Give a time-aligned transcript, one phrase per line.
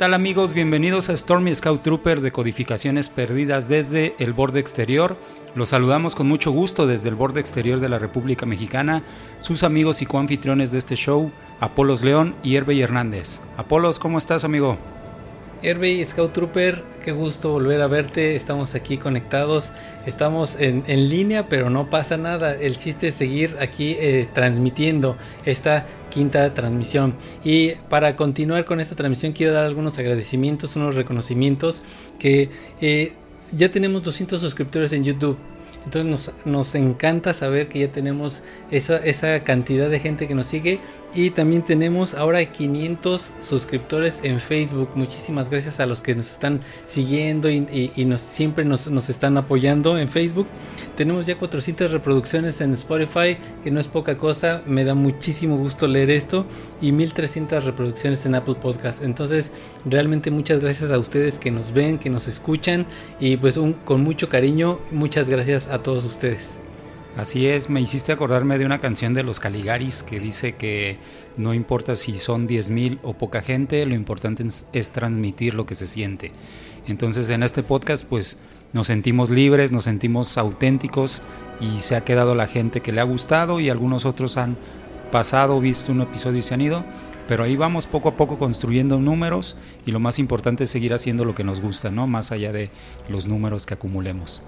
[0.00, 0.54] ¿Qué tal amigos?
[0.54, 5.18] Bienvenidos a Stormy Scout Trooper de Codificaciones Perdidas desde el borde exterior.
[5.54, 9.02] Los saludamos con mucho gusto desde el borde exterior de la República Mexicana,
[9.40, 13.40] sus amigos y coanfitriones de este show, Apolos León y Hervey Hernández.
[13.58, 14.78] Apolos, ¿cómo estás amigo?
[15.62, 18.36] Hervey, Scout Trooper, qué gusto volver a verte.
[18.36, 19.68] Estamos aquí conectados,
[20.06, 22.54] estamos en, línea, pero no pasa nada.
[22.54, 27.14] El chiste es seguir aquí eh, transmitiendo esta quinta transmisión.
[27.44, 31.82] Y para continuar con esta transmisión, quiero dar algunos agradecimientos, unos reconocimientos
[32.18, 33.12] que eh,
[33.52, 35.38] ya tenemos 200 suscriptores en YouTube.
[35.84, 40.46] Entonces nos, nos, encanta saber que ya tenemos esa, esa, cantidad de gente que nos
[40.46, 40.78] sigue
[41.14, 44.90] y también tenemos ahora 500 suscriptores en Facebook.
[44.94, 50.08] Muchísimas gracias a los que nos están siguiendo y, nos, siempre nos, están apoyando en
[50.08, 50.46] Facebook.
[50.96, 54.62] Tenemos ya 400 reproducciones en Spotify, que no es poca cosa.
[54.66, 56.46] Me da muchísimo gusto leer esto.
[56.80, 59.02] Y 1300 reproducciones en Apple Podcast.
[59.02, 59.50] Entonces,
[59.84, 62.86] realmente muchas gracias a ustedes que nos ven, que nos escuchan.
[63.18, 66.69] Y pues con mucho cariño, muchas gracias a todos ustedes.
[67.16, 70.96] Así es, me hiciste acordarme de una canción de los Caligaris que dice que
[71.36, 75.88] no importa si son 10.000 o poca gente, lo importante es, transmitir lo que se
[75.88, 76.30] siente.
[76.86, 78.38] Entonces en este podcast pues
[78.72, 81.20] nos sentimos libres, nos sentimos auténticos
[81.60, 84.56] y se ha quedado la gente que le ha gustado y algunos otros han
[85.10, 86.84] pasado, visto un episodio y se han ido,
[87.26, 91.24] pero ahí vamos poco a poco construyendo números y lo más importante es seguir haciendo
[91.24, 92.06] lo que nos gusta, ¿no?
[92.06, 92.70] Más allá de
[93.08, 94.42] los números que acumulemos.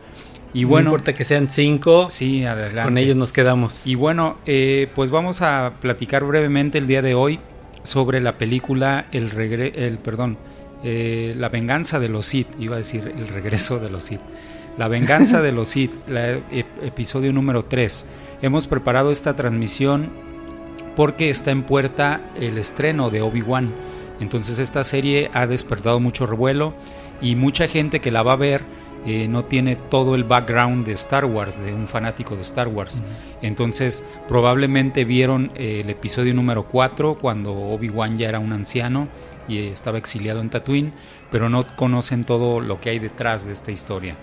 [0.55, 2.85] Y bueno, no importa que sean cinco, sí, adelante.
[2.85, 3.87] con ellos nos quedamos.
[3.87, 7.41] Y bueno, eh, pues vamos a platicar brevemente el día de hoy
[7.83, 10.37] sobre la película El regre el perdón,
[10.85, 14.21] eh, La venganza de los Sith, iba a decir el regreso de los Sith.
[14.77, 16.33] La venganza de los Sith, la,
[16.83, 18.07] episodio número 3.
[18.43, 20.11] Hemos preparado esta transmisión
[20.97, 23.73] porque está en puerta el estreno de Obi-Wan.
[24.21, 26.75] Entonces esta serie ha despertado mucho revuelo
[27.23, 28.63] y mucha gente que la va a ver
[29.05, 33.03] eh, no tiene todo el background de Star Wars, de un fanático de Star Wars.
[33.43, 39.09] Entonces, probablemente vieron eh, el episodio número 4 cuando Obi-Wan ya era un anciano
[39.49, 40.93] y estaba exiliado en Tatooine,
[41.31, 44.17] pero no conocen todo lo que hay detrás de esta historia.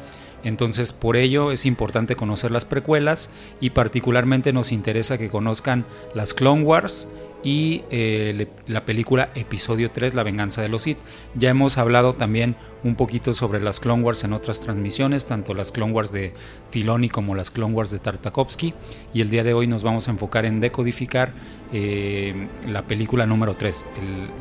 [0.43, 3.29] Entonces, por ello es importante conocer las precuelas
[3.59, 7.09] y particularmente nos interesa que conozcan las Clone Wars
[7.43, 10.97] y eh, la película Episodio 3, La venganza de los Sith.
[11.35, 15.71] Ya hemos hablado también un poquito sobre las Clone Wars en otras transmisiones, tanto las
[15.71, 16.33] Clone Wars de
[16.69, 18.73] Filoni como las Clone Wars de Tartakovsky,
[19.13, 21.33] y el día de hoy nos vamos a enfocar en decodificar
[21.73, 23.85] eh, la película número 3,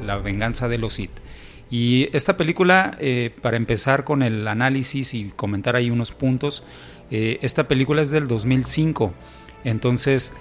[0.04, 1.10] La venganza de los Sith.
[1.70, 6.62] Y esta película, eh, para empezar con el análisis y comentar ahí unos puntos,
[7.10, 9.14] esta película es del 2005,
[9.64, 10.34] entonces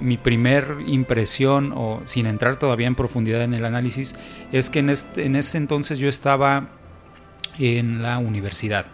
[0.00, 4.16] mi primer impresión, o sin entrar todavía en profundidad en el análisis,
[4.50, 6.70] es que en, este, en ese entonces yo estaba
[7.58, 8.86] en la universidad.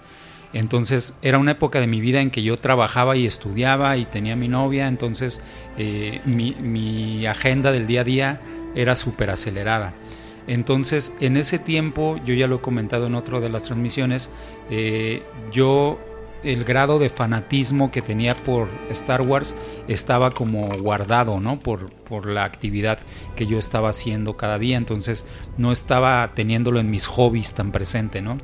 [0.53, 4.35] Entonces era una época de mi vida en que yo trabajaba y estudiaba y tenía
[4.35, 5.41] mi novia, entonces
[5.79, 8.41] eh, mi, agenda del día a día
[8.75, 9.95] era súper acelerada.
[10.49, 14.31] Entonces en ese tiempo, yo ya lo he comentado en otra de las transmisiones,
[14.71, 15.23] eh,
[15.53, 16.01] yo
[16.43, 19.55] el grado de fanatismo que tenía por Star Wars
[19.89, 21.59] estaba como guardado, ¿no?
[21.59, 22.99] Por, por la actividad
[23.37, 25.27] que yo estaba haciendo cada día, entonces
[25.59, 28.39] no estaba teniéndolo en mis hobbies tan presente, ¿no?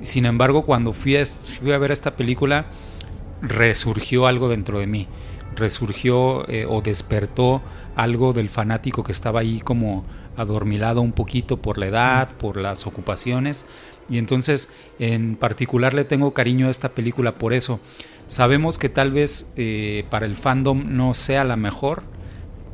[0.00, 2.66] Sin embargo, cuando fui a, ver esta película,
[3.40, 5.06] resurgió algo dentro de mí,
[5.54, 7.62] resurgió eh, o despertó
[7.94, 10.04] algo del fanático que estaba ahí como
[10.36, 13.66] adormilado un poquito por la edad, por las ocupaciones,
[14.08, 14.68] y entonces,
[14.98, 17.80] en particular, le tengo cariño a esta película por eso.
[18.26, 22.02] Sabemos que tal vez eh, para el fandom no sea la mejor.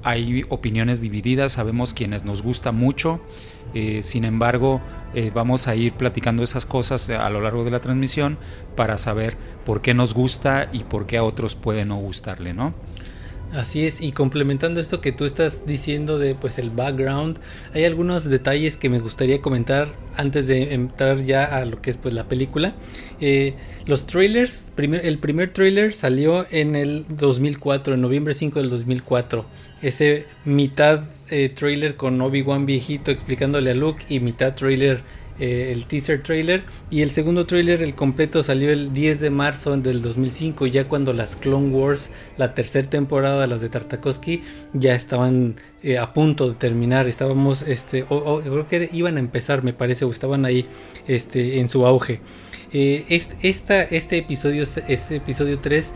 [0.02, 3.20] Hay opiniones divididas, sabemos quienes nos gusta mucho.
[3.75, 4.80] Eh, sin embargo,
[5.14, 8.38] eh, vamos a ir platicando esas cosas a lo largo de la transmisión
[8.76, 12.72] para saber por qué nos gusta y por qué a otros puede no gustarle, ¿no?
[13.53, 17.39] Así es, y complementando esto que tú estás diciendo de pues el background,
[17.73, 21.97] hay algunos detalles que me gustaría comentar antes de entrar ya a lo que es
[21.97, 22.75] pues la película.
[23.21, 23.55] Eh,
[23.87, 29.47] los trailers, el primer trailer salió en el 2004, en noviembre 5 del 2004.
[29.81, 35.00] Ese mitad eh, trailer con Obi-Wan viejito explicándole a Luke y mitad trailer
[35.40, 36.64] eh, el teaser trailer.
[36.90, 41.12] Y el segundo trailer el completo salió el 10 de marzo del 2005 ya cuando
[41.12, 44.43] las Clone Wars la tercera temporada las de Tartakovsky
[44.73, 47.06] ya estaban eh, a punto de terminar.
[47.06, 50.67] Estábamos este creo que iban a empezar me parece o estaban ahí
[51.06, 52.20] este en su auge.
[52.73, 55.93] Eh, este, esta, este episodio este episodio 3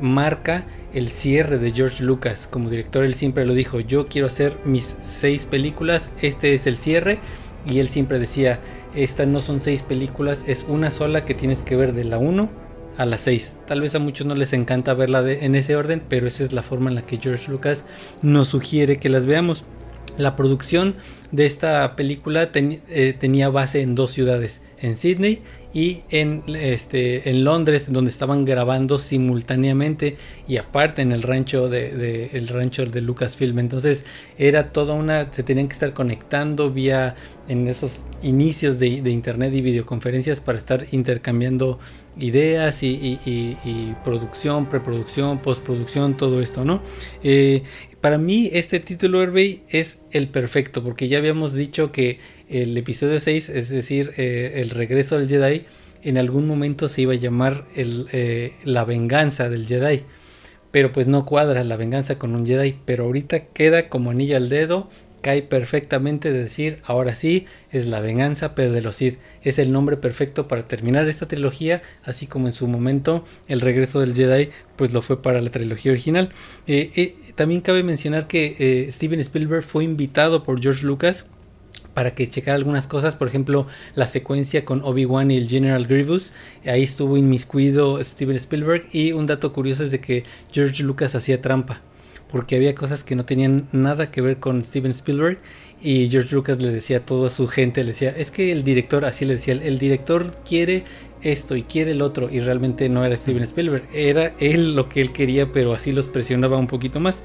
[0.00, 3.04] marca el cierre de George Lucas como director.
[3.04, 7.20] Él siempre lo dijo yo quiero hacer mis seis películas este es el cierre
[7.66, 8.60] y él siempre decía,
[8.94, 12.50] estas no son seis películas, es una sola que tienes que ver de la 1
[12.96, 13.56] a la 6.
[13.66, 16.62] Tal vez a muchos no les encanta verla en ese orden, pero esa es la
[16.62, 17.84] forma en la que George Lucas
[18.22, 19.64] nos sugiere que las veamos.
[20.18, 20.96] La producción
[21.30, 25.40] de esta película eh, tenía base en dos ciudades, en Sydney
[25.72, 30.16] y en, este, en Londres, donde estaban grabando simultáneamente
[30.48, 33.58] y aparte en el rancho de, el rancho de Lucasfilm.
[33.58, 34.04] Entonces
[34.38, 37.14] era toda una, se tenían que estar conectando vía
[37.48, 41.78] en esos inicios de, internet y videoconferencias para estar intercambiando
[42.18, 46.82] ideas y, producción, preproducción, postproducción, todo esto, ¿no?
[47.22, 47.62] Eh,
[48.00, 52.18] para mí este título Herbey es el perfecto porque ya habíamos dicho que
[52.48, 55.64] el episodio 6, es decir, eh, el regreso del Jedi,
[56.02, 60.02] en algún momento se iba a llamar eh, la venganza del Jedi.
[60.70, 62.76] Pero pues no cuadra la venganza con un Jedi.
[62.84, 64.88] Pero ahorita queda como anilla al dedo.
[65.20, 69.18] Cae perfectamente de decir, ahora sí, es la venganza, pero de los Sith.
[69.42, 74.00] Es el nombre perfecto para terminar esta trilogía, así como en su momento el regreso
[74.00, 76.30] del Jedi, pues lo fue para la trilogía original.
[76.66, 81.26] Eh, también cabe mencionar que Steven Spielberg fue invitado por George Lucas
[81.94, 86.32] para que checara algunas cosas, por ejemplo, la secuencia con Obi-Wan y el General Grievous,
[86.64, 91.42] ahí estuvo inmiscuido Steven Spielberg y un dato curioso es de que George Lucas hacía
[91.42, 91.82] trampa,
[92.30, 95.38] porque había cosas que no tenían nada que ver con Steven Spielberg
[95.82, 99.04] y George Lucas le decía a toda su gente, le decía, es que el director,
[99.04, 100.84] así le decía, el director quiere
[101.22, 105.00] esto y quiere el otro y realmente no era Steven Spielberg, era él lo que
[105.00, 107.22] él quería, pero así los presionaba un poquito más.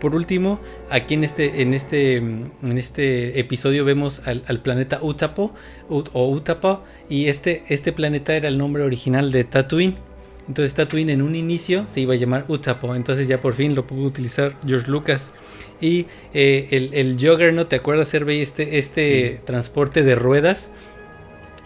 [0.00, 0.60] Por último,
[0.90, 5.52] aquí en este, en este, en este episodio vemos al, planeta Utapo
[5.88, 10.05] o Utapa y este, este planeta era el nombre original de Tatooine.
[10.48, 13.86] Entonces Tatooine en un inicio se iba a llamar Utapo, entonces ya por fin lo
[13.86, 15.32] pudo utilizar George Lucas.
[15.80, 18.40] Y eh, el, el Juggernaut, ¿te acuerdas, Servey?
[18.40, 20.70] Este, este transporte de ruedas,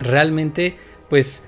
[0.00, 0.77] realmente,
[1.09, 1.43] pues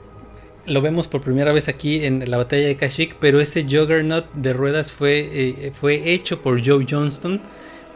[0.66, 4.52] lo vemos por primera vez aquí en la batalla de Kashyyyk, pero ese Juggernaut de
[4.52, 7.40] ruedas fue, eh, fue hecho por Joe Johnston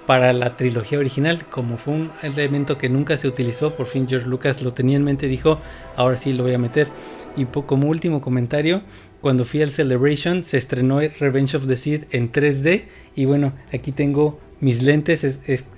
[0.07, 4.29] para la trilogía original, como fue un elemento que nunca se utilizó, por fin George
[4.29, 5.61] Lucas lo tenía en mente y dijo,
[5.97, 6.89] ahora sí lo voy a meter.
[7.37, 8.81] Y como último comentario,
[9.27, 12.85] cuando fui al Celebration se estrenó Revenge of the Sith en 3D
[13.17, 15.25] y bueno, aquí tengo mis lentes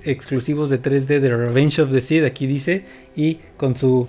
[0.04, 2.84] exclusivos de 3D de Revenge of the Sith, aquí dice,
[3.16, 4.06] y con su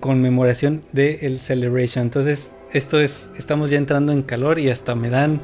[0.00, 2.02] conmemoración del Celebration.
[2.02, 5.42] Entonces, esto es, estamos ya entrando en calor y hasta me dan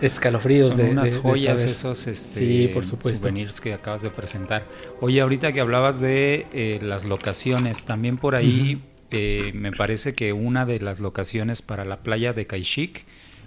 [0.00, 3.18] escalofríos Son de unas joyas esos este, por supuesto.
[3.18, 4.68] souvenirs que acabas de presentar.
[5.00, 8.80] Oye, ahorita que hablabas de eh, las locaciones, también por ahí
[9.16, 13.04] eh, me parece que una de las locaciones para la playa de Kaishik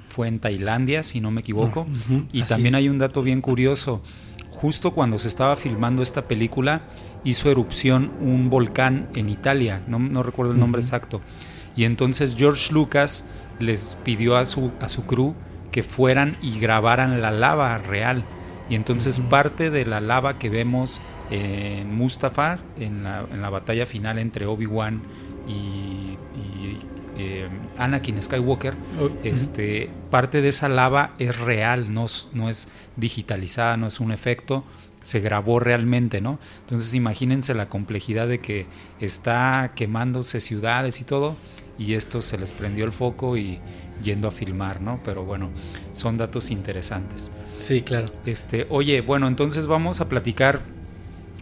[0.07, 1.85] fue en Tailandia, si no me equivoco.
[1.89, 4.01] Ah, y también hay un dato bien curioso.
[4.49, 6.83] Justo cuando se estaba filmando esta película,
[7.25, 11.21] hizo erupción un volcán en Italia, no, recuerdo el nombre exacto.
[11.75, 13.25] Y entonces George Lucas
[13.59, 15.35] les pidió a su, a su crew
[15.71, 18.23] que fueran y grabaran la lava real.
[18.69, 23.85] Y entonces parte de la lava que vemos en Mustafar, en la, en la batalla
[23.85, 25.01] final entre Obi-Wan
[25.47, 26.17] y,
[27.19, 33.75] eh, Anakin Skywalker, oh, este, parte de esa lava es real, no, no es digitalizada,
[33.77, 34.63] no es un efecto,
[35.01, 36.37] se grabó realmente, ¿no?
[36.59, 38.65] Entonces imagínense la complejidad de que
[38.99, 41.35] está quemándose ciudades y todo,
[41.79, 43.59] y esto se les prendió el foco y
[44.03, 44.99] yendo a filmar, ¿no?
[45.03, 45.49] Pero bueno,
[45.93, 47.31] son datos interesantes.
[47.57, 48.07] Sí, claro.
[48.25, 50.61] Este, oye, bueno, entonces vamos a platicar,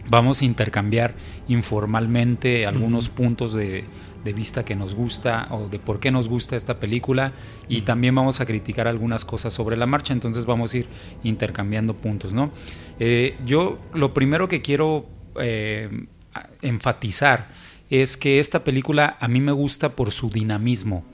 [0.08, 1.14] vamos a intercambiar
[1.48, 3.84] informalmente algunos puntos de,
[4.26, 7.32] de vista que nos gusta o de por qué nos gusta esta película
[7.68, 10.86] y también vamos a criticar algunas cosas sobre la marcha, entonces vamos a ir
[11.22, 12.50] intercambiando puntos, ¿no?
[12.98, 15.06] Eh, yo lo primero que quiero
[15.40, 16.06] eh,
[16.60, 17.48] enfatizar
[17.88, 21.04] es que esta película a mí me gusta por su dinamismo.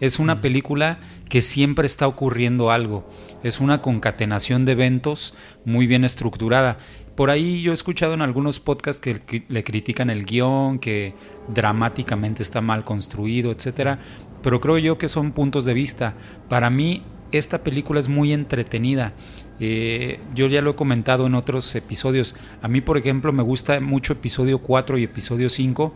[0.00, 3.08] Es una película que siempre está ocurriendo algo.
[3.44, 6.78] Es una concatenación de eventos muy bien estructurada.
[7.16, 11.14] Por ahí yo he escuchado en algunos podcasts que le critican el guion, que
[11.48, 13.98] dramáticamente está mal construido, etcétera,
[14.42, 16.14] pero creo yo que son puntos de vista.
[16.48, 19.12] Para mí esta película es muy entretenida.
[19.60, 22.34] Eh, yo ya lo he comentado en otros episodios.
[22.62, 25.94] A mí, por ejemplo, me gusta mucho episodio 4 y episodio 5,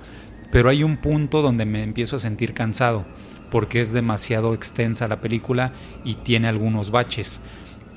[0.52, 3.06] pero hay un punto donde me empiezo a sentir cansado
[3.50, 5.72] porque es demasiado extensa la película
[6.04, 7.40] y tiene algunos baches.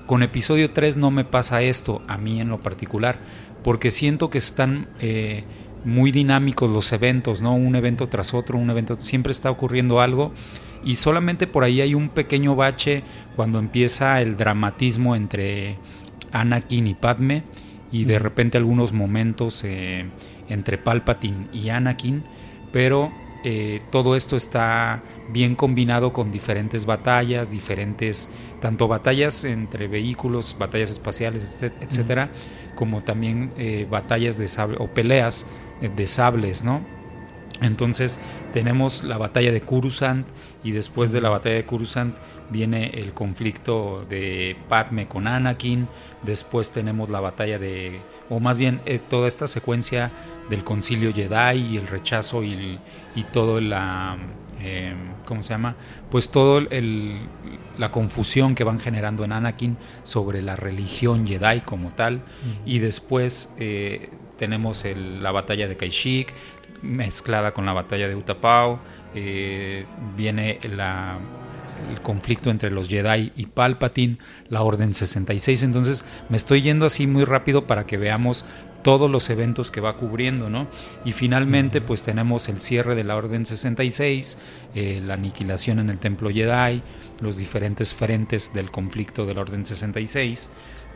[0.10, 3.20] Con episodio 3 no me pasa esto, a mí en lo particular,
[3.64, 5.44] porque siento que están eh,
[5.86, 7.54] muy dinámicos los eventos, ¿no?
[7.54, 10.34] Un evento tras otro, un evento, siempre está ocurriendo algo
[10.84, 13.04] y solamente por ahí hay un pequeño bache
[13.36, 15.78] cuando empieza el dramatismo entre
[16.32, 17.44] Anakin y Padme
[17.92, 20.10] y de repente algunos momentos eh,
[20.48, 22.24] entre Palpatine y Anakin,
[22.72, 23.12] pero
[23.44, 30.92] eh, todo esto está bien combinado con diferentes batallas, diferentes, tanto batallas entre vehículos, batallas
[30.92, 32.30] espaciales, etcétera,
[32.76, 35.46] como también eh, batallas de sable o peleas
[35.82, 36.82] eh, de sables, ¿no?
[37.62, 38.20] Entonces
[38.54, 40.26] tenemos la batalla de Coruscant
[40.64, 42.16] y después de la batalla de Coruscant
[42.50, 45.88] viene el conflicto de Padme con Anakin,
[46.24, 48.00] después tenemos la batalla de,
[48.30, 50.12] o más bien toda esta secuencia
[50.50, 52.80] del concilio Jedi y el rechazo y,
[53.14, 54.18] y todo la,
[54.62, 54.94] eh,
[55.26, 55.76] ¿cómo se llama?
[56.10, 57.20] Pues todo el,
[57.78, 62.22] la confusión que van generando en Anakin sobre la religión Jedi como tal.
[62.66, 64.86] Y después eh, tenemos
[65.22, 66.34] la batalla de Kashyyyk
[66.82, 68.80] mezclada con la batalla de Utapau.
[69.16, 69.86] Eh,
[70.16, 71.18] viene la,
[71.90, 74.18] el conflicto entre los Jedi y Palpatine,
[74.50, 75.64] la Orden 66.
[75.64, 78.46] Entonces me estoy yendo así muy rápido para que veamos
[78.82, 80.68] todos los eventos que va cubriendo, ¿no?
[81.06, 84.38] Y finalmente pues tenemos el cierre de la Orden 66,
[84.76, 86.82] eh, la aniquilación en el Templo Jedi,
[87.22, 90.50] los diferentes frentes del conflicto de la Orden 66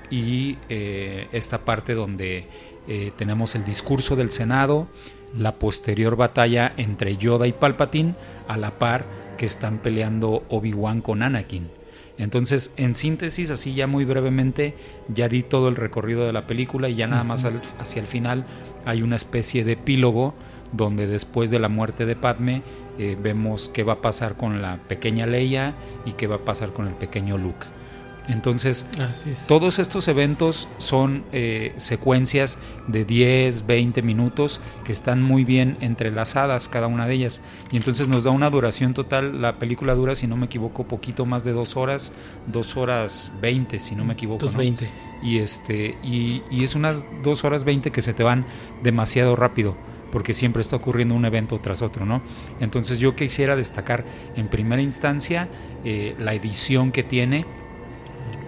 [0.10, 2.48] y eh, esta parte donde
[2.88, 4.88] eh, tenemos el discurso del Senado,
[5.36, 8.16] la posterior batalla entre Yoda y Palpatine
[8.48, 9.06] a la par
[9.38, 11.83] que están peleando Obi-Wan con Anakin.
[12.18, 14.76] Entonces, en síntesis, así ya muy brevemente,
[15.08, 17.46] ya di todo el recorrido de la película y ya nada más
[17.80, 18.46] hacia el final
[18.86, 20.34] hay una especie de epílogo
[20.72, 22.62] donde después de la muerte de Padme
[23.00, 25.74] eh, vemos qué va a pasar con la pequeña Leia
[26.06, 27.66] y qué va a pasar con el pequeño Luke.
[28.28, 28.86] Entonces,
[29.48, 36.70] todos estos eventos son eh, secuencias de 10, 20 minutos que están muy bien entrelazadas
[36.70, 37.42] cada una de ellas.
[37.72, 39.42] Y entonces nos da una duración total.
[39.42, 42.12] La película dura, si no me equivoco, poquito más de dos horas,
[42.48, 44.46] dos horas 20, si no me equivoco.
[44.46, 44.90] Dos 20.
[45.22, 48.46] Y, este, y, y, es unas dos horas 20 que se te van
[48.84, 49.76] demasiado rápido
[50.14, 52.22] porque siempre está ocurriendo un evento tras otro, ¿no?
[52.60, 55.50] Entonces yo quisiera destacar en primera instancia
[55.84, 57.48] eh, la edición que tiene,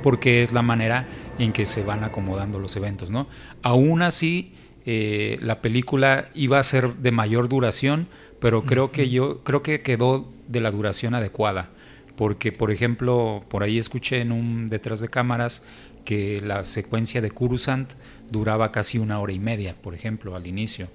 [0.06, 1.08] porque es la manera
[1.40, 3.28] en que se van acomodando los eventos, ¿no?
[3.64, 4.54] Aún así,
[4.86, 8.08] eh, la película iba a ser de mayor duración,
[8.40, 11.72] pero creo que yo creo que quedó de la duración adecuada,
[12.16, 15.64] porque por ejemplo, por ahí escuché en un detrás de cámaras
[16.04, 17.94] que la secuencia de Kurusant
[18.30, 20.88] duraba casi una hora y media, por ejemplo, al inicio.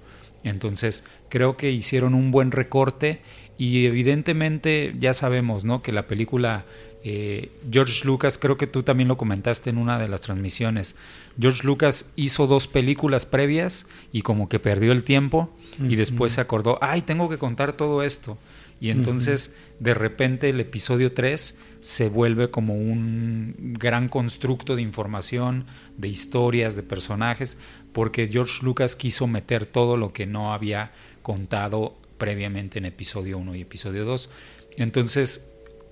[0.45, 3.19] Entonces, creo que hicieron un buen recorte
[3.57, 5.81] y evidentemente ya sabemos, ¿no?
[5.81, 6.63] Que la película
[7.03, 10.95] eh, George Lucas, creo que tú también lo comentaste en una de las transmisiones.
[11.39, 16.41] George Lucas hizo dos películas previas y como que perdió el tiempo y después se
[16.41, 18.37] acordó, ay, tengo que contar todo esto.
[18.79, 25.65] Y entonces de repente el episodio 3 se vuelve como un gran constructo de información,
[25.97, 27.57] de historias, de personajes,
[27.93, 30.91] porque George Lucas quiso meter todo lo que no había
[31.21, 34.29] contado previamente en episodio 1 y episodio 2.
[34.77, 35.50] Entonces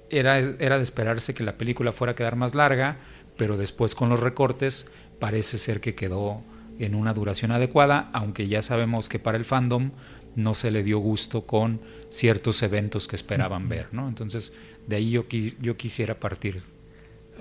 [0.09, 2.97] era, era de esperarse que la película fuera a quedar más larga,
[3.37, 4.87] pero después con los recortes
[5.19, 6.43] parece ser que quedó
[6.79, 9.91] en una duración adecuada, aunque ya sabemos que para el fandom
[10.35, 14.07] no se le dio gusto con ciertos eventos que esperaban ver, ¿no?
[14.07, 14.53] Entonces,
[14.87, 15.25] de ahí yo,
[15.61, 16.61] yo quisiera partir.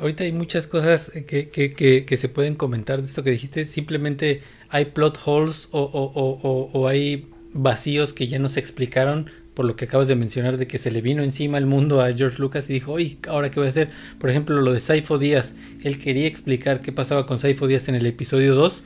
[0.00, 3.64] Ahorita hay muchas cosas que, que, que, se pueden comentar de esto que dijiste.
[3.64, 9.30] Simplemente hay plot holes o, o, o, o, hay vacíos que ya no se explicaron
[9.58, 12.12] por lo que acabas de mencionar de que se le vino encima el mundo a
[12.12, 13.90] George Lucas y dijo, oye, ¿ahora qué voy a hacer?
[14.20, 15.56] Por ejemplo, lo de Saifo Díaz.
[15.82, 18.84] Él quería explicar qué pasaba con Saifo Díaz en el episodio 2,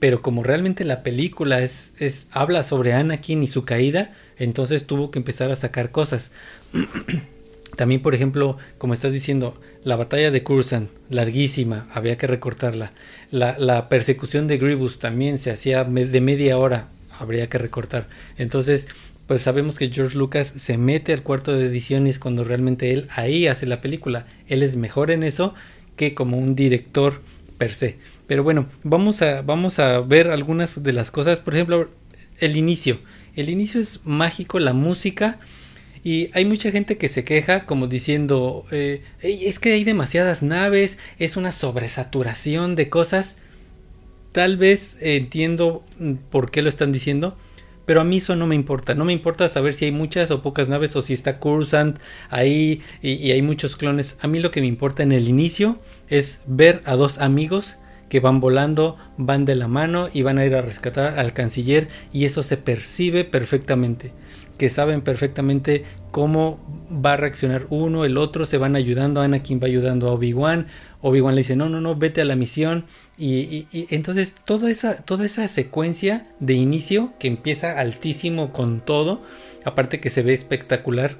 [0.00, 5.12] pero como realmente la película es, es habla sobre Anakin y su caída, entonces tuvo
[5.12, 6.32] que empezar a sacar cosas.
[7.76, 12.90] También, por ejemplo, como estás diciendo, la batalla de Cursan, larguísima, había que recortarla.
[13.30, 18.08] La, la persecución de Grievous también se hacía de media hora, habría que recortar.
[18.38, 18.88] Entonces,
[19.30, 23.46] pues sabemos que George Lucas se mete al cuarto de ediciones cuando realmente él ahí
[23.46, 24.26] hace la película.
[24.48, 25.54] Él es mejor en eso
[25.94, 27.22] que como un director
[27.56, 27.98] per se.
[28.26, 31.38] Pero bueno, vamos a, vamos a ver algunas de las cosas.
[31.38, 31.88] Por ejemplo,
[32.40, 32.98] el inicio.
[33.36, 35.38] El inicio es mágico, la música.
[36.02, 40.98] Y hay mucha gente que se queja como diciendo, eh, es que hay demasiadas naves,
[41.20, 43.36] es una sobresaturación de cosas.
[44.32, 47.38] Tal vez entiendo mm, por qué lo están diciendo,
[47.90, 48.94] pero a mí eso no me importa.
[48.94, 52.82] No me importa saber si hay muchas o pocas naves o si está Cursant ahí
[53.02, 54.16] y, hay muchos clones.
[54.20, 57.78] A mí lo que me importa en el inicio es ver a dos amigos
[58.08, 61.88] que van volando, van de la mano y van a ir a rescatar al canciller
[62.12, 64.12] y eso se percibe perfectamente.
[64.56, 66.60] que saben perfectamente cómo
[66.92, 70.66] va a reaccionar uno, el otro, se van ayudando, Anakin va ayudando a Obi-Wan,
[71.00, 72.84] Obi-Wan le dice, no, no, no, vete a la misión,
[73.20, 79.22] y, entonces toda esa, toda esa secuencia de inicio que empieza altísimo con todo,
[79.64, 81.18] aparte que se ve espectacular,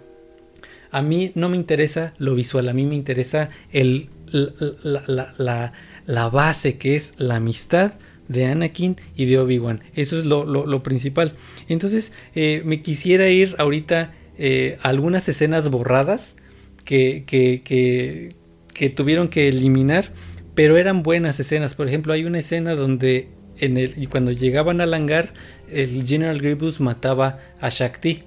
[0.91, 5.73] a mí no me interesa lo visual, a mí me interesa el, la,
[6.07, 7.93] la base que es la amistad
[8.31, 9.83] de Anakin y de Obi-Wan.
[9.97, 11.35] Eso es lo, principal.
[11.69, 16.37] Entonces, eh, me quisiera ir ahorita eh, a algunas escenas borradas
[16.85, 20.13] que, que, que, tuvieron que eliminar,
[20.61, 21.75] pero eran buenas escenas.
[21.75, 23.29] Por ejemplo, hay una escena donde
[23.61, 25.33] en el, cuando llegaban al hangar,
[25.73, 28.25] el General Grievous mataba a Shakti.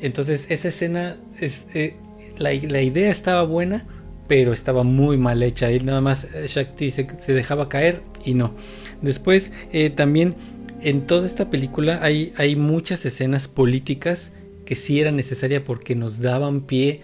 [0.00, 1.94] Entonces, esa escena, es, eh,
[2.36, 3.86] la, idea estaba buena,
[4.26, 5.70] pero estaba muy mal hecha.
[5.70, 8.56] Y nada más Shakti se, se, dejaba caer y no.
[9.00, 10.34] Después, eh, también
[10.82, 14.32] en toda esta película hay, hay muchas escenas políticas
[14.64, 17.02] que sí eran necesarias porque nos daban pie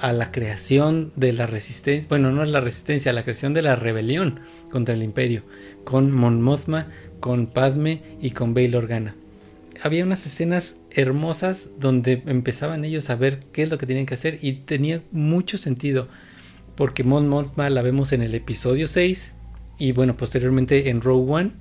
[0.00, 3.62] a, la creación de la resistencia, bueno, no es la resistencia, a la creación de
[3.62, 4.40] la rebelión
[4.70, 5.42] contra el imperio,
[5.84, 6.88] con Mon Mothma,
[7.20, 9.14] con Padme y con Bail Organa.
[9.82, 14.14] Había unas escenas hermosas donde empezaban ellos a ver qué es lo que tenían que
[14.14, 16.08] hacer y tenía mucho sentido
[16.78, 19.34] porque Mon Mothma la vemos en el episodio 6
[19.78, 21.52] y bueno, posteriormente en Rogue One,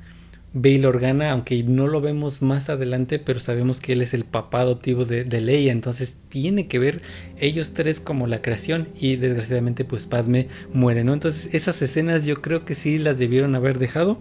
[0.54, 4.62] Bail Organa, aunque no lo vemos más adelante, pero sabemos que él es el papá
[4.62, 7.02] adoptivo de, Leia, entonces tiene que ver
[7.38, 11.02] ellos tres como la creación y desgraciadamente pues Padme muere.
[11.02, 14.20] Entonces esas escenas yo creo que sí las debieron haber dejado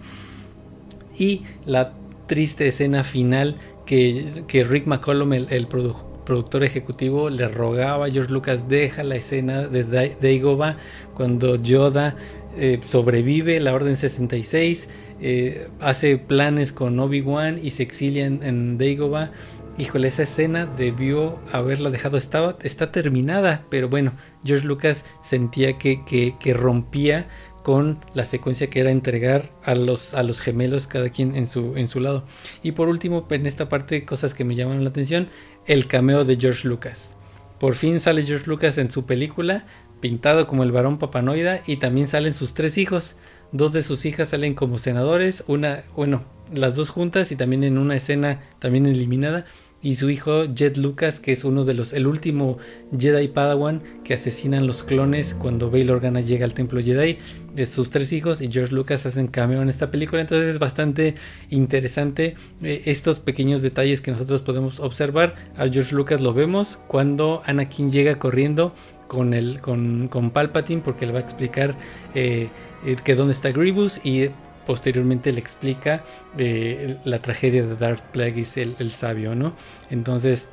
[1.19, 1.93] y la
[2.27, 9.05] triste escena final que, Rick McCollum, el, productor ejecutivo, le rogaba a George Lucas, deja
[9.05, 9.85] la escena de
[10.21, 10.77] Dagobah
[11.15, 12.17] cuando Yoda
[12.59, 14.89] eh, sobrevive la Orden 66,
[15.21, 19.31] eh, hace planes con Obi-Wan y se exilia en, Dagobah.
[19.79, 27.29] Híjole, esa escena debió haberla dejado, está terminada, pero bueno, George Lucas sentía que, rompía
[27.63, 32.01] con la secuencia que era entregar a los, gemelos cada quien en su, en su
[32.01, 32.25] lado.
[32.63, 35.29] Y por último, en esta parte, cosas que me llaman la atención,
[35.67, 37.17] el cameo de George Lucas.
[37.59, 39.67] Por fin sale George Lucas en su película,
[40.01, 43.15] pintado como el varón papanoida y también salen sus tres hijos.
[43.53, 47.79] Dos de sus hijas salen como senadores, una, bueno, las dos juntas y también en
[47.79, 49.47] una escena también eliminada.
[49.83, 52.59] Y su hijo Jet Lucas, que es uno de los, el último
[52.99, 57.19] Jedi Padawan que asesinan los clones cuando Bail Organa llega al templo Jedi.
[57.55, 60.21] De sus tres hijos y George Lucas hacen cameo en esta película.
[60.21, 61.15] Entonces es bastante
[61.51, 65.35] interesante eh, estos pequeños detalles que nosotros podemos observar.
[65.57, 68.75] A George Lucas lo vemos cuando Anakin llega corriendo
[69.09, 71.77] con, el, con, con Palpatine porque le va a explicar
[72.15, 72.49] eh,
[72.85, 74.31] eh, que dónde está Grievous y
[74.67, 76.05] posteriormente le explica
[76.37, 79.55] eh, la tragedia de Darth Plagueis, el, el sabio, ¿no?
[79.91, 80.49] Entonces,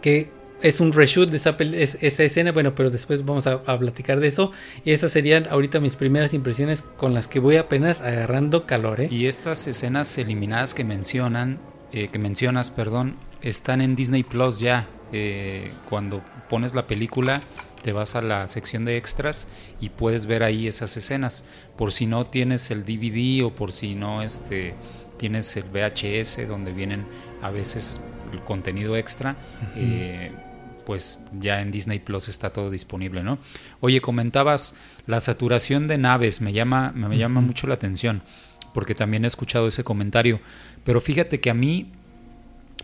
[0.00, 0.30] que
[0.62, 4.52] es un reshoot de esa, esa, escena, bueno, pero después vamos a, platicar de eso.
[4.84, 9.00] Y esas serían ahorita mis primeras impresiones con las que voy apenas agarrando calor.
[9.00, 9.08] ¿eh?
[9.10, 11.58] Y estas escenas eliminadas que mencionan,
[11.90, 14.86] que mencionas, perdón, están en Disney Plus ya.
[15.88, 17.42] cuando pones la película,
[17.82, 19.48] te vas a la sección de extras
[19.80, 21.44] y puedes ver ahí esas escenas.
[21.76, 24.74] Por si no tienes el DVD o por si no este,
[25.18, 27.04] tienes el VHS donde vienen
[27.42, 28.00] a veces
[28.32, 29.36] el contenido extra,
[29.76, 30.32] eh,
[30.86, 33.38] pues ya en Disney Plus está todo disponible, ¿no?
[33.80, 34.74] Oye, comentabas
[35.06, 38.22] la saturación de naves, me llama, me, llama mucho la atención,
[38.72, 40.40] porque también he escuchado ese comentario,
[40.84, 41.92] pero fíjate que a mí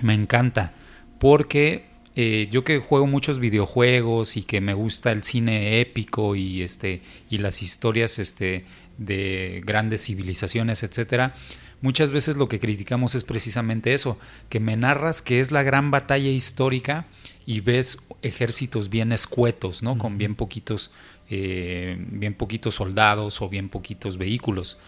[0.01, 0.73] me encanta,
[1.19, 6.63] porque eh, yo que juego muchos videojuegos y que me gusta el cine épico y
[6.63, 8.65] este y las historias este
[8.97, 11.35] de grandes civilizaciones, etcétera,
[11.83, 15.91] muchas veces lo que criticamos es precisamente eso, que me narras que es la gran
[15.91, 17.05] batalla histórica
[17.45, 19.99] y ves ejércitos bien escuetos, ¿no?
[19.99, 20.91] Con bien poquitos,
[21.29, 24.79] eh, bien poquitos soldados o bien poquitos vehículos.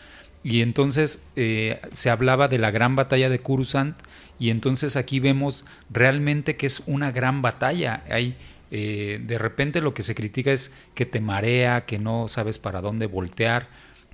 [0.43, 3.97] Y entonces eh, se hablaba de la gran batalla de Coruscant
[4.39, 8.05] y entonces aquí vemos realmente que es una gran batalla.
[8.11, 8.37] Hay,
[8.71, 12.81] eh, de repente lo que se critica es que te marea, que no sabes para
[12.81, 13.69] dónde voltear,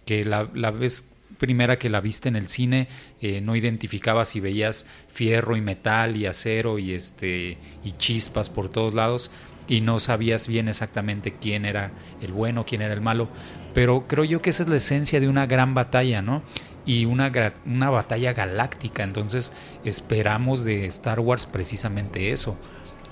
[0.07, 2.89] que la, vez primera que la viste en el cine
[3.21, 8.69] eh, no identificabas y veías fierro y metal y acero y este y chispas por
[8.69, 9.31] todos lados
[9.69, 13.29] y no sabías bien exactamente quién era el bueno, quién era el malo,
[13.73, 16.43] pero creo yo que esa es la esencia de una gran batalla, ¿no?
[16.87, 17.33] Y una,
[17.67, 19.03] una batalla galáctica.
[19.03, 19.53] Entonces
[19.85, 22.57] esperamos de Star Wars precisamente eso,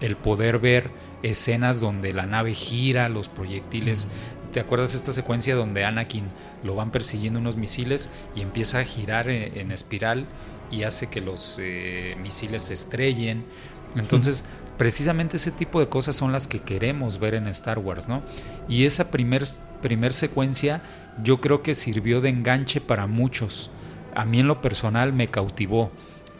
[0.00, 0.90] el poder ver
[1.22, 4.08] escenas donde la nave gira, los proyectiles.
[4.52, 6.24] ¿Te acuerdas esta secuencia donde Anakin
[6.62, 10.26] lo van persiguiendo unos misiles y empieza a girar en, espiral
[10.70, 13.44] y hace que los eh, misiles se estrellen?
[13.96, 14.44] Entonces,
[14.78, 18.22] precisamente ese tipo de cosas son las que queremos ver en Star Wars, ¿no?
[18.68, 19.44] Y esa primer,
[19.80, 20.82] primer secuencia
[21.22, 23.70] yo creo que sirvió de enganche para muchos.
[24.14, 25.90] A mí en lo personal me cautivó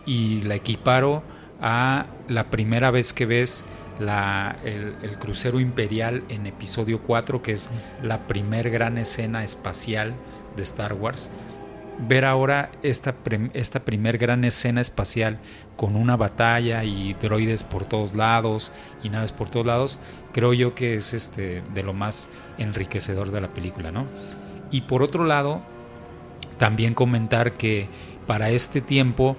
[0.07, 1.23] y la equiparo
[1.61, 3.65] a la primera vez que ves
[3.99, 7.69] la, el, crucero imperial en episodio 4, que es
[8.03, 10.15] la primer gran escena espacial
[10.57, 11.31] de Star Wars.
[12.09, 13.15] Ver ahora esta,
[13.55, 15.39] esta primer gran escena espacial
[15.77, 20.01] con una batalla y droides por todos lados y naves por todos lados,
[20.33, 24.07] creo yo que es este, de lo más enriquecedor de la película, ¿no?
[24.73, 25.63] Y por otro lado,
[26.59, 27.87] también comentar que
[28.27, 29.37] para este tiempo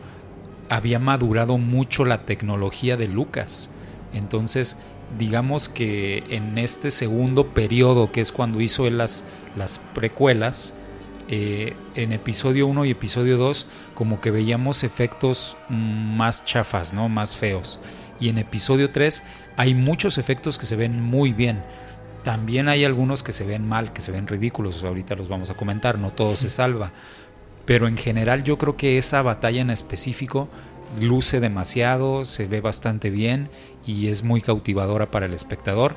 [0.69, 3.69] había madurado mucho la tecnología de Lucas.
[4.13, 4.78] Entonces,
[5.17, 10.73] digamos que en este segundo periodo, que es cuando hizo él las, las precuelas,
[11.29, 17.09] eh, en episodio 1 y episodio 2, como que veíamos efectos más chafas, ¿no?
[17.09, 17.79] Más feos.
[18.19, 19.23] Y en episodio 3
[19.57, 21.63] hay muchos efectos que se ven muy bien.
[22.23, 25.55] También hay algunos que se ven mal, que se ven ridículos, ahorita los vamos a
[25.55, 26.91] comentar, no todo se salva.
[27.65, 30.49] Pero en general yo creo que esa batalla en específico
[30.99, 33.49] luce demasiado, se ve bastante bien
[33.86, 35.95] y es muy cautivadora para el espectador.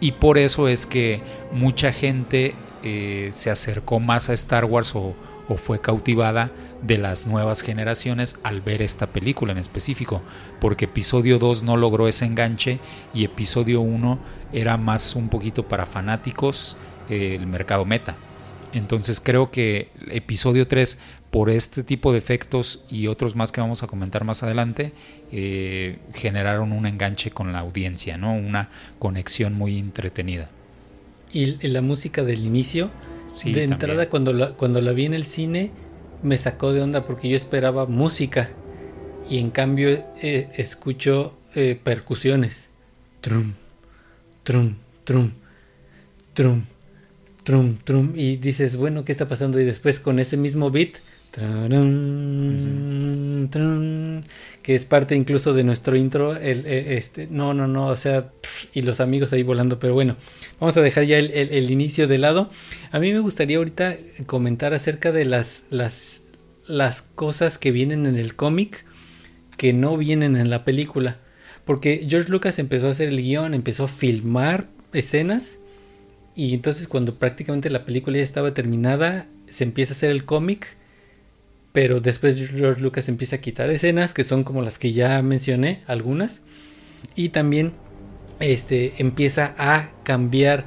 [0.00, 5.14] Y por eso es que mucha gente eh, se acercó más a Star Wars o,
[5.56, 6.50] fue cautivada
[6.82, 10.20] de las nuevas generaciones al ver esta película en específico,
[10.60, 12.80] porque episodio 2 no logró ese enganche
[13.14, 14.18] y episodio 1
[14.52, 16.76] era más un poquito para fanáticos,
[17.08, 18.16] eh, el mercado meta.
[18.74, 20.98] Entonces creo que episodio 3,
[21.30, 24.92] por este tipo de efectos y otros más que vamos a comentar más adelante,
[25.32, 28.34] eh, generaron un enganche con la audiencia, ¿no?
[28.34, 30.50] una conexión muy entretenida.
[31.32, 32.90] Y, la música del inicio,
[33.44, 35.70] de entrada cuando la, cuando la vi en el cine,
[36.22, 38.50] me sacó de onda porque yo esperaba música
[39.30, 39.90] y en cambio
[40.22, 42.68] eh, escucho eh, percusiones.
[43.20, 43.52] Trum,
[44.42, 45.32] trum, trum,
[46.34, 46.62] trum,
[47.44, 48.12] trum, trum.
[48.14, 49.60] Y dices, bueno, ¿qué está pasando?
[49.60, 50.98] Y después con ese mismo beat,
[54.62, 56.36] que es parte incluso de nuestro intro.
[56.36, 58.30] El, e, este, no, no, no, o sea,
[58.74, 59.78] y los amigos ahí volando.
[59.78, 60.16] Pero bueno,
[60.60, 62.50] vamos a dejar ya el, inicio de lado.
[62.90, 66.22] A mí me gustaría ahorita comentar acerca de las, las,
[66.66, 68.84] las cosas que vienen en el cómic
[69.56, 71.18] que no vienen en la película.
[71.64, 75.58] Porque George Lucas empezó a hacer el guion, empezó a filmar escenas.
[76.34, 80.78] Y entonces cuando prácticamente la película ya estaba terminada, se empieza a hacer el cómic
[81.72, 85.82] pero después George Lucas empieza a quitar escenas que son como las que ya mencioné,
[85.86, 86.40] algunas,
[87.14, 87.72] y también
[88.40, 90.64] este, empieza a cambiar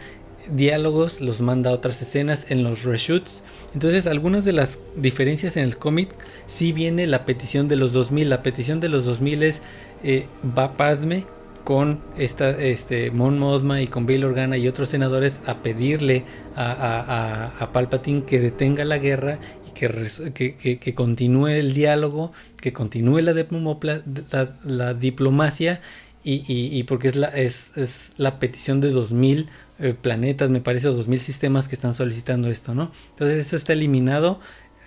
[0.50, 3.44] diálogos, los manda a otras escenas en los reshoots.
[3.74, 6.10] Entonces, algunas de las diferencias en el cómic
[6.48, 8.30] sí viene la petición de los 2000.
[8.30, 9.62] La petición de los 2000 es
[10.04, 10.26] eh,
[10.58, 11.24] va Padme
[11.64, 16.24] con esta, este, Mon Mothma y con Bail Organa y otros senadores a pedirle
[16.56, 19.38] a, a, a Palpatine que detenga la guerra
[20.34, 22.32] que, que, continúe el diálogo,
[22.62, 25.82] que continúe la, diplomacia
[26.24, 30.94] y, porque es la, es, es la petición de 2000 eh, planetas, me parece, o
[30.94, 32.92] 2000 sistemas que están solicitando esto, ¿no?
[33.12, 34.40] Entonces eso está eliminado,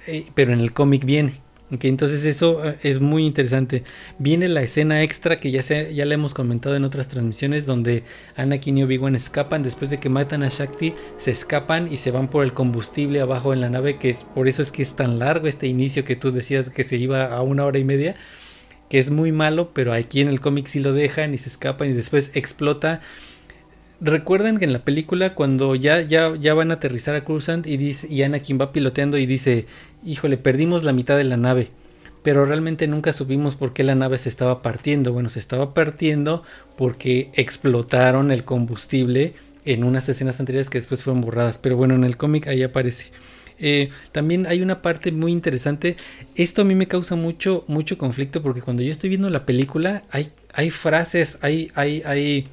[0.06, 1.44] eh, pero en el cómic viene
[1.82, 3.84] entonces eso eh, es muy interesante.
[4.18, 8.04] Viene la escena extra que ya, se, ya le hemos comentado en otras transmisiones donde
[8.36, 12.28] Anakin y Obi-Wan escapan después de que matan a Shakti, se escapan y se van
[12.28, 15.18] por el combustible abajo en la nave, que es por eso es que es tan
[15.18, 18.14] largo este inicio que tú decías que se iba a una hora y media,
[18.94, 21.90] que es muy malo, pero aquí en el cómic sí lo dejan y se escapan
[21.90, 23.00] y después explota
[24.00, 27.76] recuerdan que en la película cuando ya, ya, ya van a aterrizar a Cruzant y,
[27.76, 29.66] dice, y Anakin va piloteando y dice,
[30.04, 31.70] híjole, perdimos la mitad de la nave.
[32.22, 35.12] Pero realmente nunca supimos por qué la nave se estaba partiendo.
[35.12, 36.44] Bueno, se estaba partiendo
[36.76, 41.58] porque explotaron el combustible en unas escenas anteriores que después fueron borradas.
[41.58, 43.10] Pero bueno, en el cómic ahí aparece.
[43.58, 45.96] Eh, también hay una parte muy interesante.
[46.34, 50.04] Esto a mí me causa mucho, mucho conflicto porque cuando yo estoy viendo la película
[50.10, 52.48] hay, hay frases, hay, hay, hay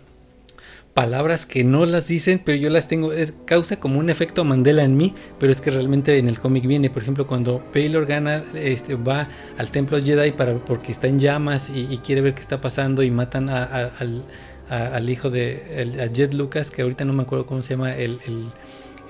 [0.93, 4.83] palabras que no las dicen, pero yo las tengo, es, causa como un efecto Mandela
[4.83, 8.43] en mí, pero es que realmente en el cómic viene, por ejemplo, cuando Baylor gana,
[8.55, 12.59] este, va al templo Jedi para, porque está en llamas y, quiere ver qué está
[12.59, 17.61] pasando y matan al, hijo de a Jet Lucas, que ahorita no me acuerdo cómo
[17.61, 18.19] se llama el,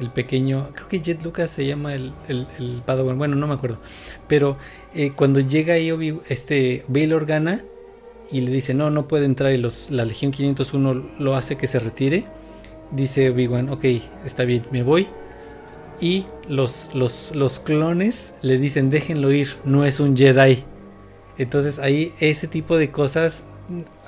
[0.10, 3.80] pequeño, creo que Jet Lucas se llama el, el, Padawan, bueno, no me acuerdo,
[4.28, 4.58] pero
[4.94, 7.64] eh, cuando llega ahí este, Baylor gana,
[8.32, 11.68] y le dice, no, no puede entrar y los, la Legión 501 lo hace que
[11.68, 12.26] se retire,
[12.92, 13.86] dice Obi-Wan, ok,
[14.26, 15.08] está bien, me voy.
[16.00, 20.64] Y los, los, los clones le dicen, déjenlo ir, no es un Jedi.
[21.38, 23.44] Entonces ahí ese tipo de cosas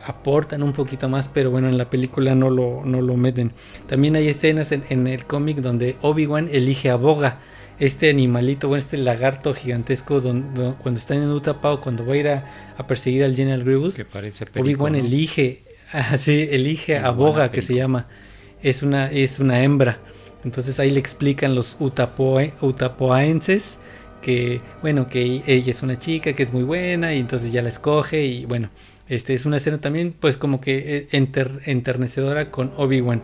[0.06, 3.52] aportan un poquito más, pero bueno, en la película no lo, no lo meten.
[3.88, 7.39] También hay escenas en, el cómic donde Obi-Wan elige a Boga,
[7.80, 12.28] este animalito, bueno, este lagarto gigantesco, donde, cuando está en Utapau, cuando va a ir
[12.28, 12.45] a,
[12.88, 14.02] perseguir al General Grievous,
[14.56, 18.08] Obi-Wan elige, así, elige a Boga, que se llama,
[18.62, 19.99] es una, es una hembra.
[20.43, 23.78] Entonces ahí le explican los utapoe, utapoaenses
[24.23, 27.69] que, bueno, que ella es una chica que es muy buena y entonces ya la
[27.69, 28.69] escoge y bueno,
[29.10, 33.24] este es una escena también pues como que eh, enternecedora con Obi-Wan.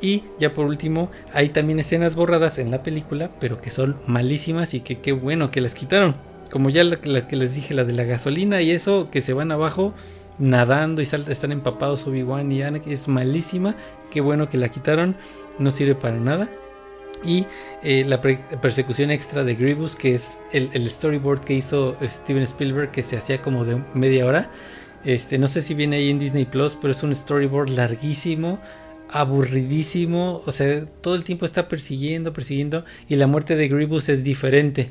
[0.00, 4.72] Y ya por último, hay también escenas borradas en la película, pero que son malísimas
[4.72, 6.16] y que qué bueno que las quitaron.
[6.50, 9.52] Como ya la, que les dije, la de la gasolina y eso, que se van
[9.52, 9.94] abajo
[10.38, 13.76] nadando y están empapados Obi-Wan y Anakin, es malísima.
[14.10, 15.16] Qué bueno que la quitaron,
[15.58, 16.48] no sirve para nada.
[17.22, 17.46] Y
[17.82, 23.02] eh, la persecución extra de Grievous, que es el, storyboard que hizo Steven Spielberg, que
[23.02, 24.50] se hacía como de media hora.
[25.04, 28.60] Este, no sé si viene ahí en Disney Plus, pero es un storyboard larguísimo,
[29.10, 30.42] aburridísimo.
[30.46, 32.84] O sea, todo el tiempo está persiguiendo, persiguiendo.
[33.08, 34.90] Y la muerte de Grievous es diferente.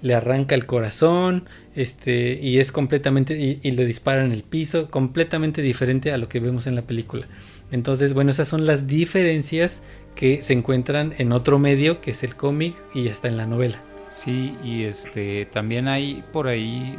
[0.00, 4.90] Le arranca el corazón, este, y es completamente, y, y le dispara en el piso,
[4.90, 7.26] completamente diferente a lo que vemos en la película.
[7.72, 9.82] Entonces, bueno, esas son las diferencias
[10.14, 13.82] que se encuentran en otro medio que es el cómic y hasta en la novela.
[14.12, 16.98] Sí, y este también hay por ahí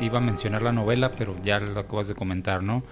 [0.00, 2.82] iba a mencionar la novela, pero ya lo acabas de comentar, ¿no?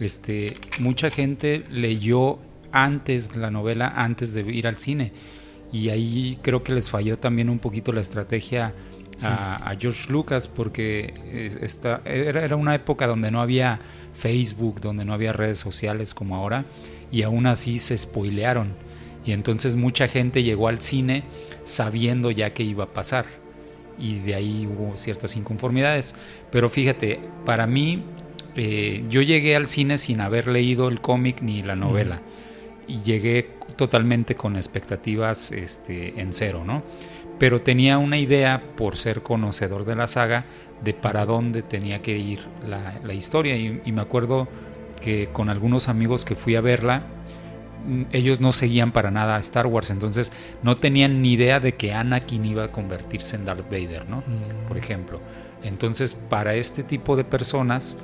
[0.00, 2.38] Este, mucha gente leyó
[2.72, 5.12] antes la novela antes de ir al cine.
[5.72, 8.72] Y ahí creo que les falló también un poquito la estrategia
[9.22, 13.80] a, George Lucas porque eh, esta, era, era una época donde no había
[14.14, 16.64] Facebook, donde no había redes sociales como ahora
[17.10, 18.72] y aún así se spoilearon
[19.24, 21.24] y entonces mucha gente llegó al cine
[21.64, 23.24] sabiendo ya que iba a pasar.
[23.98, 26.14] Y de ahí hubo ciertas inconformidades.
[26.50, 28.02] Pero fíjate, para mí,
[28.56, 32.20] eh, yo llegué al cine sin haber leído el cómic ni la novela.
[32.86, 36.82] Y llegué totalmente con expectativas este, en cero, ¿no?
[37.38, 40.44] Pero tenía una idea, por ser conocedor de la saga,
[40.84, 43.56] de para dónde tenía que ir la, historia.
[43.56, 44.48] y me acuerdo
[45.00, 47.06] que con algunos amigos que fui a verla,
[48.12, 51.92] ellos no seguían para nada a Star Wars, entonces no tenían ni idea de que
[51.92, 54.18] Anakin iba a convertirse en Darth Vader, ¿no?
[54.18, 54.66] Mm.
[54.68, 55.20] Por ejemplo.
[55.62, 57.96] Entonces, para este tipo de personas,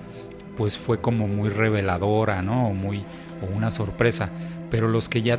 [0.57, 2.69] pues fue como muy reveladora, ¿no?
[2.69, 3.05] O muy
[3.43, 4.31] o una sorpresa.
[4.71, 5.38] Pero los que ya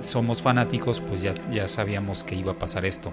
[0.00, 3.12] somos fanáticos, pues ya, ya sabíamos que iba a pasar esto.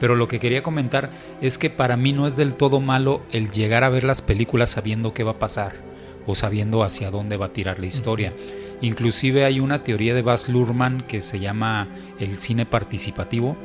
[0.00, 3.50] Pero lo que quería comentar es que para mí no es del todo malo el
[3.50, 5.91] llegar a ver las películas sabiendo qué va a pasar
[6.26, 8.32] o sabiendo hacia dónde va a tirar la historia.
[8.80, 13.56] Inclusive hay una teoría de Baz Luhrmann que se llama el cine participativo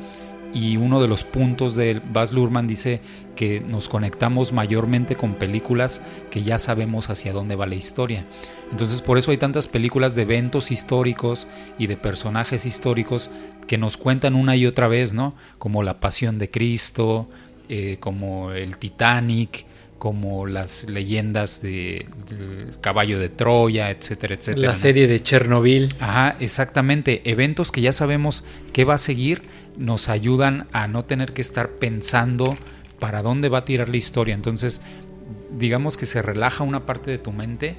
[0.54, 3.02] y uno de los puntos de Baz Luhrmann dice
[3.36, 8.26] que nos conectamos mayormente con películas que ya sabemos hacia dónde va la historia.
[8.72, 13.30] Entonces por eso hay tantas películas de eventos históricos y de personajes históricos
[13.68, 15.36] que nos cuentan una y otra vez, ¿no?
[15.60, 17.30] Como la Pasión de Cristo,
[17.70, 19.67] eh, como el Titanic,
[19.98, 24.68] como las leyendas de, del caballo de Troya, etcétera, etcétera.
[24.68, 25.90] La serie de Chernobyl.
[26.00, 27.22] Ajá, exactamente.
[27.30, 29.42] Eventos que ya sabemos qué va a seguir
[29.78, 32.58] nos ayudan a no tener que estar pensando
[33.00, 34.36] para dónde va a tirar la historia.
[34.36, 34.82] Entonces,
[35.52, 37.76] digamos que se relaja una parte de tu mente,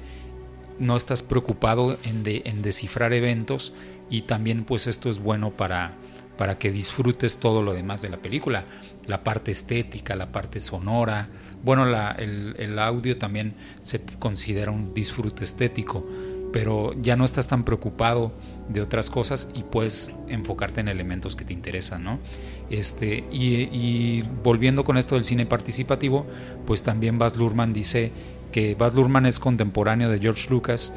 [0.77, 3.73] no estás preocupado en, en descifrar eventos
[4.09, 5.93] y también pues esto es bueno para,
[6.37, 8.65] para que disfrutes todo lo demás de la película.
[9.05, 11.27] La parte estética, la parte sonora,
[11.63, 11.85] bueno,
[12.17, 16.07] el, audio también se considera un disfrute estético,
[16.53, 18.31] pero ya no estás tan preocupado
[18.69, 22.19] de otras cosas y puedes enfocarte en elementos que te interesan, ¿no?
[22.69, 26.25] Este, y, volviendo con esto del cine participativo,
[26.65, 28.11] pues también Baz Luhrmann dice
[28.51, 30.93] que Baz Luhrmann es contemporáneo de George Lucas.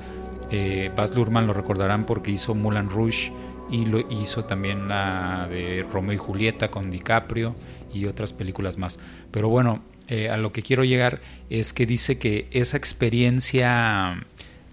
[0.51, 3.33] Eh, Baz Luhrmann lo recordarán porque hizo Moulin Rouge
[3.71, 7.55] y lo hizo también la de Romeo y Julieta con DiCaprio
[7.93, 8.99] y otras películas más.
[9.31, 14.27] Pero bueno, eh, a lo que quiero llegar es que dice que esa experiencia,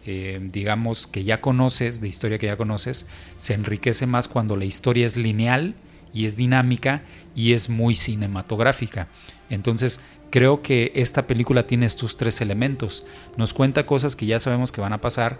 [0.06, 3.06] eh, digamos, que ya conoces, de historia que ya conoces,
[3.38, 5.76] se enriquece más cuando la historia es lineal
[6.14, 7.04] y es dinámica
[7.36, 9.08] y es muy cinematográfica.
[9.50, 13.06] Entonces, creo que esta película tiene estos tres elementos.
[13.38, 15.40] Nos cuenta cosas que ya sabemos que van a pasar,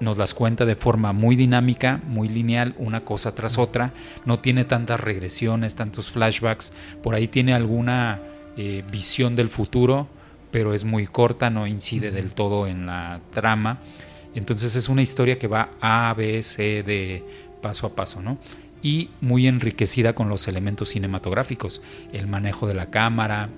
[0.00, 3.92] nos las cuenta de forma muy dinámica, muy lineal, una cosa tras otra,
[4.24, 8.20] no tiene tantas regresiones, tantos flashbacks, por ahí tiene alguna
[8.56, 10.08] eh, visión del futuro,
[10.50, 13.80] pero es muy corta, no incide del todo en la trama.
[14.34, 17.24] Entonces es una historia que va A, B, C, D,
[17.60, 18.38] paso a paso, ¿no?
[18.82, 23.48] Y muy enriquecida con los elementos cinematográficos, el manejo de la cámara,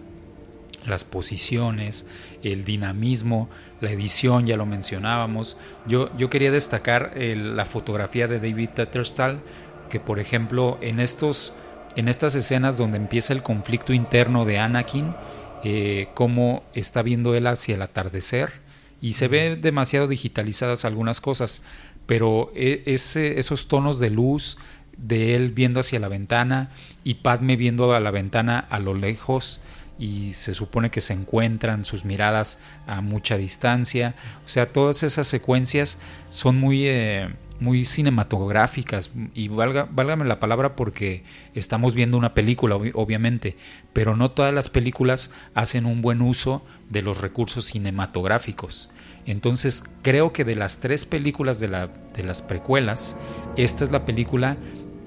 [0.87, 2.07] las posiciones,
[2.43, 3.49] el dinamismo,
[3.81, 5.57] la edición, ya lo mencionábamos.
[5.87, 9.41] Yo, yo quería destacar la fotografía de David Tetterstall,
[9.89, 11.53] que por ejemplo en, estos,
[11.97, 15.15] en estas escenas donde empieza el conflicto interno de Anakin,
[15.63, 18.53] eh, cómo está viendo él hacia el atardecer,
[19.01, 21.63] y se ve demasiado digitalizadas algunas cosas,
[22.07, 24.59] pero e, ese, esos tonos de luz
[24.97, 26.71] de él viendo hacia la ventana
[27.03, 29.61] y Padme viendo a la ventana a lo lejos,
[29.99, 34.15] y se supone que se encuentran sus miradas a mucha distancia.
[34.45, 35.99] O sea, todas esas secuencias
[36.31, 37.29] son muy, eh,
[37.61, 43.57] muy cinematográficas y valga, válgame la palabra porque estamos viendo una película, obviamente,
[43.93, 48.91] pero no todas las películas hacen un buen uso de los recursos cinematográficos.
[49.27, 53.17] Entonces, creo que de las tres películas de, la, de las precuelas,
[53.57, 54.57] esta es la película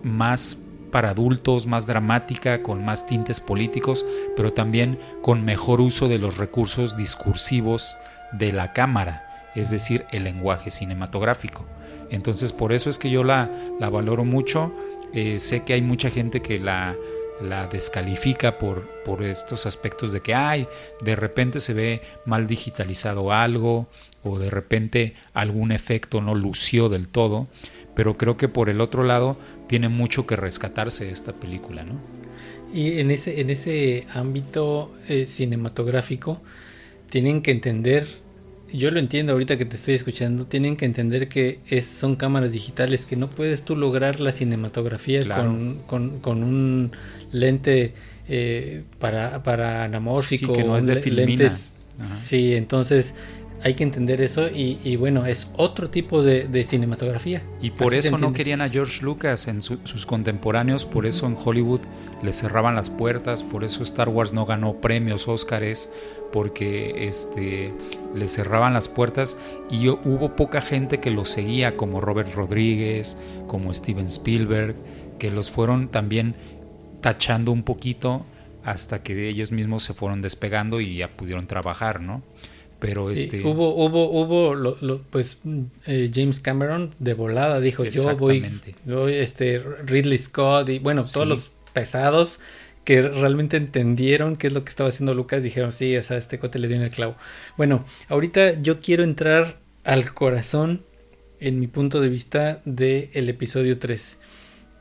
[0.04, 0.58] más
[0.92, 4.06] para adultos, más dramática, con más tintes políticos,
[4.36, 7.98] pero también con mejor uso de los recursos discursivos
[8.32, 11.66] de la cámara, es decir, el lenguaje cinematográfico.
[12.10, 14.74] Entonces por eso es que yo la, la valoro mucho.
[15.14, 16.96] Eh, sé que hay mucha gente que la,
[17.42, 20.68] la descalifica por, por estos aspectos de que hay,
[21.02, 23.88] de repente se ve mal digitalizado algo
[24.24, 27.48] o de repente algún efecto no lució del todo,
[27.96, 32.00] pero creo que por el otro lado tiene mucho que rescatarse esta película, ¿no?
[32.74, 36.42] Y en ese, en ese ámbito eh, cinematográfico
[37.10, 38.06] tienen que entender,
[38.72, 42.52] yo lo entiendo ahorita que te estoy escuchando, tienen que entender que es, son cámaras
[42.52, 45.28] digitales, que no puedes tú lograr la cinematografía
[45.86, 46.92] con, con, un
[47.32, 47.94] lente
[48.28, 51.72] eh, para, para anamórfico, que no es de lentes.
[52.04, 53.16] Sí, entonces
[53.64, 57.44] hay que entender eso y, bueno, es otro tipo de, cinematografía.
[57.62, 61.82] Y por eso no querían a George Lucas en sus contemporáneos, por eso en Hollywood
[62.22, 65.90] le cerraban las puertas, por eso Star Wars no ganó premios Óscares,
[66.32, 67.74] porque este,
[68.16, 69.38] le cerraban las puertas
[69.70, 73.18] y hubo poca gente que lo seguía, como Robert Rodríguez,
[73.48, 74.76] como Steven Spielberg,
[75.20, 76.36] que los fueron también
[77.02, 78.26] tachando un poquito
[78.64, 82.22] hasta que ellos mismos se fueron despegando y ya pudieron trabajar, ¿no?
[82.80, 85.40] Pero este hubo hubo hubo pues
[85.86, 88.44] eh, James Cameron de volada dijo yo voy,
[89.14, 92.40] este Ridley Scott y bueno todos los pesados
[92.84, 96.40] que realmente entendieron qué es lo que estaba haciendo Lucas dijeron sí o sea este
[96.40, 97.16] cote le dio en el clavo
[97.58, 100.84] bueno ahorita yo quiero entrar al corazón
[101.40, 104.18] en mi punto de vista del el episodio 3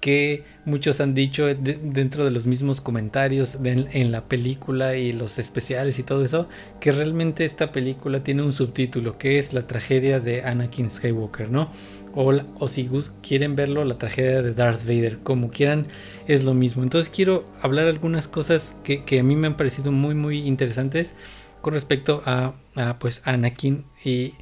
[0.00, 5.98] que muchos han dicho dentro de los mismos comentarios en la película y los especiales
[5.98, 6.48] y todo eso,
[6.80, 11.70] que realmente esta película tiene un subtítulo que es la tragedia de Anakin Skywalker, ¿no?
[12.14, 12.88] O, o si
[13.22, 15.86] quieren verlo, la tragedia de Darth Vader, como quieran,
[16.26, 16.82] es lo mismo.
[16.82, 21.14] Entonces quiero hablar algunas cosas que, a mí me han parecido muy, muy interesantes
[21.60, 24.32] con respecto a, a pues Anakin y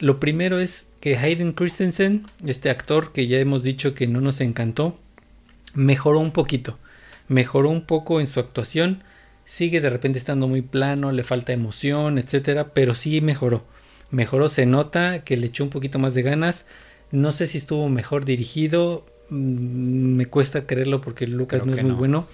[0.00, 4.40] lo primero es que Hayden Christensen, este actor que ya hemos dicho que no nos
[4.40, 4.98] encantó,
[5.74, 6.78] mejoró un poquito.
[7.28, 9.02] Mejoró un poco en su actuación.
[9.44, 13.64] Sigue de repente estando muy plano, le falta emoción, etcétera, pero sí mejoró.
[14.10, 16.64] Mejoró, se nota que le echó un poquito más de ganas.
[17.10, 19.04] No sé si estuvo mejor dirigido.
[19.28, 22.28] Mm, me cuesta creerlo porque Lucas no es muy bueno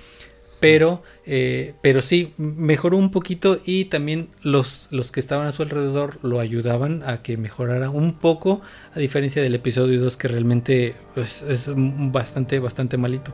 [0.60, 5.62] pero, eh, pero sí, mejoró un poquito y también los, los que estaban a su
[5.62, 8.60] alrededor lo ayudaban a que mejorara un poco,
[8.94, 13.32] a diferencia del episodio 2 que realmente pues, es bastante, bastante malito.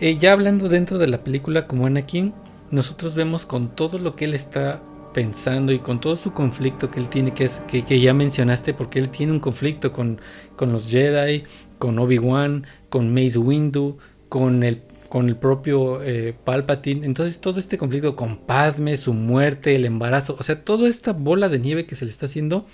[0.00, 2.32] Eh, ya hablando dentro de la película como Anakin,
[2.70, 6.98] nosotros vemos con todo lo que él está pensando y con todo su conflicto que
[6.98, 10.18] él tiene, que es que, que ya mencionaste, porque él tiene un conflicto con,
[10.56, 11.44] con los Jedi,
[11.78, 13.98] con Obi-Wan, con Mace Windu,
[14.30, 14.82] con el
[15.12, 17.04] con el propio eh, Palpatine.
[17.04, 21.50] Entonces todo este conflicto con Padme, su muerte, el embarazo, o sea, toda esta bola
[21.50, 22.64] de nieve que se le está haciendo,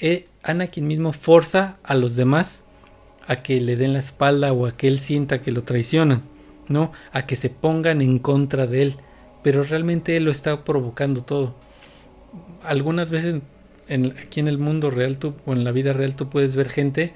[0.00, 2.64] eh, Anakin mismo forza a los demás
[3.28, 6.24] a que le den la espalda o a que él sienta que lo traicionan,
[6.66, 6.90] ¿no?
[7.12, 8.96] A que se pongan en contra de él.
[9.44, 11.54] Pero realmente él lo está provocando todo.
[12.64, 13.36] Algunas veces
[14.20, 17.14] aquí en el mundo real tú, o en la vida real tú puedes ver gente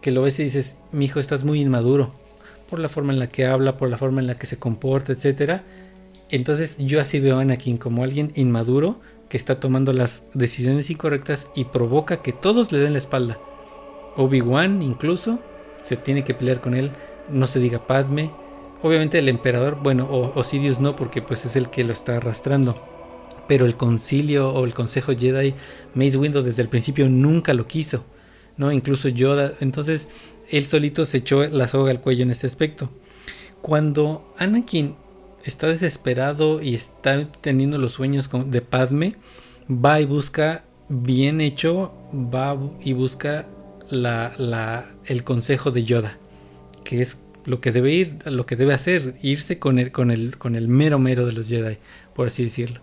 [0.00, 2.23] que lo ves y dices, mi hijo, estás muy inmaduro
[2.74, 5.12] por la forma en la que habla, por la forma en la que se comporta,
[5.12, 5.62] etcétera.
[6.28, 11.46] Entonces yo así veo a Anakin como alguien inmaduro que está tomando las decisiones incorrectas
[11.54, 13.38] y provoca que todos le den la espalda.
[14.16, 15.38] Obi-Wan incluso
[15.82, 16.90] se tiene que pelear con él,
[17.30, 18.32] no se diga Padme.
[18.82, 20.42] Obviamente el emperador, bueno, o
[20.80, 22.74] no porque pues es el que lo está arrastrando.
[23.46, 25.54] Pero el concilio o el consejo Jedi,
[25.94, 28.04] Mace Windu desde el principio nunca lo quiso.
[28.56, 28.72] ¿no?
[28.72, 29.52] Incluso Yoda.
[29.60, 30.08] Entonces,
[30.50, 32.90] él solito se echó la soga al cuello en este aspecto.
[33.62, 34.94] Cuando Anakin
[35.44, 39.16] está desesperado y está teniendo los sueños de Padme,
[39.68, 43.46] va y busca bien hecho, va y busca
[43.90, 46.18] el consejo de Yoda,
[46.84, 50.38] que es lo que debe ir, lo que debe hacer, irse con el, con el,
[50.38, 51.78] con el mero mero de los Jedi,
[52.14, 52.80] por así decirlo.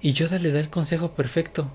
[0.00, 1.70] Y Yoda le da el consejo perfecto.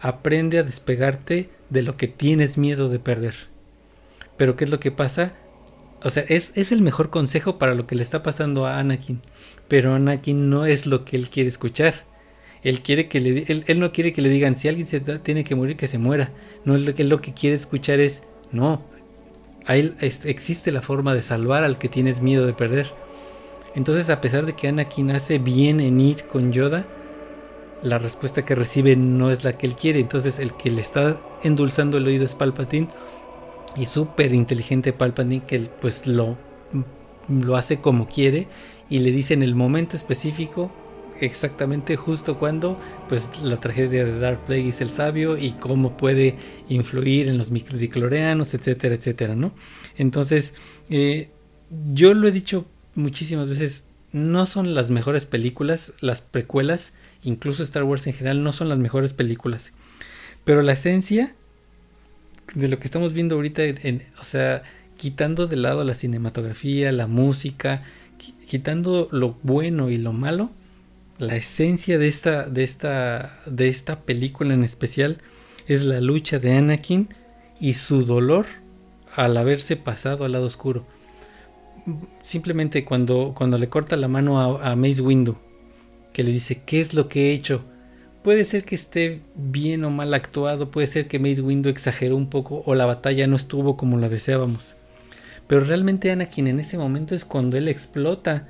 [0.00, 3.34] Aprende a despegarte de lo que tienes miedo de perder.
[4.36, 5.34] Pero ¿qué es lo que pasa?
[6.02, 9.22] O sea, es, es el mejor consejo para lo que le está pasando a Anakin.
[9.68, 12.04] Pero Anakin no es lo que él quiere escuchar.
[12.62, 15.54] Él quiere que le él, no quiere que le digan si alguien se tiene que
[15.54, 16.32] morir que se muera.
[16.64, 18.22] No él, lo que quiere escuchar es
[18.52, 18.82] no.
[19.66, 22.90] Ahí existe la forma de salvar al que tienes miedo de perder.
[23.74, 26.86] Entonces, a pesar de que Anakin hace bien en ir con Yoda,
[27.82, 30.00] la respuesta que recibe no es la que él quiere.
[30.00, 32.88] Entonces, el que le está endulzando el oído es Palpatine
[33.76, 36.36] y súper inteligente Palpatine que pues lo
[37.28, 38.48] lo hace como quiere
[38.90, 40.70] y le dice en el momento específico
[41.20, 46.36] exactamente justo cuando pues la tragedia de Dark Plague es el sabio y cómo puede
[46.68, 49.52] influir en los microdicloreanos, etcétera, etcétera, ¿no?
[49.96, 50.54] Entonces,
[50.90, 51.30] eh,
[51.92, 57.84] yo lo he dicho muchísimas veces, no son las mejores películas, las precuelas, incluso Star
[57.84, 59.72] Wars en general, no son las mejores películas.
[60.44, 61.34] Pero la esencia
[62.54, 64.62] de lo que estamos viendo ahorita, en, o sea,
[64.96, 67.82] quitando de lado la cinematografía, la música,
[68.46, 70.50] quitando lo bueno y lo malo,
[71.18, 75.18] la esencia de esta, de esta, de esta película en especial
[75.66, 77.08] es la lucha de Anakin
[77.60, 78.46] y su dolor
[79.14, 80.86] al haberse pasado al lado oscuro.
[82.22, 85.36] Simplemente cuando, cuando le corta la mano a, a Mace Windu,
[86.12, 87.64] que le dice, ¿qué es lo que he hecho?
[88.24, 92.30] Puede ser que esté bien o mal actuado, puede ser que Mace Windu exageró un
[92.30, 94.72] poco o la batalla no estuvo como la deseábamos.
[95.46, 98.48] Pero realmente Anakin en ese momento es cuando él explota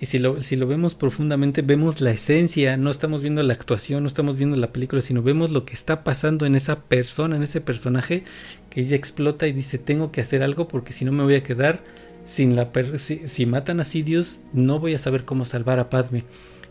[0.00, 4.04] y si lo, si lo vemos profundamente, vemos la esencia, no estamos viendo la actuación,
[4.04, 7.42] no estamos viendo la película, sino vemos lo que está pasando en esa persona, en
[7.42, 8.22] ese personaje,
[8.70, 11.42] que ella explota y dice, tengo que hacer algo porque si no me voy a
[11.42, 11.82] quedar
[12.24, 12.70] sin la...
[12.98, 16.22] Si, si, matan a Sidious, no voy a saber cómo salvar a Padme.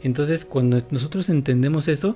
[0.04, 2.16] Entonces, cuando nosotros entendemos eso,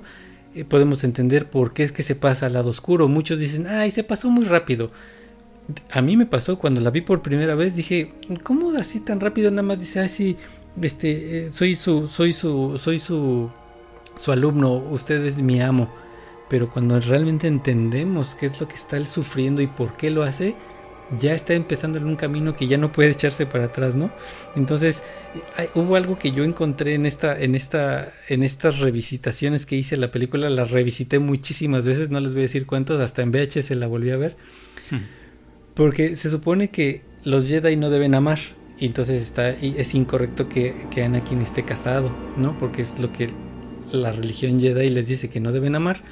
[0.54, 3.08] eh, podemos entender por qué es que se pasa al lado oscuro.
[3.08, 4.90] Muchos dicen, ay, se pasó muy rápido.
[5.90, 8.12] A mí me pasó cuando la vi por primera vez, dije,
[8.44, 9.50] ¿cómo así tan rápido?
[9.50, 10.36] Nada más dice, ay, sí
[10.80, 13.50] este, eh, soy su, soy su, soy su,
[14.18, 15.88] su alumno, usted es mi amo.
[16.48, 20.22] Pero cuando realmente entendemos qué es lo que está él sufriendo y por qué lo
[20.22, 20.54] hace,
[21.20, 24.10] ya está empezando en un camino que ya no puede echarse para atrás, ¿no?
[24.56, 25.02] Entonces,
[25.74, 30.10] hubo algo que yo encontré en esta, en esta, en estas revisitaciones que hice la
[30.10, 33.86] película, la revisité muchísimas veces, no les voy a decir cuántos, hasta en VHS la
[33.86, 34.36] volví a ver.
[34.90, 35.04] Hmm.
[35.74, 38.38] Porque se supone que los Jedi no deben amar.
[38.78, 42.58] Y entonces está, y es incorrecto que, que, Anakin esté casado, ¿no?
[42.58, 43.30] Porque es lo que
[43.90, 46.02] la religión Jedi les dice que no deben amar.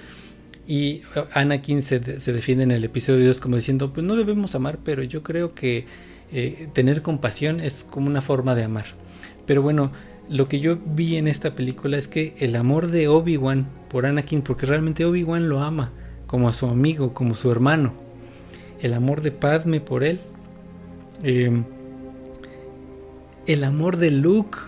[0.67, 1.03] Y
[1.35, 5.03] Anakin se, se defiende en el episodio 2 como diciendo, pues no debemos amar, pero
[5.03, 5.87] yo creo que
[6.33, 8.87] eh, tener compasión es como una forma de amar.
[9.47, 9.93] Pero bueno,
[10.29, 14.43] lo que yo vi en esta película es que el amor de Obi-Wan por Anakin,
[14.43, 15.93] porque realmente Obi-Wan lo ama
[16.27, 17.93] como a su amigo, como su hermano.
[18.81, 20.19] El amor de Padme por él.
[21.23, 21.63] Eh,
[23.47, 24.59] el amor de Luke,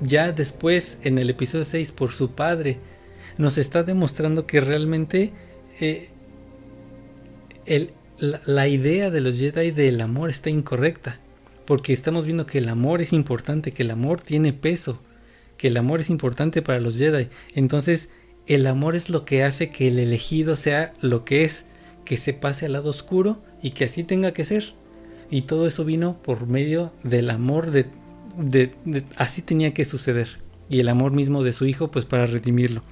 [0.00, 2.78] ya después en el episodio 6 por su padre,
[3.40, 5.32] nos está demostrando que realmente
[5.80, 6.10] eh,
[8.18, 11.18] la, idea de los Jedi del amor está incorrecta.
[11.64, 15.00] Porque estamos viendo que el amor es importante, que el amor tiene peso,
[15.56, 17.28] que el amor es importante para los Jedi.
[17.54, 18.08] Entonces,
[18.46, 21.64] el amor es lo que hace que el elegido sea lo que es,
[22.04, 24.74] que se pase al lado oscuro y que así tenga que ser.
[25.30, 27.86] Y todo eso vino por medio del amor de,
[29.16, 30.40] así tenía que suceder.
[30.68, 32.82] Y el amor mismo de su hijo, pues para redimirlo.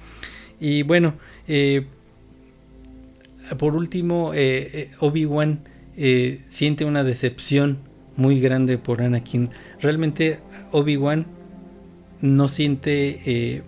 [0.59, 1.15] Y bueno,
[1.47, 1.85] eh,
[3.57, 5.61] por último, eh, eh, Obi-Wan
[6.49, 7.79] siente una decepción
[8.15, 9.49] muy grande por Anakin.
[9.81, 10.39] Realmente
[10.71, 11.25] Obi-Wan
[12.21, 13.63] no siente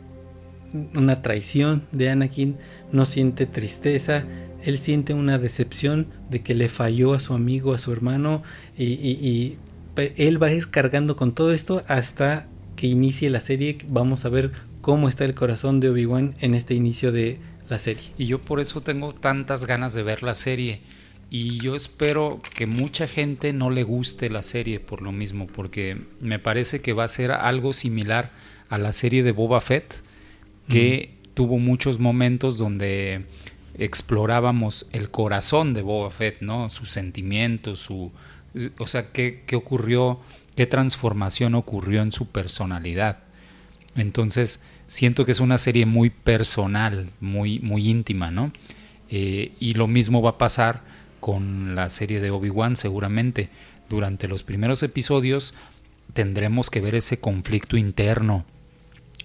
[0.95, 2.55] una traición de Anakin,
[2.93, 4.23] no siente tristeza,
[4.63, 8.43] él siente una decepción de que le falló a su amigo, a su hermano,
[8.77, 9.57] y,
[9.97, 13.77] él va a ir cargando con todo esto hasta que inicie la serie.
[13.89, 14.51] Vamos a ver
[14.81, 18.11] cómo está el corazón de Obi-Wan en este inicio de la serie.
[18.17, 20.81] Y yo por eso tengo tantas ganas de ver la serie.
[21.29, 25.97] Y yo espero que mucha gente no le guste la serie por lo mismo, porque
[26.19, 28.31] me parece que va a ser algo similar
[28.69, 30.03] a la serie de Boba Fett,
[30.67, 33.25] que tuvo muchos momentos donde
[33.77, 36.69] explorábamos el corazón de Boba Fett, ¿no?
[36.69, 38.11] Sus sentimientos, su,
[38.77, 40.19] o sea, qué, qué ocurrió
[40.55, 43.19] qué transformación ocurrió en su personalidad.
[43.95, 44.61] Entonces,
[44.91, 48.51] siento que es una serie muy personal, muy, muy íntima, ¿no?
[49.09, 50.81] Eh, y lo mismo va a pasar
[51.21, 53.47] con la serie de Obi-Wan seguramente.
[53.87, 55.53] Durante los primeros episodios
[56.13, 58.43] tendremos que ver ese conflicto interno,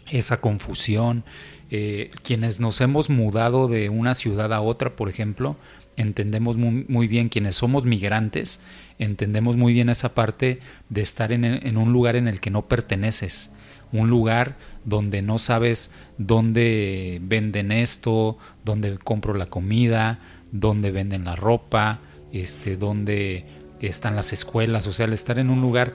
[0.09, 1.25] esa confusión.
[1.73, 5.57] Eh, quienes nos hemos mudado de una ciudad a otra, por ejemplo,
[5.97, 8.61] entendemos muy, bien, quienes somos migrantes,
[9.01, 10.61] entendemos muy bien esa parte
[10.91, 13.51] de estar en, un lugar en el que no perteneces,
[13.91, 14.57] un lugar
[14.87, 20.20] donde no sabes dónde venden esto, dónde compro la comida,
[20.53, 22.01] dónde venden la ropa,
[22.32, 23.45] este, dónde
[23.80, 25.93] están las escuelas, o sea, al estar en un lugar,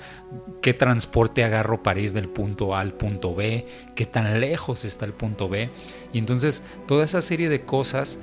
[0.61, 3.65] qué transporte agarro para ir del punto A al punto B,
[3.95, 5.69] qué tan lejos está el punto B.
[6.13, 8.19] Y entonces toda esa serie de cosas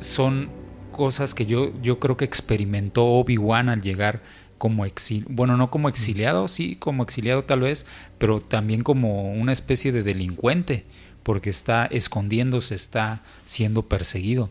[0.00, 0.50] son
[0.92, 4.20] cosas que yo, yo creo que experimentó Obi-Wan al llegar
[4.58, 7.86] como exiliado, bueno, no como exiliado, sí, como exiliado tal vez,
[8.18, 10.84] pero también como una especie de delincuente,
[11.22, 14.50] porque está escondiéndose, está siendo perseguido.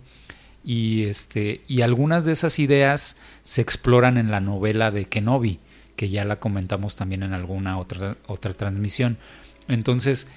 [0.64, 5.60] Y, este, y algunas de esas ideas se exploran en la novela de Kenobi,
[5.96, 9.18] que ya la comentamos también en alguna otra, otra transmisión.
[9.68, 10.28] Entonces,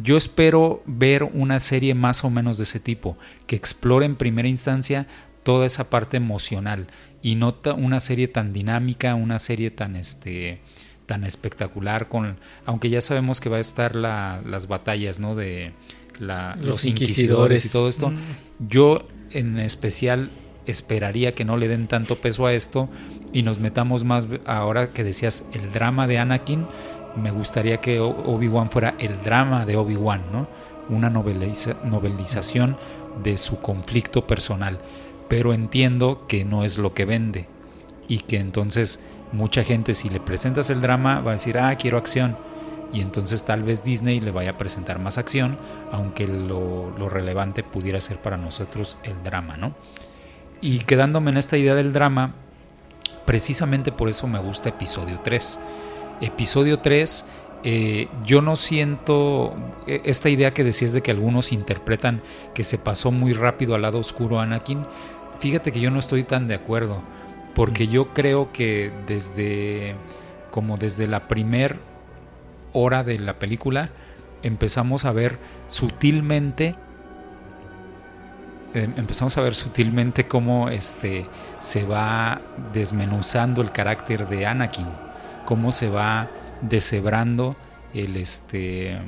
[0.00, 3.16] yo espero ver una serie más o menos de ese tipo,
[3.46, 5.06] que explore en primera instancia
[5.42, 6.86] toda esa parte emocional
[7.22, 10.60] y no una serie tan dinámica, una serie tan este
[11.06, 15.34] tan espectacular con aunque ya sabemos que va a estar la, las batallas, ¿no?
[15.34, 15.72] de
[16.20, 17.64] los, inquisidores.
[17.64, 18.10] y todo esto.
[18.10, 18.16] Mm.
[18.68, 20.30] Yo en especial
[20.66, 22.88] esperaría que no le den tanto peso a esto
[23.32, 26.66] y nos metamos más ahora que decías el drama de Anakin,
[27.16, 30.48] me gustaría que Obi-Wan fuera el drama de Obi-Wan, ¿no?
[30.88, 32.76] Una novelización
[33.22, 34.80] de su conflicto personal
[35.30, 37.46] pero entiendo que no es lo que vende
[38.08, 38.98] y que entonces
[39.30, 42.36] mucha gente si le presentas el drama va a decir, ah, quiero acción.
[42.92, 45.56] Y entonces tal vez Disney le vaya a presentar más acción,
[45.92, 49.76] aunque lo, lo relevante pudiera ser para nosotros el drama, ¿no?
[50.60, 52.34] Y quedándome en esta idea del drama,
[53.24, 55.60] precisamente por eso me gusta episodio 3.
[56.22, 57.24] Episodio 3,
[57.62, 59.54] eh, yo no siento
[59.86, 62.22] e, esta idea que decías de que algunos interpretan
[62.54, 64.86] que se pasó muy rápido al lado oscuro Anakin.
[65.40, 67.02] Fíjate que yo no estoy tan de acuerdo,
[67.54, 69.96] porque yo creo que desde
[70.50, 71.78] como desde la primer
[72.72, 73.88] hora de la película
[74.42, 75.38] empezamos a ver
[75.68, 76.74] sutilmente
[78.74, 81.26] em, empezamos a ver sutilmente cómo este
[81.58, 82.40] se va
[82.72, 84.88] desmenuzando el carácter de Anakin,
[85.46, 86.28] cómo se va
[86.60, 87.56] deshebrando
[87.94, 88.98] el este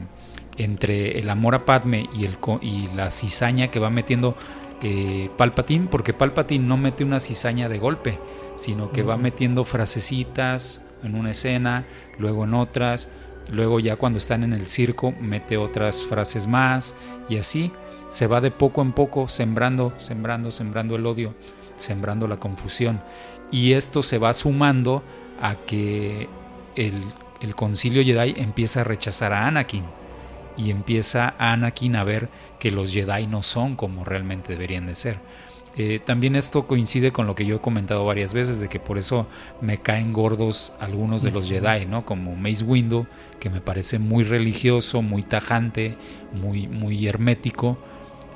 [0.56, 4.36] entre el amor a Padme y el y la cizaña que va metiendo
[4.82, 8.18] eh, Palpatine, porque Palpatine no mete una cizaña de golpe,
[8.56, 11.84] sino que va metiendo frasecitas en una escena,
[12.18, 13.06] luego en otras,
[13.52, 16.96] luego ya cuando están en el circo mete otras frases más
[17.28, 17.70] y así
[18.08, 21.34] se va de poco en poco sembrando, sembrando, sembrando el odio,
[21.76, 23.00] sembrando la confusión.
[23.52, 25.04] Y esto se va sumando
[25.40, 26.28] a que
[26.74, 27.04] el,
[27.40, 29.84] el concilio Jedi empieza a rechazar a Anakin
[30.57, 32.28] y empieza Anakin a ver
[32.59, 35.18] que los Jedi no son como realmente deberían de ser.
[35.76, 38.98] Eh, también esto coincide con lo que yo he comentado varias veces, de que por
[38.98, 39.26] eso
[39.62, 42.05] me caen gordos algunos de los Jedi, ¿no?
[42.05, 43.07] Como Mace Windu,
[43.40, 45.96] que me parece muy religioso, muy tajante,
[46.32, 47.78] muy, muy hermético,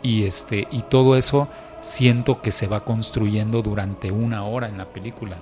[0.03, 1.49] y, este, y todo eso
[1.83, 5.39] siento que se va construyendo durante una hora en la película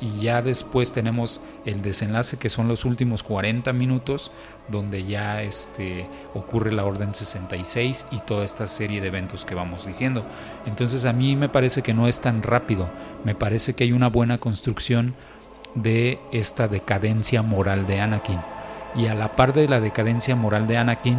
[0.00, 4.30] y ya después tenemos el desenlace que son los últimos 40 minutos
[4.68, 9.86] donde ya este, ocurre la orden 66 y toda esta serie de eventos que vamos
[9.86, 10.24] diciendo.
[10.66, 12.88] Entonces a mí me parece que no es tan rápido,
[13.24, 15.14] me parece que hay una buena construcción
[15.74, 18.40] de esta decadencia moral de Anakin.
[18.96, 21.18] Y a la par de la decadencia moral de Anakin,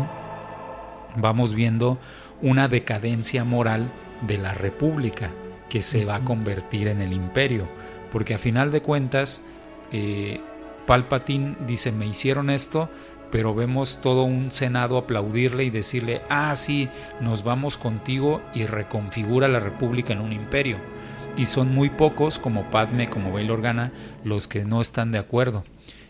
[1.15, 1.99] vamos viendo
[2.41, 3.91] una decadencia moral
[4.27, 5.29] de la República
[5.69, 7.67] que se va a convertir en el imperio
[8.12, 9.43] porque a final de cuentas
[9.91, 10.41] eh,
[10.86, 12.89] Palpatine dice me hicieron esto,
[13.32, 16.89] pero vemos todo un senado aplaudirle y decirle, ah, sí,
[17.22, 20.78] nos vamos contigo y reconfigura la república en un imperio.
[21.38, 23.93] Y son muy pocos, como Padme, como Bail Organa,
[24.26, 25.64] los que no están de acuerdo.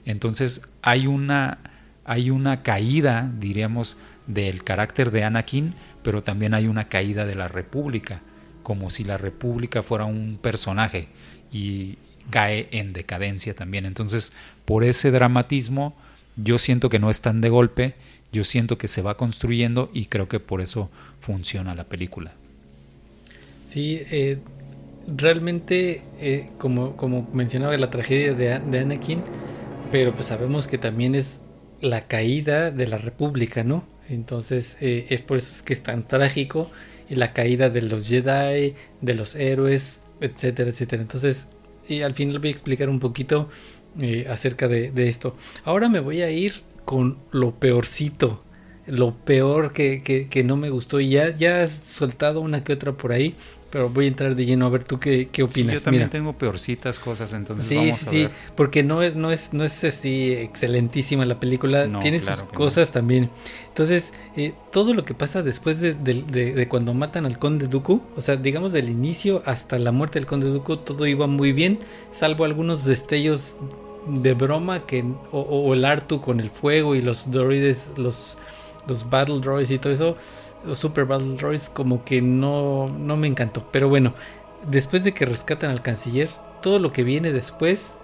[0.04, 1.60] Entonces hay una,
[2.06, 7.48] hay una caída, diríamos, del carácter de Anakin, pero también hay una caída de la
[7.48, 8.22] república,
[8.64, 11.10] como si la república fuera un personaje
[11.52, 11.98] y
[12.30, 13.86] cae en decadencia también.
[13.86, 14.34] Entonces,
[14.66, 15.96] por ese dramatismo,
[16.36, 17.94] yo siento que no es tan de golpe,
[18.32, 20.90] yo siento que se va construyendo y creo que por eso
[21.20, 22.34] funciona la película.
[23.68, 24.38] Sí, eh,
[25.08, 29.22] realmente, eh, como, como mencionaba la tragedia de, Anakin,
[29.92, 31.42] pero pues sabemos que también es
[31.82, 33.84] la caída de la República, ¿no?
[34.10, 36.70] Entonces eh, es por eso es que es tan trágico
[37.10, 41.02] y la caída de los Jedi, de los héroes, etcétera, etcétera.
[41.02, 41.48] Entonces,
[41.88, 43.50] y al final voy a explicar un poquito
[44.00, 45.36] eh, acerca de, esto.
[45.66, 48.42] Ahora me voy a ir con lo peorcito,
[48.86, 51.00] lo peor que, que, no me gustó.
[51.00, 53.36] Y ya, ya has soltado una que otra por ahí,
[53.72, 55.76] pero voy a entrar de lleno a ver tú qué, qué opinas.
[55.76, 58.32] yo también tengo peorcitas cosas, entonces sí, vamos a sí, ver.
[58.56, 63.30] porque no es, no es, no es así excelentísima la película, tiene sus cosas también.
[63.70, 68.22] Entonces, eh, todo lo que pasa después de, de, cuando matan al conde Dooku, o
[68.22, 71.80] sea, digamos del inicio hasta la muerte del conde Dooku, todo iba muy bien,
[72.12, 73.56] salvo algunos destellos
[74.08, 78.38] de broma que o, el Artu con el fuego y los droides, los,
[78.88, 80.18] los battle droids y todo eso
[80.66, 83.64] los Super Battle Droids como que no, no me encantó.
[83.72, 84.14] Pero bueno,
[84.70, 86.30] después de que rescatan al canciller,
[86.62, 87.98] todo lo que viene después,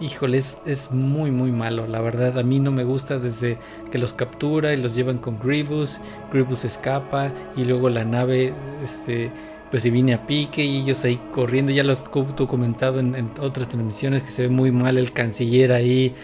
[0.00, 1.86] híjole, es, muy muy malo.
[1.86, 3.58] La verdad, a mí no me gusta desde
[3.90, 5.98] que los captura y los llevan con Grievous,
[6.32, 9.30] Grievous escapa y luego la nave, este,
[9.70, 11.72] pues si viene a pique y ellos ahí corriendo.
[11.72, 15.72] Ya lo has comentado en, en otras transmisiones que se ve muy mal el canciller
[15.72, 16.14] ahí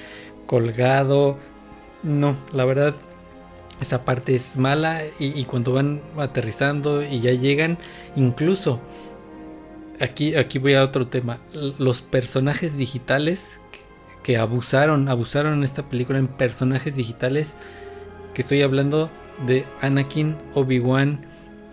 [0.47, 1.37] colgado.
[2.03, 2.95] No, la verdad
[3.81, 7.79] esa parte es mala y, cuando van aterrizando y ya llegan,
[8.17, 8.81] incluso
[10.01, 13.59] aquí, aquí voy a otro tema, los personajes digitales
[14.23, 17.55] que, abusaron, abusaron en esta película en personajes digitales,
[18.35, 19.11] que estoy hablando
[19.47, 21.21] de Anakin, Obi-Wan,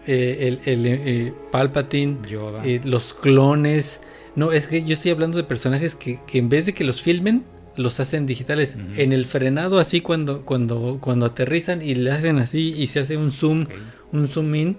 [0.07, 2.17] eh, el, eh, Palpatine,
[2.63, 4.01] eh, los clones.
[4.35, 7.01] No, es que yo estoy hablando de personajes que, que en vez de que los
[7.01, 7.43] filmen,
[7.77, 8.77] los hacen digitales.
[8.95, 13.17] En el frenado, así cuando, cuando, cuando aterrizan y le hacen así y se hace
[13.17, 13.67] un zoom,
[14.11, 14.77] un zoom in,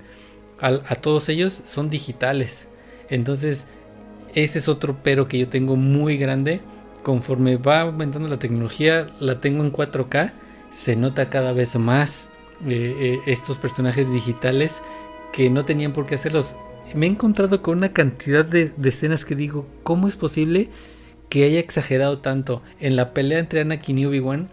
[0.60, 2.68] a, todos ellos son digitales.
[3.08, 3.66] Entonces,
[4.34, 6.60] ese es otro pero que yo tengo muy grande.
[7.02, 10.32] Conforme va aumentando la tecnología, la tengo en 4K,
[10.70, 12.28] se nota cada vez más
[12.66, 14.80] eh, eh, estos personajes digitales
[15.32, 16.56] que no tenían por qué hacerlos.
[16.94, 20.68] Me he encontrado con una cantidad de, de escenas que digo, ¿cómo es posible?
[21.28, 22.62] Que haya exagerado tanto.
[22.80, 24.48] En la pelea entre Anakin y Obi-Wan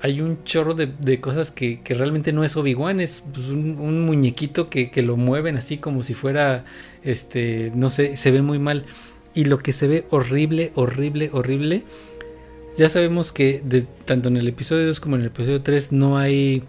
[0.00, 4.90] hay un chorro de, cosas que, realmente no es Obi-Wan, es pues, un, muñequito que,
[5.02, 6.64] lo mueven así como si fuera,
[7.02, 8.84] este, no sé, se ve muy mal.
[9.34, 11.84] Y lo que se ve horrible, horrible, horrible.
[12.76, 13.62] Ya sabemos que
[14.04, 16.62] tanto en el episodio 2 como en el episodio 3 no hay,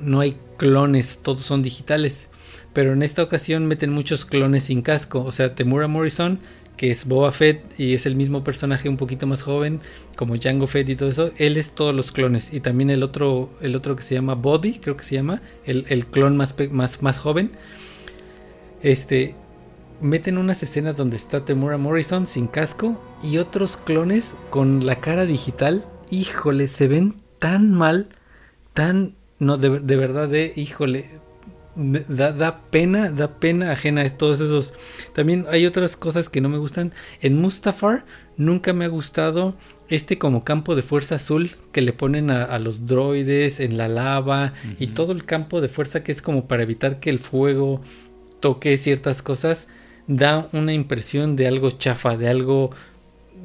[0.00, 2.28] no hay clones, todos son digitales.
[2.72, 5.22] Pero en esta ocasión meten muchos clones sin casco.
[5.24, 6.38] O sea, Temura Morrison
[6.76, 9.80] que es Boba Fett y es el mismo personaje un poquito más joven
[10.16, 13.50] como Jango Fett y todo eso, él es todos los clones y también el otro
[13.60, 17.18] el otro que se llama Body, creo que se llama, el, clon más, más, más
[17.18, 17.52] joven.
[18.82, 19.34] Este
[20.00, 25.26] meten unas escenas donde está Temura Morrison sin casco y otros clones con la cara
[25.26, 25.84] digital.
[26.10, 28.08] Híjole, se ven tan mal,
[28.74, 31.21] tan no de, de verdad de híjole,
[31.74, 34.74] Da, pena, da pena ajena a todos esos.
[35.14, 36.92] También hay otras cosas que no me gustan.
[37.22, 38.04] En Mustafar
[38.36, 39.54] nunca me ha gustado
[39.88, 44.52] este como campo de fuerza azul que le ponen a, los droides en la lava
[44.78, 47.80] y todo el campo de fuerza que es como para evitar que el fuego
[48.40, 49.68] toque ciertas cosas.
[50.06, 52.70] Da una impresión de algo chafa, de algo,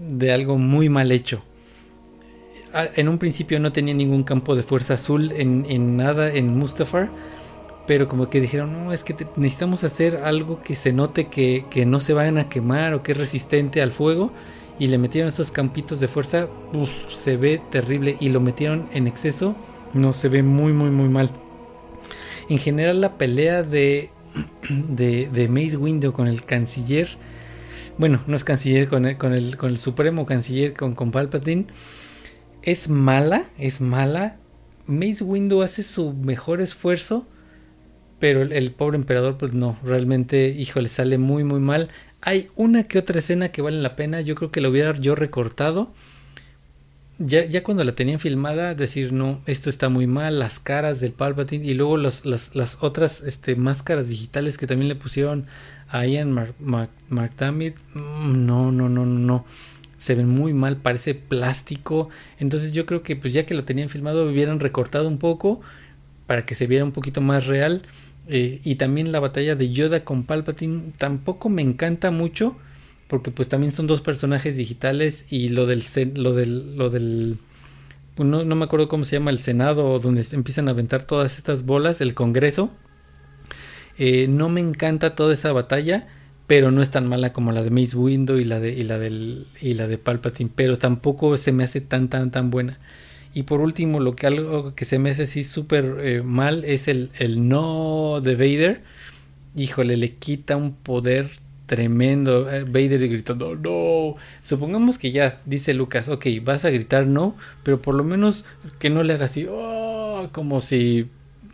[0.10, 1.44] de algo muy mal hecho
[2.96, 7.10] en un principio no tenía ningún campo de fuerza azul en, en nada en Mustafar
[7.88, 12.02] pero como que dijeron, no, es que necesitamos hacer algo que se note que, no
[12.02, 14.32] se vayan a quemar o que es resistente al fuego.
[14.78, 16.50] Y le metieron estos campitos de fuerza,
[17.08, 18.18] se ve terrible.
[18.20, 19.56] Y lo metieron en exceso,
[19.94, 21.32] no se ve muy, muy, muy mal.
[22.50, 24.10] En general la pelea de,
[24.70, 27.18] de, de Mace Window con el canciller,
[27.98, 31.66] bueno, no es canciller, con el, con el, con el supremo canciller, con, con Palpatine,
[32.62, 34.38] es mala, es mala.
[34.86, 37.26] Mace Window hace su mejor esfuerzo
[38.20, 41.90] pero el, pobre emperador, pues no, realmente, híjole, sale muy, muy mal.
[42.22, 44.22] Hay una que otra escena que vale la pena.
[44.22, 45.94] Yo creo que lo hubiera yo recortado.
[47.20, 51.14] Ya, ya cuando la tenían filmada, decir, no, esto está muy mal, las caras del
[51.14, 52.24] Palpatine y luego las,
[52.80, 55.48] otras este, máscaras digitales que también le pusieron
[55.88, 59.46] a Ian Mark, mm, no, no, no, no, no.
[59.98, 62.10] Se ven muy mal, parece plástico.
[62.40, 65.62] Entonces yo creo que pues ya que lo tenían filmado, hubieran recortado un poco
[66.28, 67.82] para que se viera un poquito más real
[68.28, 72.56] eh, y también la batalla de Yoda con Palpatine tampoco me encanta mucho.
[73.08, 75.32] Porque pues también son dos personajes digitales.
[75.32, 75.84] Y lo del
[76.16, 77.38] lo del, lo del
[78.18, 81.66] pues, no, me acuerdo cómo se llama el Senado, donde empiezan a aventar todas estas
[81.66, 82.72] bolas, el Congreso.
[84.00, 86.08] Eh, no me encanta toda esa batalla,
[86.48, 88.98] pero no es tan mala como la de Mace Window y la de y la
[88.98, 92.80] del y la de Palpatine, pero tampoco se me hace tan tan tan buena.
[93.38, 96.88] Y por último, lo que algo que se me hace así súper eh, mal es
[96.88, 98.82] el, el no de Vader.
[99.56, 101.30] Híjole, le quita un poder
[101.68, 102.52] tremendo.
[102.52, 104.16] Eh, Vader gritando, no.
[104.42, 108.44] Supongamos que ya, dice Lucas, ok, vas a gritar no, pero por lo menos
[108.80, 111.08] que no le haga así, oh", como si,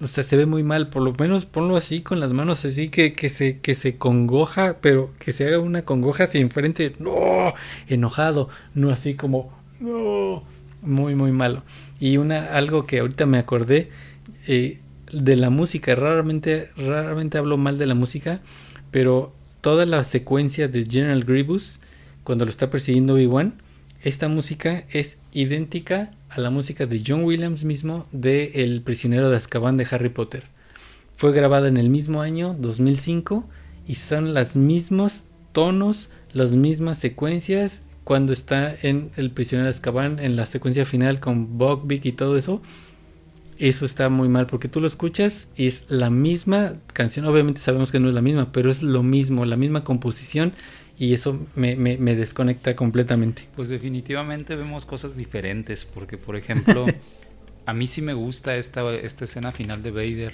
[0.06, 0.88] se ve muy mal.
[0.88, 4.78] Por lo menos ponlo así con las manos así que, que, se, que se congoja,
[4.80, 7.54] pero que se haga una congoja así enfrente, no,
[7.90, 10.44] enojado, no así como, no,
[10.84, 11.64] muy, muy malo.
[12.00, 13.90] Y una, algo que ahorita me acordé,
[14.48, 14.80] eh,
[15.12, 18.42] de la música, raramente, raramente hablo mal de la música,
[18.92, 21.80] pero toda la secuencia de General Grievous,
[22.24, 23.54] cuando lo está persiguiendo Obi-Wan,
[24.02, 29.38] esta música es idéntica a la música de John Williams mismo de El prisionero de
[29.38, 30.44] Azkaban de Harry Potter.
[31.16, 33.48] Fue grabada en el mismo año, 2005,
[33.88, 35.22] y son los mismos
[35.52, 41.20] tonos, las mismas secuencias cuando está en El prisionero de Azkaban, en la secuencia final
[41.20, 42.62] con Buckbeak y todo eso
[43.60, 47.26] eso está muy mal porque tú lo escuchas y es la misma canción.
[47.26, 50.54] Obviamente sabemos que no es la misma, pero es lo mismo, la misma composición
[50.98, 53.48] y eso me, desconecta completamente.
[53.56, 56.86] Pues definitivamente vemos cosas diferentes porque, por ejemplo,
[57.66, 60.34] a mí sí me gusta esta, esta escena final de Vader.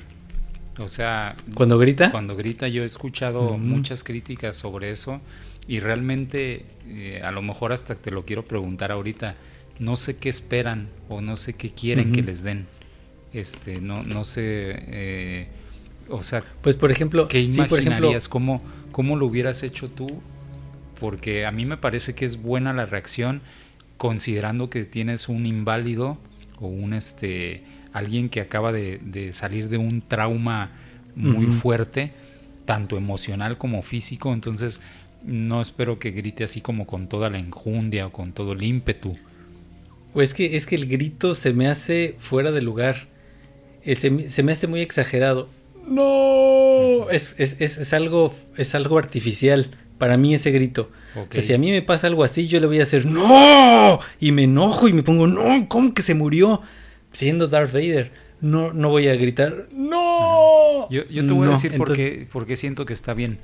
[0.78, 2.12] O sea, cuando grita.
[2.12, 5.20] Cuando grita, yo he escuchado muchas críticas sobre eso
[5.70, 9.36] y realmente, eh, a lo mejor hasta te lo quiero preguntar ahorita,
[9.78, 12.66] no sé qué esperan o no sé qué quieren que les den.
[13.32, 14.42] Este no no sé
[14.88, 15.48] eh,
[16.10, 20.20] o sea pues por ejemplo qué imaginarías ¿Cómo, cómo lo hubieras hecho tú
[21.00, 23.44] porque a mí me parece que es buena la reacción
[23.98, 26.18] considerando que tienes un inválido
[26.60, 27.64] o un este
[27.94, 30.72] alguien que acaba de, salir de un trauma
[31.16, 32.14] muy fuerte
[32.66, 34.32] tanto emocional como físico.
[34.32, 34.82] Entonces
[35.24, 39.16] no espero que grite así como con toda la enjundia o con todo el ímpetu
[40.14, 43.08] pues que es que el grito se me hace fuera de lugar
[43.84, 45.50] eh, se, me hace muy exagerado.
[45.88, 50.92] No, es, es, es, algo, es algo artificial para mí ese grito.
[51.16, 54.00] O sea, si a mí me pasa algo así, yo le voy a hacer no
[54.20, 56.62] y me enojo y me pongo no, ¿cómo que se murió?
[57.12, 58.12] Siendo Darth Vader,
[58.42, 60.88] no, no voy a gritar no.
[60.92, 63.40] Yo, yo te voy a decir por, qué, siento que está bien.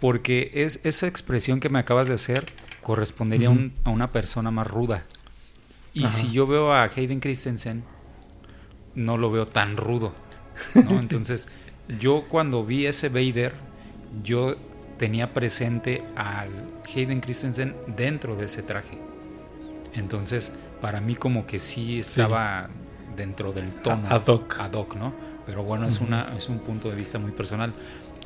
[0.00, 2.46] Porque es esa expresión que me acabas de hacer
[2.80, 3.50] correspondería
[3.84, 5.04] a una persona más ruda.
[5.92, 7.84] Y si yo veo a Hayden Christensen
[8.94, 10.12] no lo veo tan rudo.
[10.74, 11.48] Entonces,
[12.00, 13.54] yo cuando vi ese Vader,
[14.22, 14.56] yo
[14.98, 18.98] tenía presente al Hayden Christensen dentro de ese traje.
[19.94, 22.68] Entonces, para mí como que sí estaba
[23.16, 24.08] dentro del tono.
[24.08, 24.60] Ad hoc.
[24.60, 25.12] Ad hoc, ¿no?
[25.46, 27.72] Pero bueno, es, una, es un punto de vista muy personal.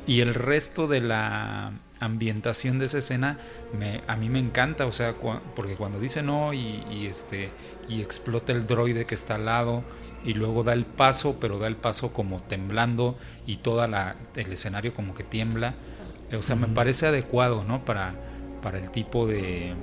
[0.06, 3.38] Y el resto de la ambientación de esa escena
[3.78, 5.14] me, a mí me encanta, o sea,
[5.56, 7.50] porque cuando dice no y, y, este,
[7.88, 9.82] y explota el droide que está al lado,
[10.24, 14.94] y luego da el paso, pero da el paso como temblando y todo el escenario
[14.94, 15.74] como que tiembla.
[16.36, 17.84] O sea, me parece adecuado, ¿no?
[17.84, 18.14] Para,
[18.62, 19.74] para el tipo de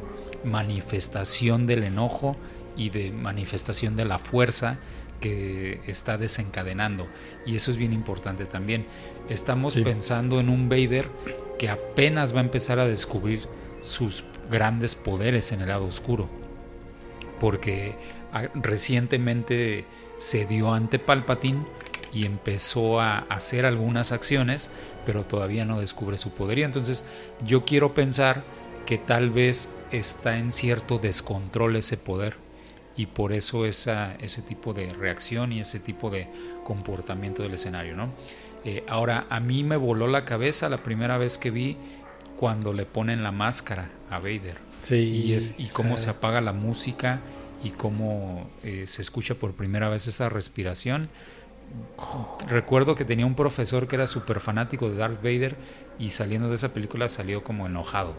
[0.43, 2.36] manifestación del enojo
[2.76, 4.80] y de manifestación de la fuerza
[5.22, 7.07] que está desencadenando.
[7.45, 8.86] Y eso es bien importante también.
[9.30, 11.09] Estamos pensando en un Vader
[11.57, 13.47] que apenas va a empezar a descubrir
[13.80, 16.28] sus grandes poderes en el lado oscuro.
[17.39, 17.95] Porque
[18.34, 19.86] ah, recientemente
[20.17, 21.65] se dio ante Palpatine
[22.11, 24.69] y empezó a hacer algunas acciones,
[25.05, 26.65] pero todavía no descubre su poderío.
[26.65, 27.05] Entonces
[27.45, 28.43] yo quiero pensar
[28.86, 32.51] que tal vez está en cierto descontrol ese poder
[32.96, 36.28] y por eso esa, ese tipo de reacción y ese tipo de
[36.64, 37.96] comportamiento del escenario.
[37.96, 38.12] ¿no?
[38.64, 41.78] Eh, ahora, a mí me voló la cabeza la primera vez que vi
[42.38, 44.58] cuando le ponen la máscara a Vader.
[44.89, 47.22] y, es, y cómo se apaga la música
[47.64, 51.10] y cómo eh, se escucha por primera vez esa respiración.
[52.50, 55.56] Recuerdo que tenía un profesor que era súper fanático de Darth Vader
[56.00, 58.16] y saliendo de esa película salió como enojado,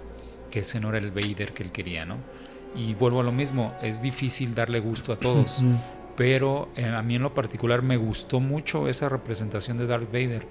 [0.51, 2.19] que ese no era el Vader que él quería, ¿no?
[2.75, 5.63] Y vuelvo a lo mismo, es difícil darle gusto a todos,
[6.17, 10.47] pero eh, a mí en lo particular me gustó mucho esa representación de Darth Vader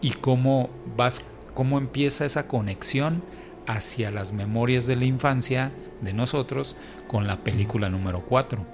[0.00, 1.22] y cómo vas,
[1.54, 3.22] cómo empieza esa conexión
[3.66, 6.76] hacia las memorias de la infancia de nosotros
[7.08, 8.64] con la película número 4.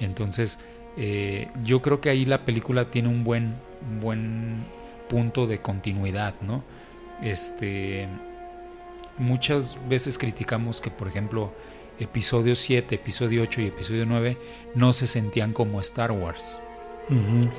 [0.00, 0.60] Entonces,
[0.96, 3.54] eh, yo creo que ahí la película tiene un buen,
[4.00, 4.64] buen
[5.08, 6.62] punto de continuidad, ¿no?
[7.22, 8.08] Este,
[9.18, 11.52] muchas veces criticamos que, por ejemplo,
[11.98, 14.36] episodio 7, episodio 8 y episodio 9
[14.74, 16.58] no se sentían como Star Wars.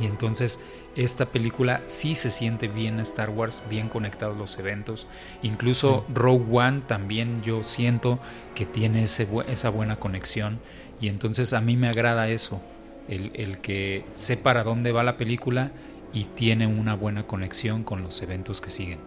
[0.02, 0.60] Y entonces
[0.96, 5.08] esta película sí se siente bien Star Wars, bien conectados los eventos.
[5.44, 8.20] Incluso Rogue One también yo siento
[8.56, 10.60] que tiene ese, esa buena conexión.
[11.00, 12.62] Y entonces a mí me agrada eso,
[13.08, 15.72] el, el, que sé para dónde va la película
[16.14, 19.00] y tiene una buena conexión con los eventos que siguen.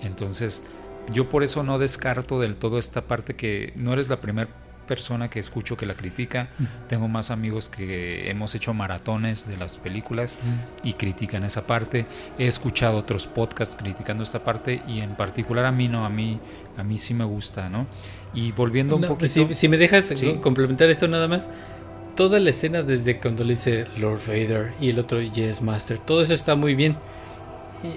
[0.00, 0.62] Entonces
[1.10, 4.48] yo por eso no descarto del todo esta parte que no eres la primera
[4.92, 6.48] persona que escucho que la critica.
[6.86, 10.38] Tengo más amigos que hemos hecho maratones de las películas
[10.84, 12.04] y critican esa parte.
[12.38, 16.38] He escuchado otros podcasts criticando esta parte y en particular a mí no, a mí
[16.76, 17.86] a mí sí me gusta, ¿no?
[18.34, 20.12] Y volviendo un poquito si, si, me dejas
[20.42, 21.48] complementar esto nada más
[22.14, 26.22] toda la escena desde cuando le dice Lord Vader y el otro Yes Master, todo
[26.22, 26.96] eso está muy bien.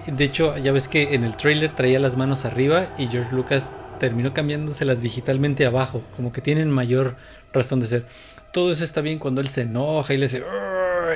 [0.08, 3.72] De hecho, ya ves que en el trailer traía las manos arriba y George Lucas
[4.00, 7.16] terminó cambiándoselas digitalmente abajo, como que tienen mayor
[7.54, 8.06] razón de ser.
[8.54, 10.44] Todo eso está bien cuando él se enoja y le hace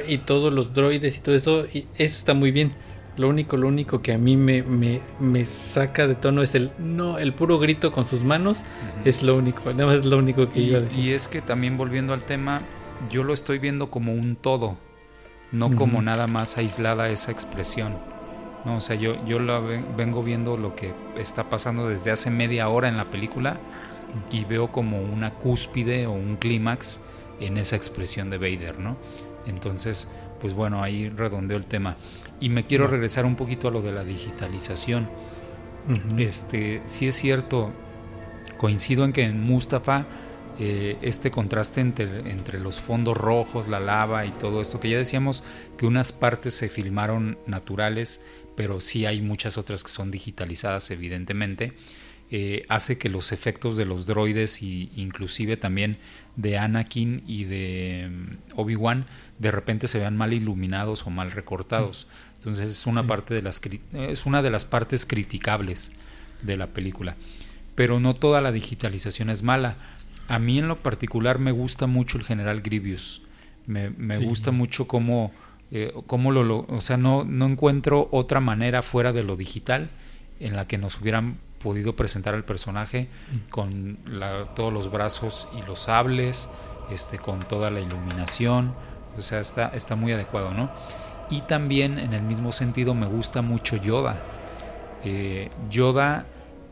[0.07, 2.73] y todos los droides y todo eso, y eso está muy bien.
[3.17, 7.17] Lo único, lo único que a mí me, me, saca de tono es el no,
[7.17, 8.59] el puro grito con sus manos,
[9.03, 11.03] es lo único, nada más es lo único que iba a decir.
[11.03, 12.61] Y es que también volviendo al tema,
[13.09, 14.77] yo lo estoy viendo como un todo,
[15.51, 18.18] no como nada más aislada esa expresión.
[18.65, 22.69] No, o sea, yo, yo la vengo viendo lo que está pasando desde hace media
[22.69, 23.57] hora en la película
[24.31, 26.99] y veo como una cúspide o un clímax
[27.39, 28.97] en esa expresión de Vader, ¿no?
[29.47, 30.07] Entonces,
[30.39, 31.95] pues bueno, ahí redondeo el tema.
[32.39, 35.09] Y me quiero regresar un poquito a lo de la digitalización.
[36.17, 37.71] Este, sí es cierto,
[38.57, 40.05] coincido en que en Mustafa
[40.59, 44.97] eh, este contraste entre, entre, los fondos rojos, la lava y todo esto, que ya
[44.97, 45.43] decíamos
[45.77, 48.21] que unas partes se filmaron naturales
[48.59, 51.71] pero sí hay muchas otras que son digitalizadas evidentemente,
[52.29, 55.95] eh, hace que los efectos de los droides y inclusive también
[56.35, 59.05] de Anakin y de mm, Obi-Wan
[59.37, 62.07] de repente se vean mal iluminados o mal recortados.
[62.35, 63.61] Entonces es una parte de las
[63.93, 65.93] es una de las partes criticables
[66.41, 67.15] de la película.
[67.75, 69.77] Pero no toda la digitalización es mala.
[70.27, 73.21] A mí en lo particular me gusta mucho el general Grievous.
[73.67, 75.31] Me, me gusta mucho cómo
[75.71, 79.89] eh, cómo lo, o sea, no, no encuentro otra manera fuera de lo digital
[80.39, 83.49] en la que nos hubieran podido presentar al personaje mm.
[83.49, 83.97] con
[84.55, 86.49] todos los brazos y los sables,
[86.89, 88.73] este, con toda la iluminación,
[89.17, 90.71] o sea, está, está muy adecuado, ¿no?
[91.29, 94.23] Y también en el mismo sentido me gusta mucho Yoda.
[95.03, 96.25] Eh, Yoda,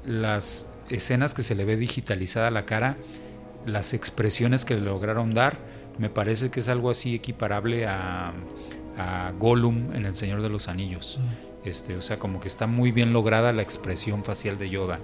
[0.03, 2.97] las escenas que se le ve digitalizada la cara,
[3.65, 5.57] las expresiones que le lograron dar,
[5.99, 8.33] me parece que es algo así equiparable a
[8.97, 11.19] a Gollum en El Señor de los Anillos.
[11.19, 11.67] Mm.
[11.67, 14.99] Este, o sea, como que está muy bien lograda la expresión facial de Yoda.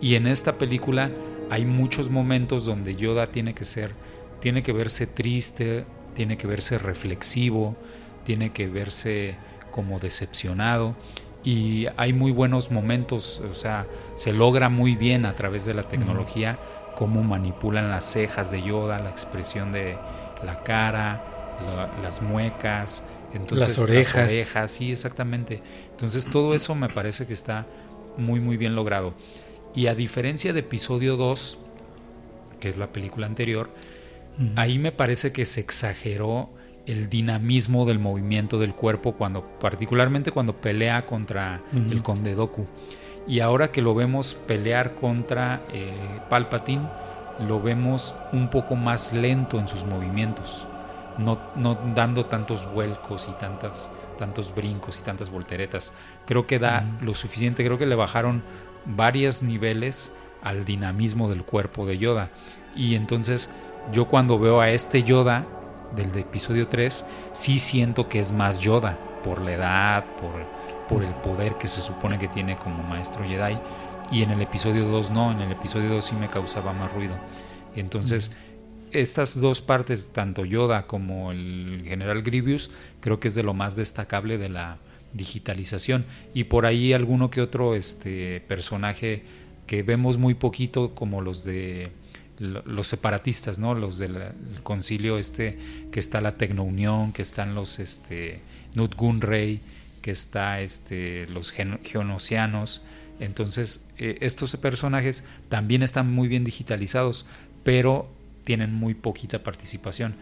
[0.00, 1.10] Y en esta película
[1.50, 3.92] hay muchos momentos donde Yoda tiene que ser,
[4.40, 7.76] tiene que verse triste, tiene que verse reflexivo,
[8.24, 9.36] tiene que verse
[9.70, 10.96] como decepcionado.
[11.44, 15.84] Y hay muy buenos momentos, o sea, se logra muy bien a través de la
[15.84, 16.58] tecnología
[16.96, 19.98] cómo manipulan las cejas de Yoda, la expresión de
[20.44, 21.24] la cara,
[22.02, 23.04] las muecas,
[23.34, 24.70] entonces, las orejas.
[24.70, 25.62] sí, exactamente.
[25.90, 27.66] Entonces todo eso me parece que está
[28.16, 29.14] muy, muy bien logrado.
[29.74, 31.58] Y a diferencia de episodio 2,
[32.58, 33.70] que es la película anterior,
[34.56, 36.50] ahí me parece que se exageró
[36.86, 42.66] el dinamismo del movimiento del cuerpo cuando particularmente cuando pelea contra el conde Doku
[43.28, 46.88] y ahora que lo vemos pelear contra eh, Palpatine
[47.46, 50.66] lo vemos un poco más lento en sus movimientos
[51.18, 55.92] no, no dando tantos vuelcos y tantas, tantos brincos y tantas volteretas.
[56.26, 58.42] Creo que da lo suficiente, creo que le bajaron
[58.84, 62.30] varios niveles al dinamismo del cuerpo de Yoda.
[62.74, 63.50] Y entonces
[63.92, 65.46] yo cuando veo a este Yoda
[65.94, 70.32] del episodio 3, sí siento que es más Yoda, por la edad, por,
[70.88, 73.58] por el poder que se supone que tiene como maestro Jedi.
[74.10, 77.14] Y en el episodio 2 no, en el episodio 2 sí me causaba más ruido.
[77.76, 78.32] Entonces
[78.92, 82.70] estas dos partes, tanto Yoda como el general Grievous,
[83.00, 84.78] creo que es de lo más destacable de la
[85.12, 86.04] digitalización.
[86.34, 89.22] Y por ahí alguno que otro este, personaje
[89.66, 91.92] que vemos muy poquito, como los de
[92.40, 93.74] los separatistas, ¿no?
[93.74, 94.16] Los del
[94.62, 95.58] concilio este,
[95.92, 98.40] que está la Tecnounión, que están los este,
[98.74, 99.60] Nut Gunray,
[100.00, 102.80] que está este, los geonosianos.
[103.20, 107.26] Entonces, eh, estos personajes también están muy bien digitalizados,
[107.62, 108.08] pero
[108.44, 110.14] tienen muy poquita participación.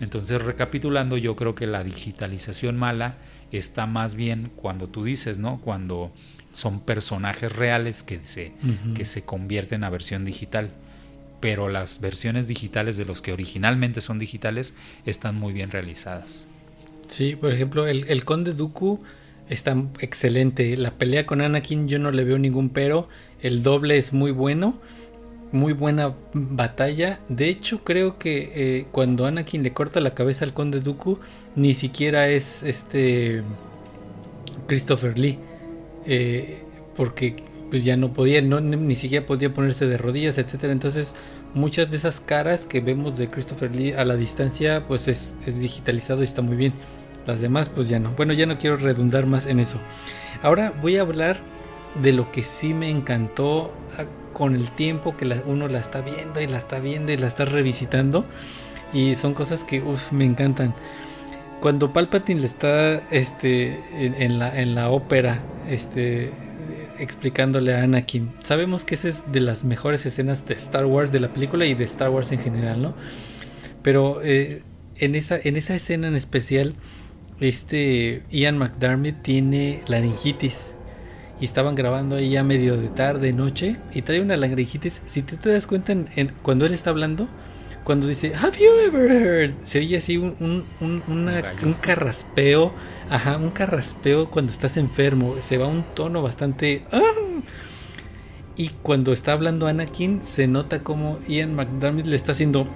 [0.00, 3.16] Entonces, recapitulando, yo creo que la digitalización mala
[3.52, 5.60] está más bien cuando tú dices, ¿no?
[5.60, 6.12] Cuando
[6.52, 8.52] son personajes reales que se,
[8.94, 10.70] que se convierten a versión digital.
[11.40, 14.74] Pero las versiones digitales de los que originalmente son digitales
[15.04, 16.46] están muy bien realizadas.
[17.08, 19.02] Sí, por ejemplo, el, el Conde Dooku
[19.48, 20.76] está excelente.
[20.76, 23.08] La pelea con Anakin yo no le veo ningún pero.
[23.42, 24.80] El doble es muy bueno.
[25.52, 27.20] Muy buena batalla.
[27.28, 31.18] De hecho, creo que eh, cuando Anakin le corta la cabeza al Conde Dooku,
[31.54, 33.42] ni siquiera es este
[34.66, 35.38] Christopher Lee.
[36.06, 36.58] Eh,
[36.96, 37.36] porque
[37.70, 40.72] pues ya no podía, no, ni siquiera podía ponerse de rodillas, etcétera.
[40.72, 41.14] Entonces,
[41.54, 46.22] muchas de esas caras que vemos de Christopher Lee a la distancia, pues es, digitalizado
[46.22, 46.72] y está muy bien.
[47.26, 48.10] Las demás, pues ya no.
[48.10, 49.78] Bueno, ya no quiero redundar más en eso.
[50.42, 51.40] Ahora voy a hablar
[52.02, 53.72] de lo que sí me encantó
[54.36, 57.46] con el tiempo que uno la está viendo y la está viendo y la está
[57.46, 58.26] revisitando.
[58.92, 60.74] Y son cosas que me encantan.
[61.62, 66.32] Cuando Palpatine le está este, en, la, ópera este,
[66.98, 71.20] explicándole a Anakin, sabemos que esa es de las mejores escenas de Star Wars, de
[71.20, 72.94] la película y de Star Wars en general, ¿no?
[73.80, 74.60] Pero eh,
[74.98, 76.74] en, esa, en esa escena en especial
[77.40, 80.75] este Ian McDermott tiene laringitis
[81.40, 85.02] y estaban grabando ahí ya medio de tarde, noche y trae una laringitis.
[85.06, 87.28] Si tú te das cuenta en, cuando él está hablando,
[87.84, 92.72] cuando dice Have you ever heard, se oye así un, un, carraspeo,
[93.10, 96.84] ajá, un carraspeo cuando estás enfermo, se va un tono bastante.
[96.92, 97.02] ¡ah!
[98.58, 102.66] Y cuando está hablando Anakin, se nota como Ian McDermott le está haciendo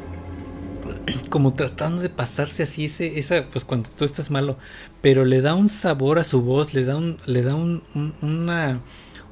[1.31, 4.59] como tratando de pasarse así ese esa pues cuando tú estás malo
[5.01, 7.83] pero le da un sabor a su voz le da un le da un,
[8.23, 8.81] una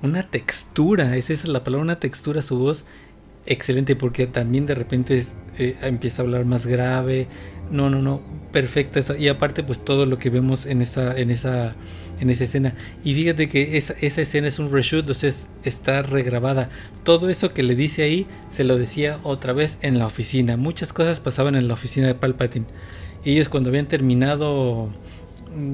[0.02, 2.84] una textura esa es la palabra una textura a su voz
[3.48, 5.24] excelente porque también de repente
[5.58, 7.26] eh, empieza a hablar más grave.
[7.70, 8.20] No no no
[8.52, 11.74] perfecta y aparte pues todo lo que vemos en esa en esa
[12.20, 12.74] en esa escena.
[13.04, 15.32] Y fíjate que esa, esa escena es un reshoot, sea,
[15.64, 16.68] está regrabada.
[17.04, 20.56] Todo eso que le dice ahí se lo decía otra vez en la oficina.
[20.56, 22.66] Muchas cosas pasaban en la oficina de Palpatine.
[23.24, 24.90] Ellos cuando habían terminado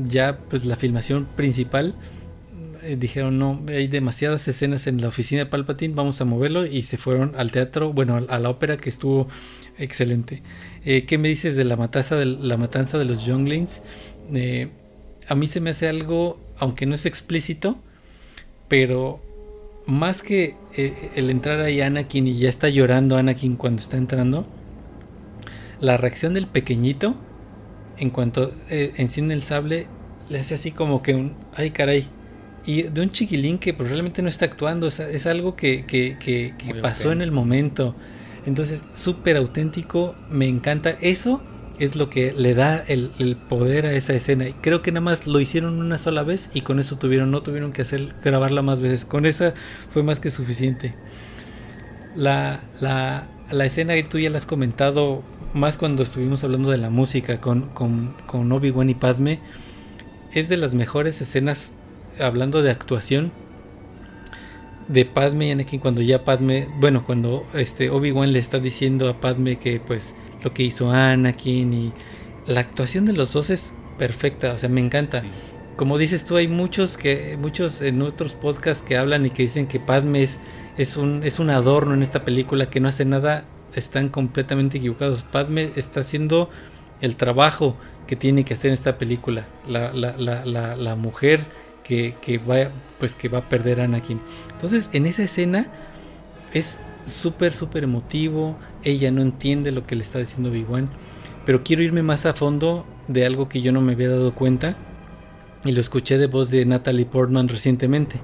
[0.05, 1.95] ya pues la filmación principal
[2.83, 6.83] eh, dijeron no hay demasiadas escenas en la oficina de Palpatine vamos a moverlo y
[6.83, 9.29] se fueron al teatro bueno a la ópera que estuvo
[9.79, 10.43] excelente
[10.85, 13.83] eh, qué me dices de la matanza de la matanza de los younglings
[14.33, 14.69] eh,
[15.29, 17.77] a mí se me hace algo, aunque no es explícito,
[18.69, 19.21] pero
[19.87, 24.47] más que eh, el entrar ahí Anakin y ya está llorando Anakin cuando está entrando,
[25.81, 27.15] la reacción del pequeñito,
[27.99, 29.87] en cuanto eh, enciende el sable,
[30.29, 32.07] le hace así como que un, ay caray,
[32.67, 37.13] y de un chiquilín que probablemente no está actuando, es, algo que, que, que, pasó
[37.13, 37.95] en el momento.
[38.47, 40.95] Entonces, súper auténtico, me encanta.
[41.03, 41.43] Eso
[41.79, 44.49] es lo que le da el, poder a esa escena.
[44.49, 47.43] Y creo que nada más lo hicieron una sola vez y con eso tuvieron, no
[47.43, 49.05] tuvieron que hacer grabarla más veces.
[49.05, 49.55] Con esa
[49.91, 50.95] fue más que suficiente.
[52.15, 55.23] La, la, la escena que tú ya la has comentado,
[55.53, 59.41] más cuando estuvimos hablando de la música con, con, con Obi-Wan y Padme,
[60.33, 61.73] es de las mejores escenas
[62.21, 63.33] hablando de actuación
[64.89, 69.21] de Padme y Anakin cuando ya Padme, bueno, cuando este Obi-Wan le está diciendo a
[69.21, 71.93] Padme que pues lo que hizo Anakin y
[72.47, 75.23] la actuación de los dos es perfecta, o sea, me encanta.
[75.77, 79.67] Como dices tú, hay muchos que muchos en otros podcasts que hablan y que dicen
[79.67, 80.39] que Padme es,
[80.77, 85.23] es un es un adorno en esta película que no hace nada, están completamente equivocados.
[85.23, 86.51] Padme está haciendo
[87.01, 87.77] el trabajo
[88.07, 89.47] que tiene que hacer en esta película.
[89.67, 91.41] La, la, la, la mujer
[91.85, 94.21] que, va, pues que va a perder a Anakin.
[94.53, 95.69] Entonces, en esa escena
[96.53, 98.57] es súper, súper emotivo.
[98.83, 100.89] Ella no entiende lo que le está diciendo Obi-Wan.
[101.45, 104.77] Pero quiero irme más a fondo de algo que yo no me había dado cuenta.
[105.65, 108.21] Y lo escuché de voz de Natalie Portman recientemente.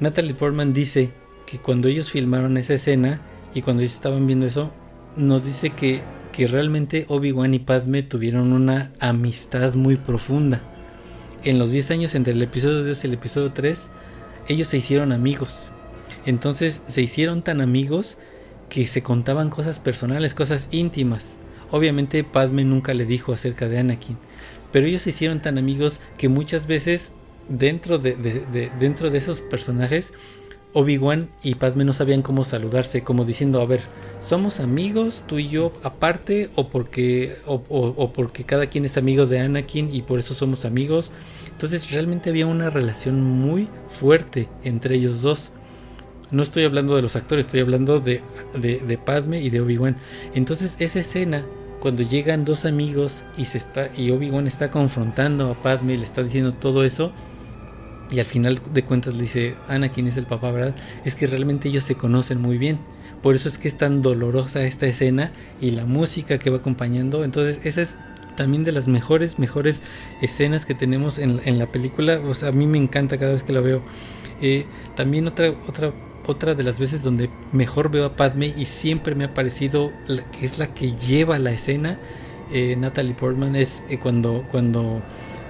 [0.00, 1.10] Natalie Portman dice
[1.46, 3.20] que cuando ellos filmaron esa escena
[3.54, 4.72] y cuando ellos estaban viendo eso,
[5.16, 6.00] nos dice que,
[6.32, 10.71] que realmente Obi-Wan y Padme tuvieron una amistad muy profunda.
[11.44, 13.88] En los 10 años entre el episodio 2 y el episodio 3,
[14.46, 15.66] ellos se hicieron amigos.
[16.24, 18.16] Entonces se hicieron tan amigos
[18.68, 21.38] que se contaban cosas personales, cosas íntimas.
[21.72, 24.18] Obviamente Padme nunca le dijo acerca de Anakin,
[24.70, 27.10] pero ellos se hicieron tan amigos que muchas veces
[27.48, 28.14] dentro de,
[28.78, 30.12] dentro de esos personajes
[30.74, 33.80] Obi-Wan y Padme no sabían cómo saludarse, como diciendo, a ver,
[34.20, 39.40] ¿somos amigos tú y yo aparte o porque, o porque cada quien es amigo de
[39.40, 41.10] Anakin y por eso somos amigos?
[41.52, 45.50] Entonces realmente había una relación muy fuerte entre ellos dos.
[46.30, 48.22] No estoy hablando de los actores, estoy hablando de,
[48.54, 49.96] de, Padme y de Obi-Wan.
[50.34, 51.44] Entonces esa escena,
[51.78, 56.04] cuando llegan dos amigos y, se está, y Obi-Wan está confrontando a Padme y le
[56.04, 57.12] está diciendo todo eso,
[58.10, 60.74] y al final de cuentas le dice, Ana, ¿quién es el papá, verdad?
[61.04, 62.78] Es que realmente ellos se conocen muy bien.
[63.22, 65.30] Por eso es que es tan dolorosa esta escena
[65.60, 67.24] y la música que va acompañando.
[67.24, 67.94] Entonces esa es
[68.36, 69.82] también de las mejores, mejores
[70.20, 72.20] escenas que tenemos en, en la película.
[72.20, 73.82] O a mí me encanta cada vez que la veo.
[74.42, 74.66] Eh,
[74.96, 75.92] también otra, otra,
[76.26, 79.92] otra de las veces donde mejor veo a Padme y siempre me ha parecido
[80.38, 81.98] que es la que lleva la escena,
[82.52, 85.00] eh, Natalie Portman, es eh, cuando, cuando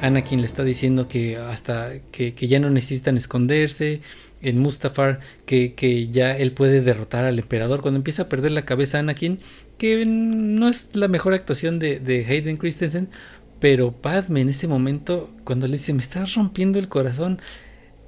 [0.03, 4.03] Anakin le está diciendo que hasta que, que ya no necesitan esconderse,
[4.43, 7.81] en Mustafar que, que, ya él puede derrotar al emperador.
[7.81, 9.39] Cuando empieza a perder la cabeza Anakin,
[9.83, 13.09] que no es la mejor actuación de, de Hayden Christensen,
[13.59, 17.41] pero Padme en ese momento, cuando le dice, me estás rompiendo el corazón,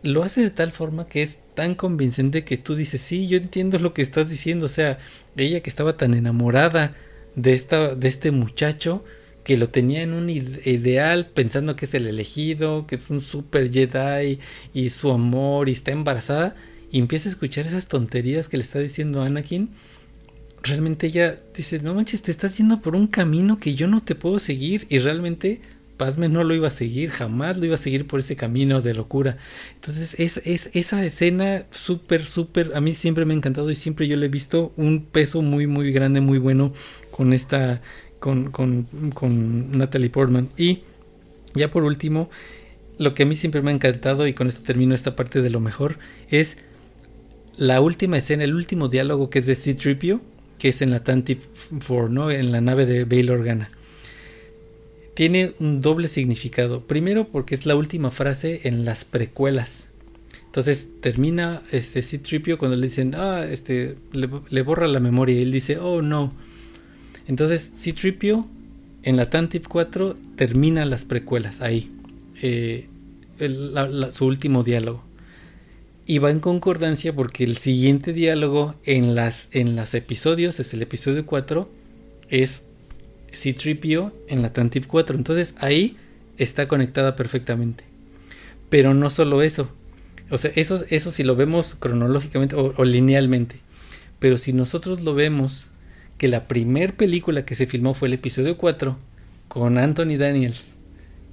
[0.05, 3.81] lo hace de tal forma que es tan convincente que tú dices, sí, yo entiendo
[3.81, 4.67] lo que estás diciendo.
[4.67, 4.99] O sea,
[5.37, 6.95] ella que estaba tan enamorada
[7.35, 9.03] de, esta, de este muchacho,
[9.43, 13.69] que lo tenía en un ideal pensando que es el elegido, que es un super
[13.69, 14.39] Jedi
[14.73, 16.55] y su amor y está embarazada
[16.95, 19.71] y empieza a escuchar esas tonterías que le está diciendo Anakin,
[20.65, 24.15] realmente ella dice, no manches, te estás yendo por un camino que yo no te
[24.15, 25.61] puedo seguir y realmente
[25.97, 28.95] Pazme no lo iba a seguir, jamás lo iba a seguir por ese camino de
[28.95, 29.37] locura.
[29.77, 34.09] Entonces es, es esa escena súper, súper, a mí siempre me ha encantado y siempre
[34.09, 36.73] yo le he visto un peso muy, muy grande, muy bueno
[37.13, 37.81] con esta
[38.19, 40.49] con, con, con Natalie Portman.
[40.57, 40.81] Y
[41.55, 42.31] ya por último,
[42.99, 45.51] lo que a mí siempre me ha encantado, y con esto termino esta parte de
[45.51, 45.99] lo mejor,
[46.31, 46.57] es
[47.57, 50.23] la última escena, el último diálogo que es de C-Tripio,
[50.65, 51.43] que es en la Tantive
[51.87, 52.31] 4, ¿no?
[52.31, 53.69] En la nave de Bail Organa.
[55.13, 56.87] Tiene un doble significado.
[56.87, 59.89] Primero porque es la última frase en las precuelas.
[60.47, 65.53] Entonces termina este C-Tripio cuando le dicen, ah, este, le, borra la memoria y él
[65.53, 66.33] dice, oh no
[67.29, 68.47] entonces, C-Tripio
[69.03, 71.91] en la Tantip 4 termina las precuelas ahí.
[72.41, 72.89] Eh,
[74.13, 75.05] su último diálogo.
[76.07, 80.83] Y va en concordancia porque el siguiente diálogo en las en los episodios, es el
[80.83, 81.69] episodio 4,
[82.29, 82.63] es
[83.33, 85.17] C-Tripio en la Tantip 4.
[85.17, 85.97] Entonces ahí
[86.37, 87.85] está conectada perfectamente.
[88.69, 89.71] Pero no solo eso.
[90.31, 93.57] O sea, eso, eso si lo vemos cronológicamente o linealmente.
[94.19, 95.71] Pero si nosotros lo vemos
[96.19, 98.97] que la primer película que se filmó fue el episodio 4
[99.49, 100.77] con Anthony Daniels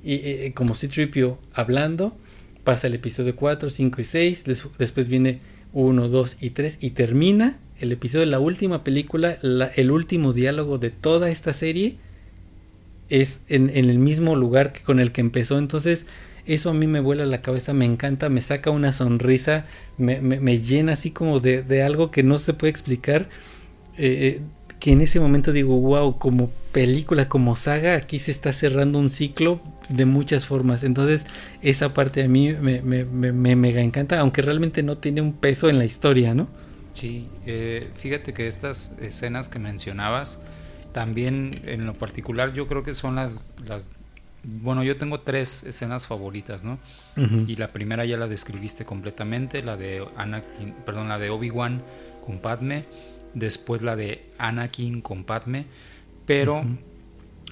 [0.04, 2.16] y como C-Tripio hablando,
[2.64, 4.44] pasa el episodio 4, 5 y 6,
[4.78, 5.40] después viene
[5.74, 9.38] 1, 2 y 3 y termina el episodio, la última película,
[9.76, 11.98] el último diálogo de toda esta serie
[13.10, 16.06] es en, el mismo lugar que con el que empezó, entonces
[16.46, 19.66] eso a mí me vuela la cabeza, me encanta, me saca una sonrisa,
[19.98, 23.30] me, llena así como de, algo que no se puede explicar.
[23.98, 24.42] Eh,
[24.80, 29.12] que en ese momento digo, wow, como película, como saga, aquí se está cerrando un
[29.12, 29.62] ciclo
[29.92, 30.84] de muchas formas.
[30.84, 31.26] Entonces,
[31.62, 35.70] esa parte a mí me, me, me, mega encanta, aunque realmente no tiene un peso
[35.70, 36.48] en la historia, ¿no?
[36.94, 40.40] Sí, eh, fíjate que estas escenas que mencionabas,
[40.92, 43.90] también en lo particular yo creo que son las, las
[44.44, 46.80] bueno, yo tengo tres escenas favoritas, ¿no?
[47.16, 51.84] Y la primera ya la describiste completamente, la de Anakin, perdón, la de Obi-Wan
[52.26, 52.86] con Padme
[53.34, 55.66] después la de Anakin con Padme,
[56.26, 56.64] pero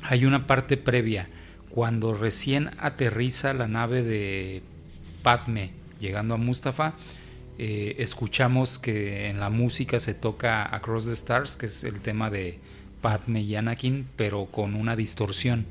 [0.04, 1.30] hay una parte previa,
[1.70, 4.62] cuando recién aterriza la nave de
[5.24, 6.94] Padme llegando a Mustafa,
[7.58, 12.30] eh, escuchamos que en la música se toca Across the Stars, que es el tema
[12.30, 12.60] de
[13.02, 15.66] Padme y Anakin, pero con una distorsión.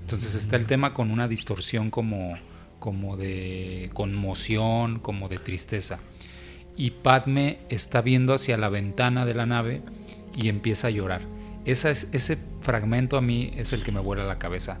[0.00, 2.34] Entonces está el tema con una distorsión como,
[2.78, 6.00] como de conmoción, como de tristeza
[6.76, 9.82] y Padme está viendo hacia la ventana de la nave
[10.34, 11.22] y empieza a llorar.
[11.64, 14.78] Esa es, ese fragmento a mí es el que me vuela la cabeza.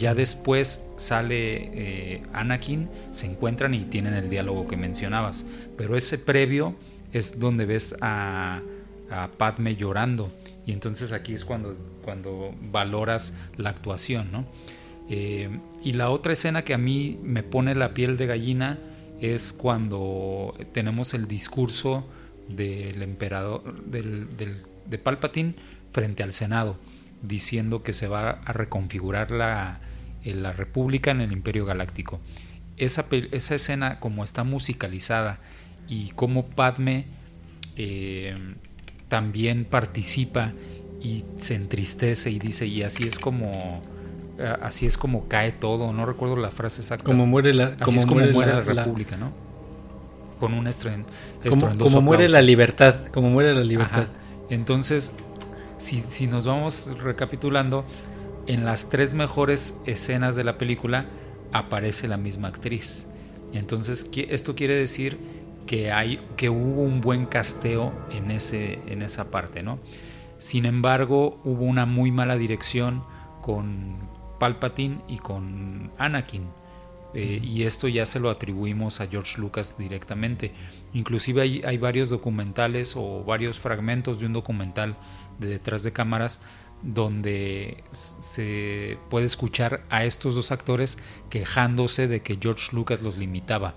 [0.00, 5.44] Ya después sale eh, Anakin, se encuentran y tienen el diálogo que mencionabas,
[5.76, 6.74] pero ese previo
[7.12, 8.62] es donde ves a,
[9.36, 10.32] Padme llorando
[10.64, 14.46] y entonces aquí es cuando, cuando valoras la actuación, ¿no?
[15.08, 15.50] Eh,
[15.82, 18.78] y la otra escena que a mí me pone la piel de gallina
[19.20, 22.06] es cuando tenemos el discurso
[22.48, 25.56] del emperador de Palpatine
[25.92, 26.76] frente al Senado,
[27.20, 29.80] diciendo que se va a reconfigurar la,
[30.24, 32.20] eh, la República en el Imperio Galáctico.
[32.76, 35.38] Esa, esa, escena, como está musicalizada
[35.88, 37.04] y como Padme
[37.76, 38.54] eh,
[39.08, 40.52] también participa
[41.00, 43.82] y se entristece y dice, y así es como
[44.62, 47.04] así es como cae todo, no recuerdo la frase exacta.
[47.04, 49.32] Como muere la, como, muere, la, República, ¿no?
[50.38, 51.04] Con un estren,
[51.48, 54.06] como, como muere la libertad, como muere la libertad.
[54.48, 55.12] Entonces,
[55.76, 57.84] si, si nos vamos recapitulando,
[58.50, 61.06] en las tres mejores escenas de la película
[61.52, 63.06] aparece la misma actriz.
[63.52, 65.18] Entonces, esto quiere decir
[65.68, 69.78] que hay que hubo un buen casteo en ese en esa parte, ¿no?
[70.38, 73.04] Sin embargo, hubo una muy mala dirección
[73.40, 73.98] con
[74.40, 76.48] Palpatine y con Anakin.
[77.14, 80.52] Eh, y esto ya se lo atribuimos a George Lucas directamente.
[80.92, 84.96] Inclusive hay, hay, varios documentales o varios fragmentos de un documental
[85.38, 86.40] de detrás de cámaras
[86.82, 90.98] donde se puede escuchar a estos dos actores
[91.28, 93.74] quejándose de que George Lucas los limitaba.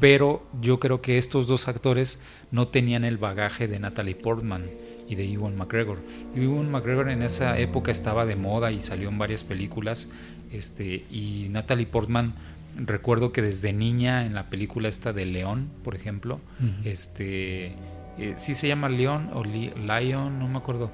[0.00, 2.20] Pero yo creo que estos dos actores
[2.50, 4.64] no tenían el bagaje de Natalie Portman
[5.08, 5.98] y de Ewan McGregor.
[6.34, 10.08] Ewan McGregor en esa época estaba de moda y salió en varias películas.
[10.50, 12.34] Este, y Natalie Portman,
[12.76, 16.40] recuerdo que desde niña en la película esta de León, por ejemplo,
[16.84, 17.76] este,
[18.18, 20.90] eh, sí se llama León o Lion, no me acuerdo,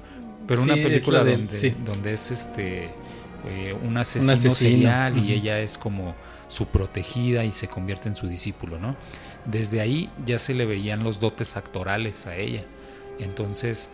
[0.49, 2.89] pero una película donde, donde es este
[3.45, 6.15] eh, un asesino, serial y ella es como
[6.47, 8.95] su protegida y se convierte en su discípulo, ¿no?
[9.45, 12.65] Desde ahí ya se le veían los dotes actorales a ella.
[13.19, 13.91] Entonces,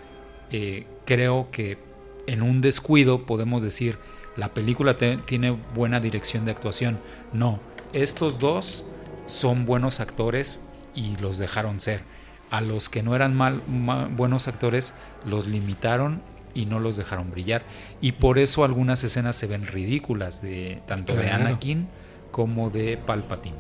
[0.49, 1.77] eh, creo que
[2.26, 3.99] en un descuido podemos decir,
[4.38, 6.99] la película tiene buena dirección de actuación.
[7.34, 7.60] No,
[7.91, 8.86] estos dos
[9.26, 10.61] son buenos actores
[10.95, 12.03] y los dejaron ser.
[12.49, 13.61] A los que no eran mal,
[14.15, 14.94] buenos actores
[15.26, 16.22] los limitaron
[16.56, 17.64] y no los dejaron brillar.
[18.02, 21.88] Y por eso algunas escenas se ven ridículas, de, tanto de Anakin
[22.32, 23.57] como de Palpatine.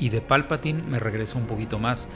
[0.00, 2.08] Y de Palpatine me regreso un poquito más.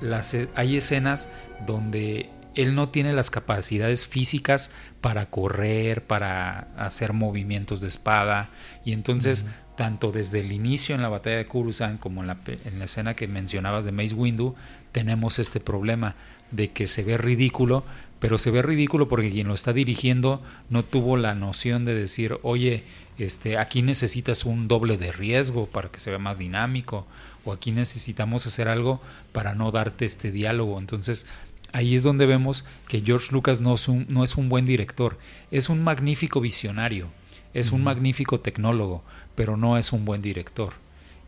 [0.00, 1.28] Las, hay escenas
[1.66, 4.70] donde él no tiene las capacidades físicas
[5.00, 8.48] para correr, para hacer movimientos de espada.
[8.84, 12.78] Y entonces, tanto desde el inicio en la batalla de Coruscant como en la, en
[12.78, 14.54] la escena que mencionabas de Mace Windu,
[14.92, 16.16] tenemos este problema
[16.50, 17.84] de que se ve ridículo,
[18.20, 22.38] pero se ve ridículo porque quien lo está dirigiendo no tuvo la noción de decir,
[22.42, 22.84] oye,
[23.18, 27.06] este, aquí necesitas un doble de riesgo para que se vea más dinámico,
[27.44, 29.00] o aquí necesitamos hacer algo
[29.32, 30.78] para no darte este diálogo.
[30.78, 31.26] Entonces,
[31.72, 35.18] ahí es donde vemos que George Lucas no es un, no es un buen director,
[35.50, 37.08] es un magnífico visionario,
[37.54, 39.02] es un magnífico tecnólogo,
[39.34, 40.74] pero no es un buen director.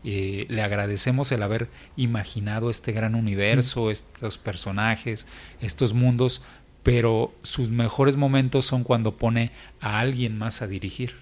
[0.05, 5.25] Eh, le agradecemos el haber imaginado este gran universo, estos personajes,
[5.61, 6.41] estos mundos,
[6.83, 11.15] pero sus mejores momentos son cuando pone a alguien más a dirigir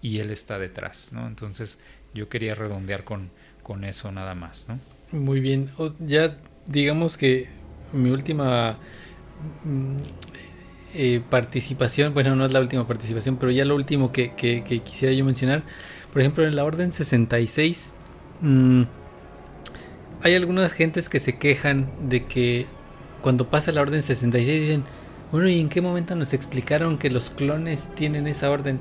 [0.00, 1.26] y él está detrás, ¿no?
[1.26, 1.78] Entonces
[2.14, 3.30] yo quería redondear con,
[3.62, 4.78] con eso nada más, ¿no?
[5.18, 7.48] Muy bien, ya digamos que
[7.92, 8.78] mi última
[9.64, 9.96] mm,
[10.94, 14.32] eh, participación, bueno, no es la última participación, pero ya lo último que,
[14.84, 15.62] quisiera yo mencionar,
[16.12, 17.92] por ejemplo, en la Orden 66,
[18.40, 18.82] mmm,
[20.22, 22.66] hay algunas gentes que se quejan de que
[23.24, 24.84] cuando pasa la orden 66 dicen,
[25.32, 28.78] bueno, ¿y en qué momento nos explicaron que los clones tienen esa orden?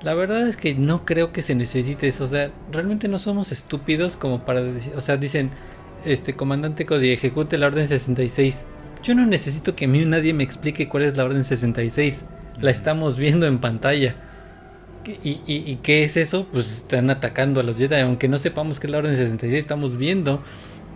[0.00, 3.50] La verdad es que no creo que se necesite eso, o sea, realmente no somos
[3.50, 5.50] estúpidos como para decir, o sea, dicen,
[6.04, 8.64] este comandante Cody ejecute la orden 66.
[9.02, 12.22] Yo no necesito que a mí nadie me explique cuál es la orden 66.
[12.60, 14.14] La estamos viendo en pantalla.
[15.24, 16.46] ¿Y, y, qué es eso?
[16.52, 18.00] Pues están atacando a los Jedi.
[18.02, 20.44] Aunque no sepamos qué es la orden 66, estamos viendo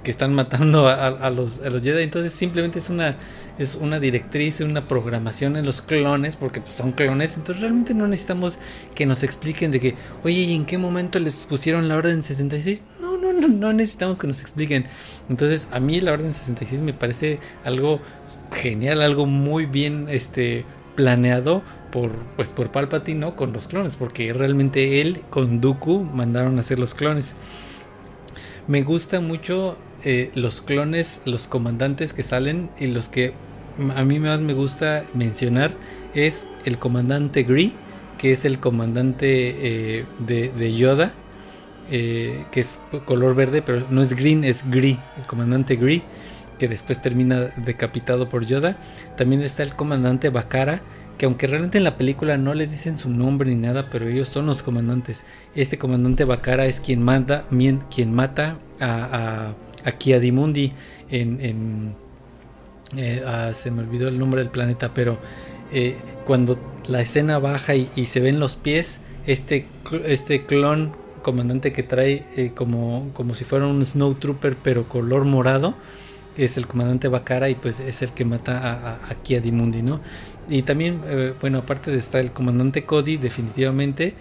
[0.08, 2.02] que están matando a, los, Jedi.
[2.02, 3.14] Entonces simplemente es una,
[3.58, 7.36] es una directriz, una programación en los clones, porque pues, son clones.
[7.36, 8.58] Entonces realmente no necesitamos
[8.94, 9.94] que nos expliquen de que,
[10.24, 12.84] oye, ¿y en qué momento les pusieron la orden 66?
[13.02, 14.86] No, no, no, no necesitamos que nos expliquen.
[15.28, 18.00] Entonces a mí la orden 66 me parece algo
[18.50, 20.64] genial, algo muy bien este,
[20.96, 21.60] planeado
[21.92, 23.36] por pues por Palpatine ¿no?
[23.36, 27.34] con los clones porque realmente él con Dooku mandaron a hacer los clones
[28.66, 33.34] me gusta mucho eh, los clones, los comandantes que salen y los que
[33.94, 35.72] a mí más me gusta mencionar
[36.14, 37.72] es el comandante Gree,
[38.18, 41.12] que es el comandante eh, de, Yoda,
[41.90, 46.02] eh, que es color verde, pero no es green, es Gree, el comandante Gree,
[46.58, 48.76] que después termina decapitado por Yoda.
[49.16, 50.82] También está el comandante Bakara,
[51.16, 54.28] que aunque realmente en la película no les dicen su nombre ni nada, pero ellos
[54.28, 55.22] son los comandantes.
[55.54, 57.44] Este comandante Bakara es quien manda,
[57.90, 59.54] quien mata a, a,
[59.92, 60.72] Kiadimundi
[61.10, 61.94] en, en
[62.96, 65.18] eh, ah, se me olvidó el nombre del planeta, pero
[65.72, 69.66] eh, cuando la escena baja y, se ven los pies, este,
[70.06, 70.92] este clon
[71.22, 75.74] comandante que trae eh, como, como si fuera un Snowtrooper pero color morado,
[76.38, 80.00] es el comandante Bakara y pues es el que mata a, a, Kiadimundi, ¿no?
[80.48, 81.02] Y también,
[81.42, 84.14] bueno, aparte de estar el comandante Cody, definitivamente,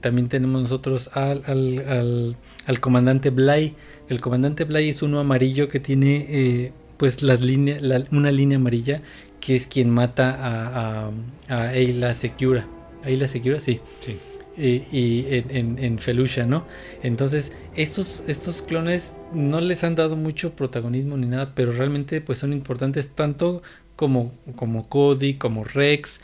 [0.00, 2.36] también tenemos nosotros al, al,
[2.66, 3.74] al, comandante Bly.
[4.08, 9.02] El comandante Bly es uno amarillo que tiene pues las líneas, una línea amarilla
[9.40, 11.10] que es quien mata a,
[11.48, 12.66] a, Ayla Secura.
[13.04, 13.80] Ayla Secura, sí.
[14.00, 14.18] sí.
[14.56, 16.64] Y, en, en, Felucia, ¿no?
[17.02, 22.38] Entonces, estos, estos clones no les han dado mucho protagonismo ni nada, pero realmente pues
[22.38, 23.62] son importantes tanto
[23.96, 26.20] como, como Cody, como Rex,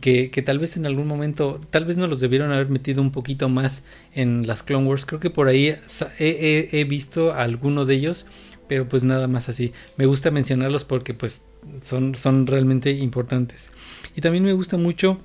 [0.00, 3.12] que, que, tal vez en algún momento, tal vez no los debieron haber metido un
[3.12, 3.82] poquito más
[4.14, 5.06] en las Clone Wars.
[5.06, 5.74] Creo que por ahí
[6.18, 8.26] he, he, visto a alguno de ellos,
[8.68, 9.72] pero pues nada más así.
[9.96, 11.42] Me gusta mencionarlos porque pues
[11.82, 13.70] son, son realmente importantes.
[14.16, 15.18] Y también me gusta mucho,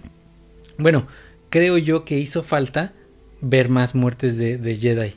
[0.78, 1.08] bueno,
[1.50, 2.94] creo yo que hizo falta
[3.42, 5.14] ver más muertes de, de Jedi.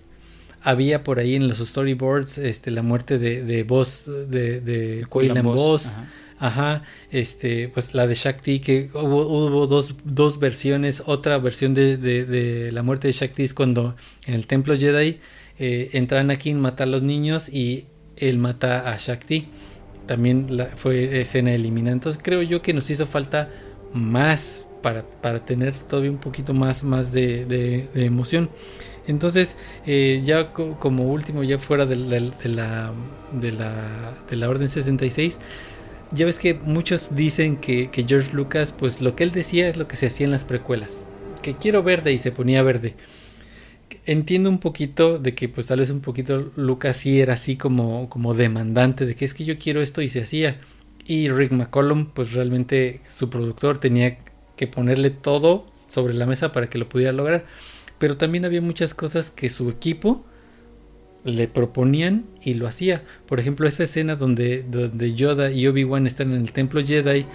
[0.62, 5.04] Había por ahí en los storyboards este, la muerte de, de Boss, de, de
[5.42, 5.98] Boss.
[6.44, 11.02] Ajá, este, pues la de Shakti, que hubo, dos, dos, versiones.
[11.06, 13.96] Otra versión de, de, la muerte de Shakti es cuando
[14.26, 15.20] en el templo Jedi
[15.58, 17.86] eh, entran aquí, mata a los niños y
[18.18, 19.48] él mata a Shakti.
[20.06, 20.46] También
[20.76, 21.94] fue escena eliminada.
[21.94, 23.48] Entonces creo yo que nos hizo falta
[23.94, 28.50] más para, para tener todavía un poquito más, más de, de emoción.
[29.06, 29.56] Entonces,
[29.86, 32.20] eh, ya como último, ya fuera de, la,
[33.32, 35.38] de, la, de la Orden 66,
[36.14, 39.88] ya ves que muchos dicen que, George Lucas, pues lo que él decía es lo
[39.88, 41.08] que se hacía en las precuelas.
[41.42, 42.94] Que quiero verde y se ponía verde.
[44.06, 48.08] Entiendo un poquito de que pues tal vez un poquito Lucas sí era así como,
[48.08, 50.60] como demandante de que es que yo quiero esto y se hacía.
[51.06, 54.18] Y Rick McCollum pues realmente su productor tenía
[54.56, 57.46] que ponerle todo sobre la mesa para que lo pudiera lograr.
[57.98, 60.24] Pero también había muchas cosas que su equipo
[61.24, 63.02] le proponían y lo hacía.
[63.26, 67.26] Por ejemplo, esta escena donde, donde Yoda y Obi-Wan están en el templo Jedi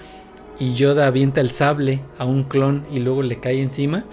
[0.59, 4.05] y Yoda avienta el sable a un clon y luego le cae encima.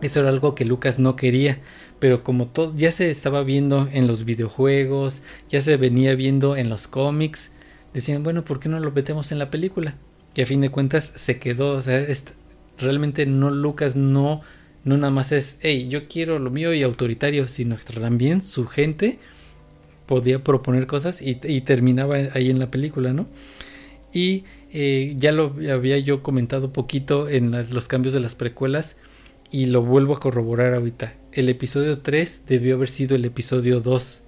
[0.00, 1.60] Eso era algo que Lucas no quería,
[2.00, 6.68] pero como todo ya se estaba viendo en los videojuegos, ya se venía viendo en
[6.68, 7.52] los cómics,
[7.94, 9.94] decían, bueno, ¿por qué no lo metemos en la película?
[10.34, 12.04] Y a fin de cuentas se quedó, o sea,
[12.78, 14.40] realmente no Lucas no
[14.84, 18.66] no nada más es, hey, yo quiero lo mío y autoritario, sino que también su
[18.66, 19.18] gente
[20.06, 23.26] podía proponer cosas y, terminaba ahí en la película, ¿no?
[24.12, 28.96] Y eh, ya lo había yo comentado poquito en los cambios de las precuelas
[29.50, 31.14] y lo vuelvo a corroborar ahorita.
[31.32, 34.22] El episodio 3 debió haber sido el episodio 2.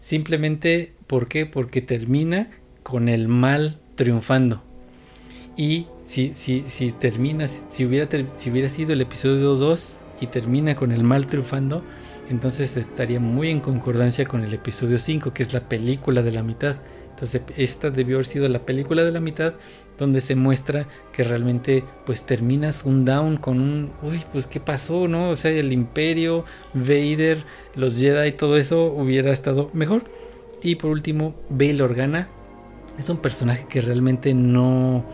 [0.00, 1.46] Simplemente, ¿por qué?
[1.46, 2.50] Porque termina
[2.82, 4.62] con el mal triunfando.
[5.56, 10.74] Y si, si, si termina, si hubiera, si hubiera sido el episodio 2 y termina
[10.74, 11.82] con el mal triunfando,
[12.30, 16.42] entonces estaría muy en concordancia con el episodio 5, que es la película de la
[16.42, 16.76] mitad.
[17.10, 19.54] Entonces esta debió haber sido la película de la mitad
[19.96, 25.08] donde se muestra que realmente pues terminas un down con un uy pues qué pasó
[25.08, 27.42] no o sea el imperio Vader
[27.74, 30.04] los Jedi todo eso hubiera estado mejor
[30.62, 32.28] y por último Bail Organa
[32.98, 35.04] es un personaje que realmente no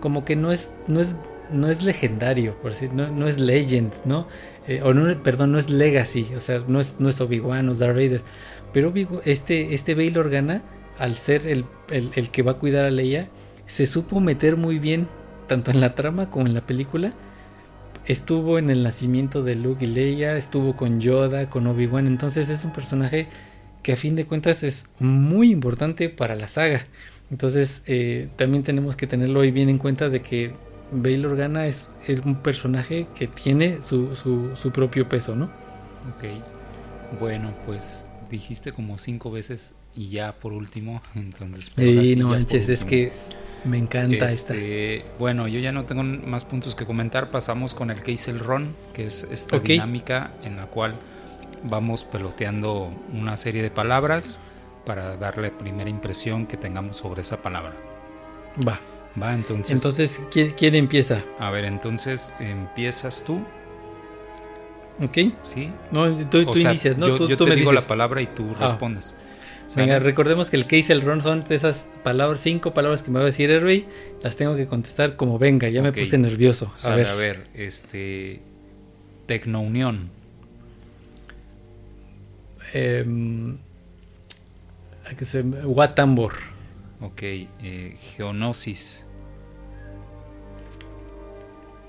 [0.00, 1.14] como que no es, no es,
[1.52, 4.26] no es legendario, por decir, no, no es legend, ¿no?
[4.66, 7.74] Eh, o no, perdón, no es legacy, o sea, no es, no es Obi-Wan o
[7.74, 8.22] Darth Vader.
[8.72, 8.92] Pero
[9.24, 10.62] este, este Bail Organa,
[10.98, 13.28] al ser el, el, que va a cuidar a Leia,
[13.66, 15.08] se supo meter muy bien,
[15.46, 17.12] tanto en la trama como en la película.
[18.06, 22.64] Estuvo en el nacimiento de Luke y Leia, estuvo con Yoda, con Obi-Wan, entonces es
[22.64, 23.28] un personaje
[23.82, 26.84] que a fin de cuentas es muy importante para la saga.
[27.30, 30.52] Entonces eh, también tenemos que tenerlo ahí bien en cuenta de que
[30.90, 31.90] Bail Organa es
[32.24, 35.46] un personaje que tiene su, su, propio peso, ¿no?
[36.14, 36.24] Ok.
[37.20, 41.68] Bueno, pues dijiste como cinco veces y ya por último, entonces...
[41.76, 43.12] Sí, no manches, es que
[43.64, 45.08] me encanta este, esta.
[45.18, 47.30] Bueno, yo ya no tengo más puntos que comentar.
[47.30, 50.98] Pasamos con el Case el Ron, que es esta dinámica en la cual
[51.64, 54.40] vamos peloteando una serie de palabras
[54.88, 57.74] para darle primera impresión que tengamos sobre esa palabra.
[58.66, 58.80] Va.
[59.22, 59.70] Va, entonces.
[59.70, 61.22] Entonces, ¿quién, empieza?
[61.38, 63.44] A ver, entonces empiezas tú.
[64.98, 65.18] ¿Ok?
[65.42, 65.70] Sí.
[65.90, 67.08] No, tú, inicias, ¿no?
[67.08, 68.68] Yo, tú, te digo la palabra y tú ah.
[68.68, 69.14] respondes.
[69.76, 73.18] Venga, recordemos que el case el ron son de esas palabras, cinco palabras que me
[73.18, 73.86] va a decir Hervey,
[74.22, 76.72] las tengo que contestar como venga, ya me puse nervioso.
[76.82, 77.08] A ver.
[77.08, 78.40] a ver, este
[79.26, 80.08] Tecnounión.
[82.72, 83.04] Eh,
[85.16, 86.32] que se, Watambor.
[87.00, 89.04] Ok, eh, Geonosis.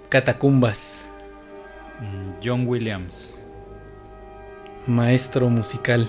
[0.10, 1.10] Catacumbas.
[2.00, 3.36] Mm, John Williams.
[4.88, 6.08] Maestro musical.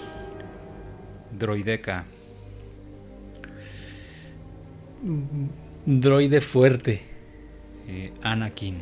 [1.38, 2.04] Droideca.
[5.86, 7.02] Droide fuerte.
[7.88, 8.78] Eh, Anakin.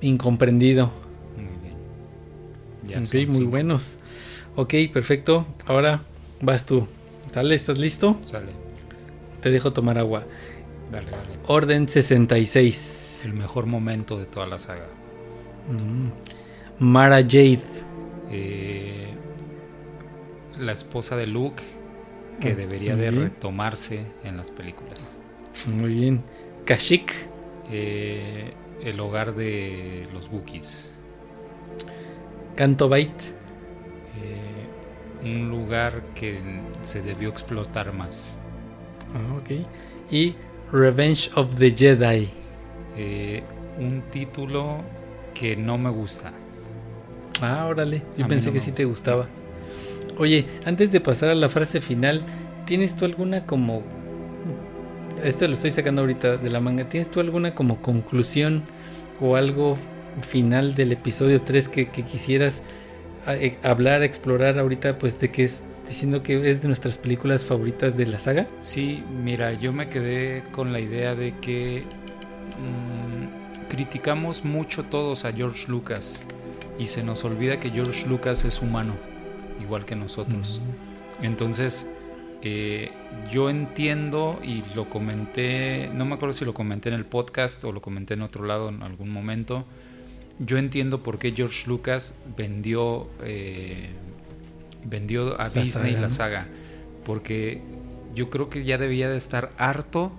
[0.00, 0.90] Incomprendido.
[1.36, 1.56] Muy
[2.92, 3.04] bien.
[3.04, 3.96] Ya muy buenos.
[4.60, 5.46] Ok, perfecto.
[5.64, 6.02] Ahora
[6.42, 6.86] vas tú.
[7.32, 7.54] ¿Sale?
[7.54, 8.20] ¿Estás listo?
[8.26, 8.52] Sale.
[9.40, 10.24] Te dejo tomar agua.
[10.92, 11.38] Dale, dale.
[11.46, 13.22] Orden 66.
[13.24, 14.84] El mejor momento de toda la saga.
[15.70, 16.84] Mm.
[16.84, 17.62] Mara Jade.
[18.30, 19.14] Eh,
[20.58, 21.62] la esposa de Luke
[22.38, 25.20] que debería de retomarse en las películas.
[25.72, 26.22] Muy bien.
[26.66, 27.14] Kashyyyk.
[27.70, 30.90] Eh, el hogar de los Wookiees.
[32.56, 33.39] Canto Bait.
[35.22, 36.40] Un lugar que
[36.82, 38.40] se debió explotar más.
[39.14, 39.66] Ah, ok.
[40.10, 40.34] Y
[40.72, 42.28] Revenge of the Jedi.
[42.96, 43.42] Eh,
[43.78, 44.82] un título
[45.34, 46.32] que no me gusta.
[47.42, 48.02] Ah, órale.
[48.16, 49.14] Yo A pensé no que sí te gusta.
[49.14, 49.28] gustaba.
[50.18, 52.24] Oye, antes de pasar a la frase final,
[52.66, 53.82] ¿tienes tú alguna como...
[55.24, 56.88] Esto lo estoy sacando ahorita de la manga.
[56.88, 58.62] ¿Tienes tú alguna como conclusión
[59.20, 59.76] o algo
[60.22, 62.62] final del episodio 3 que, que quisieras
[63.62, 68.06] hablar, explorar ahorita, pues de que es diciendo que es de nuestras películas favoritas de
[68.06, 68.46] la saga?
[68.60, 71.82] Sí, mira, yo me quedé con la idea de que
[72.58, 76.22] mm, criticamos mucho todos a George Lucas
[76.78, 78.94] y se nos olvida que George Lucas es humano,
[79.60, 80.60] igual que nosotros.
[81.22, 81.88] Entonces,
[82.42, 82.92] eh,
[83.30, 87.72] yo entiendo y lo comenté, no me acuerdo si lo comenté en el podcast o
[87.72, 89.66] lo comenté en otro lado en algún momento.
[90.40, 93.90] Yo entiendo por qué George Lucas vendió, eh,
[94.84, 96.10] vendió a La Disney saga, la ¿no?
[96.10, 96.46] saga,
[97.04, 97.60] porque
[98.14, 100.10] yo creo que ya debía de estar harto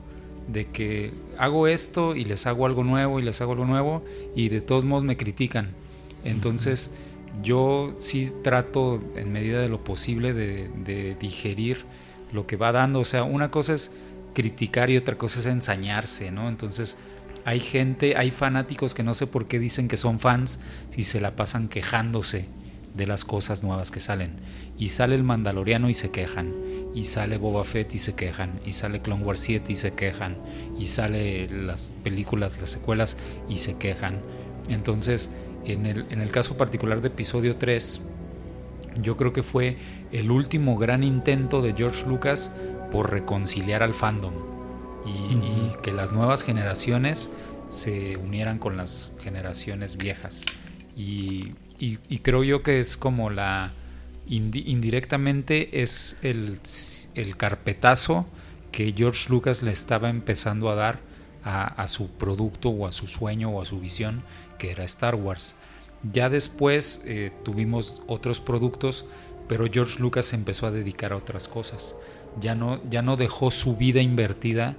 [0.47, 4.03] de que hago esto y les hago algo nuevo y les hago algo nuevo
[4.35, 5.69] y de todos modos me critican.
[6.23, 6.91] Entonces
[7.41, 11.85] yo sí trato en medida de lo posible de, de digerir
[12.31, 12.99] lo que va dando.
[12.99, 13.91] O sea, una cosa es
[14.33, 16.47] criticar y otra cosa es ensañarse, ¿no?
[16.47, 16.97] Entonces
[17.45, 20.59] hay gente, hay fanáticos que no sé por qué dicen que son fans
[20.89, 22.47] si se la pasan quejándose
[22.93, 24.35] de las cosas nuevas que salen.
[24.77, 26.53] Y sale el Mandaloriano y se quejan.
[26.93, 28.59] Y sale Boba Fett y se quejan.
[28.65, 30.37] Y sale Clone Wars 7 y se quejan.
[30.77, 33.17] Y sale las películas, las secuelas
[33.49, 34.19] y se quejan.
[34.67, 35.31] Entonces,
[35.65, 38.01] en el, en el caso particular de episodio 3,
[39.01, 39.77] yo creo que fue
[40.11, 42.51] el último gran intento de George Lucas
[42.91, 44.50] por reconciliar al fandom.
[45.05, 47.29] Y, que las nuevas generaciones
[47.69, 50.45] se unieran con las generaciones viejas.
[50.95, 53.71] Y, y- y creo yo que es como la
[54.29, 56.59] indi- indirectamente es el,
[57.15, 58.27] el carpetazo
[58.71, 60.99] que George Lucas le estaba empezando a dar
[61.43, 64.21] a, a su producto o a su sueño o a su visión
[64.59, 65.55] que era Star Wars.
[66.13, 69.05] Ya después eh, tuvimos otros productos,
[69.47, 71.95] pero George Lucas se empezó a dedicar a otras cosas.
[72.39, 74.75] Ya no, ya no dejó su vida invertida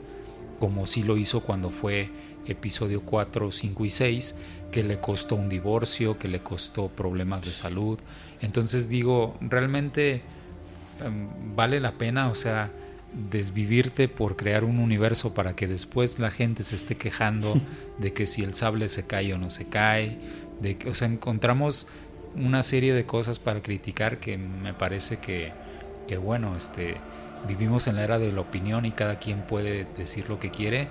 [0.62, 2.09] como sí lo hizo cuando fue
[2.47, 4.36] episodio 4, 5 y 6,
[4.70, 7.98] que le costó un divorcio, que le costó problemas de salud.
[8.40, 10.22] Entonces digo, realmente
[11.05, 12.70] em, vale la pena, o sea,
[13.28, 17.60] desvivirte por crear un universo para que después la gente se esté quejando
[17.98, 20.16] de que si el sable se cae o no se cae,
[20.60, 21.89] de que, o sea, encontramos
[22.36, 25.51] una serie de cosas para criticar que me parece que,
[26.06, 26.98] que bueno, este,
[27.47, 30.89] vivimos en la era de la opinión y cada quien puede decir lo que quiere,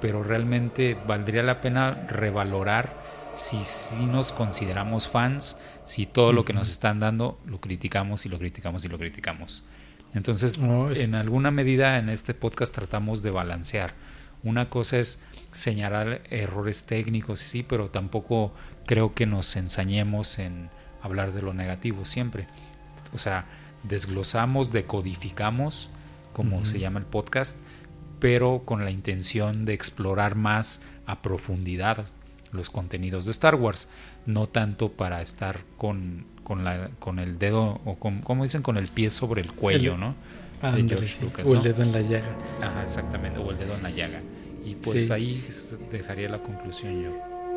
[0.00, 2.92] pero realmente valdría la pena revalorar
[3.34, 8.28] si, si nos consideramos fans, si todo lo que nos están dando lo criticamos y
[8.28, 9.62] lo criticamos y lo criticamos.
[10.14, 13.94] Entonces, No, es- en alguna medida en este podcast tratamos de balancear.
[14.42, 15.18] Una cosa es
[15.52, 18.52] señalar errores técnicos, sí, pero tampoco
[18.86, 20.68] creo que nos ensañemos en
[21.02, 22.46] hablar de lo negativo siempre.
[23.12, 23.46] O sea,
[23.88, 25.90] desglosamos, decodificamos,
[26.32, 27.56] como se llama el podcast,
[28.20, 32.06] pero con la intención de explorar más a profundidad
[32.52, 33.88] los contenidos de Star Wars,
[34.24, 38.76] no tanto para estar con, con, la, con el dedo, o con, como dicen, con
[38.76, 40.14] el pie sobre el cuello, El- ¿no?
[40.62, 41.18] Ándale, George.
[41.22, 41.62] Lucas, o el ¿no?
[41.62, 42.34] dedo en la llaga.
[42.62, 44.20] Ajá, exactamente, o el dedo en la llaga.
[44.64, 45.12] Y pues Sí.
[45.12, 45.44] ahí
[45.92, 47.10] dejaría la conclusión yo.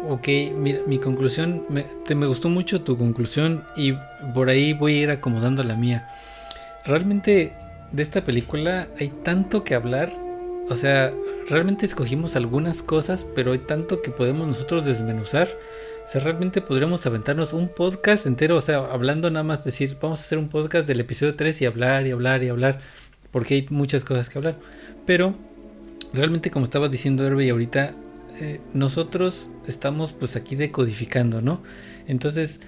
[0.08, 3.94] Ok, mira, mi conclusión, me, te, me gustó mucho tu conclusión y
[4.34, 6.10] por ahí voy a ir acomodando la mía.
[6.86, 7.54] Realmente
[7.92, 10.14] de esta película hay tanto que hablar,
[10.70, 11.12] o sea,
[11.50, 15.50] realmente escogimos algunas cosas, pero hay tanto que podemos nosotros desmenuzar.
[16.06, 20.20] O sea, realmente podríamos aventarnos un podcast entero, o sea, hablando nada más, decir, vamos
[20.20, 22.80] a hacer un podcast del episodio 3 y hablar y hablar y hablar,
[23.32, 24.58] porque hay muchas cosas que hablar.
[25.06, 25.36] Pero
[26.14, 27.94] realmente como estaba diciendo Herbe ahorita,
[28.42, 31.62] eh, nosotros estamos pues aquí decodificando, ¿no?
[32.08, 32.62] Entonces,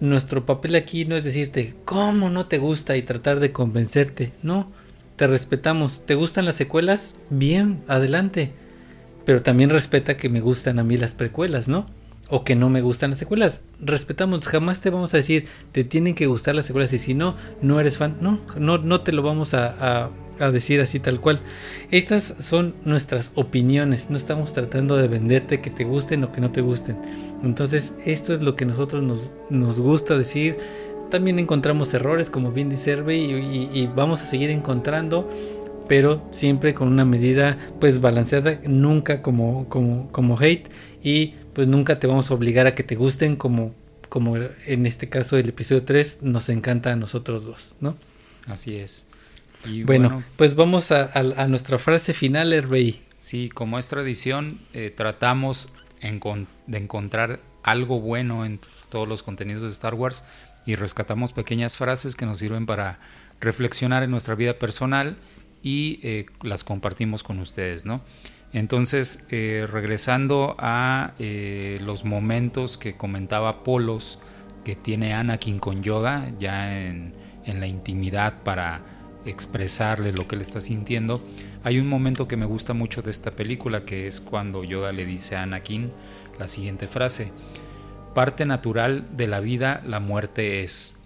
[0.00, 4.70] nuestro papel aquí no es decirte cómo no te gusta y tratar de convencerte, no,
[5.16, 7.14] te respetamos, ¿te gustan las secuelas?
[7.30, 8.52] Bien, adelante,
[9.24, 11.86] pero también respeta que me gustan a mí las precuelas, ¿no?
[12.28, 13.60] O que no me gustan las secuelas.
[13.80, 17.36] Respetamos, jamás te vamos a decir, te tienen que gustar las secuelas y si no,
[17.62, 18.16] no eres fan.
[18.20, 20.10] No, no, no te lo vamos a, a-
[20.40, 21.40] a decir así tal cual.
[21.90, 26.50] Estas son nuestras opiniones, no estamos tratando de venderte que te gusten o que no
[26.52, 26.98] te gusten.
[27.42, 30.58] Entonces, esto es lo que nosotros nos, nos gusta decir.
[31.10, 33.34] También encontramos errores, como bien dice Hervey, y,
[33.74, 35.28] y- y vamos a seguir encontrando.
[35.88, 40.68] pero siempre con una medida pues balanceada, nunca como, como, como hate
[41.02, 43.72] y pues nunca te vamos a obligar a que te gusten como,
[44.08, 47.96] como en este caso el episodio 3 nos encanta a nosotros dos, ¿no?
[48.46, 49.05] Así es.
[49.68, 53.02] Y bueno, pues vamos a, nuestra frase final, Hervey.
[53.18, 59.70] Sí, como es tradición, eh, tratamos de encontrar algo bueno en todos los contenidos de
[59.70, 60.24] Star Wars
[60.64, 63.00] y rescatamos pequeñas frases que nos sirven para
[63.40, 65.16] reflexionar en nuestra vida personal
[65.62, 68.02] y eh, las compartimos con ustedes, ¿no?
[68.52, 74.20] Entonces, eh, regresando a los momentos que comentaba Polos
[74.66, 77.14] que tiene Anakin con Yoda, ya en,
[77.44, 78.82] en, la intimidad para
[79.26, 81.22] expresarle lo que él está sintiendo,
[81.64, 85.04] hay un momento que me gusta mucho de esta película, que es cuando Yoda le
[85.04, 85.92] dice a Anakin
[86.38, 87.32] la siguiente frase,
[88.14, 90.96] parte natural de la vida la muerte es,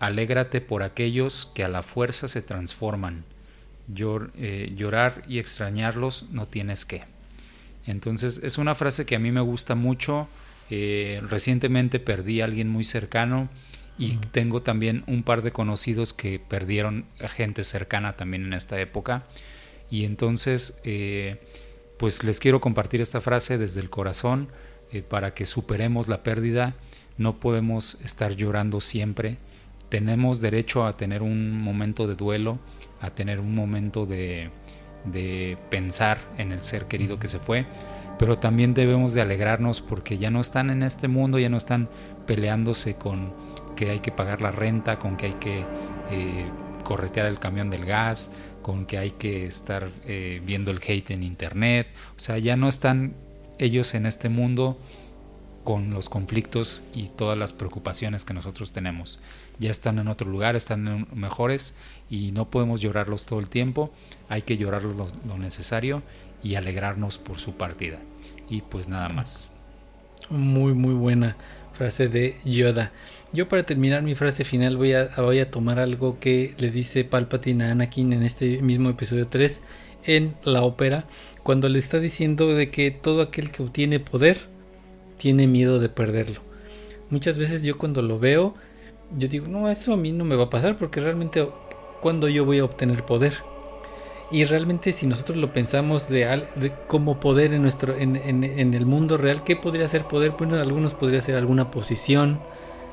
[0.00, 3.24] alégrate por aquellos que a la fuerza se transforman
[3.94, 7.04] eh, llorar y extrañarlos no tienes que.
[7.86, 10.28] Entonces es una frase que a mí me gusta mucho.
[10.70, 13.48] Eh, recientemente perdí a alguien muy cercano
[13.98, 18.80] y tengo también un par de conocidos que perdieron a gente cercana también en esta
[18.80, 19.24] época.
[19.90, 21.40] Y entonces, eh,
[21.98, 24.48] pues les quiero compartir esta frase desde el corazón
[25.08, 26.74] para que superemos la pérdida.
[27.18, 29.38] No podemos estar llorando siempre.
[29.88, 32.58] Tenemos derecho a tener un momento de duelo
[33.00, 34.50] a tener un momento de,
[35.70, 37.66] pensar en el ser querido que se fue,
[38.18, 41.88] pero también debemos de alegrarnos porque ya no están en este mundo, ya no están
[42.26, 43.32] peleándose con
[43.76, 45.64] que hay que pagar la renta, con que hay que
[46.10, 46.50] eh,
[46.82, 48.30] corretear el camión del gas,
[48.62, 51.86] con que hay que estar eh, viendo el hate en internet,
[52.16, 53.14] o sea, ya no están
[53.58, 54.78] ellos en este mundo
[55.66, 59.18] con los conflictos y todas las preocupaciones que nosotros tenemos.
[59.58, 61.74] Ya están en otro lugar, están mejores
[62.08, 63.92] y no podemos llorarlos todo el tiempo,
[64.28, 66.02] hay que llorarlos lo, necesario
[66.42, 67.98] y alegrarnos por su partida.
[68.48, 69.48] Y pues nada más.
[70.30, 71.36] Muy, muy buena
[71.72, 72.92] frase de Yoda.
[73.36, 77.04] Yo para terminar mi frase final voy a, voy a tomar algo que le dice
[77.04, 79.60] Palpatine a Anakin en este mismo episodio 3
[80.06, 81.04] en la ópera,
[81.42, 84.38] cuando le está diciendo de que todo aquel que obtiene poder
[85.18, 86.40] tiene miedo de perderlo.
[87.10, 88.54] Muchas veces yo cuando lo veo,
[89.14, 91.46] yo digo, no, eso a mí no me va a pasar porque realmente
[92.00, 93.34] cuando yo voy a obtener poder.
[94.30, 99.44] Y realmente si nosotros lo pensamos de, como poder en, nuestro, en, el mundo real,
[99.44, 100.30] ¿qué podría ser poder?
[100.38, 102.40] Bueno, algunos podría ser alguna posición,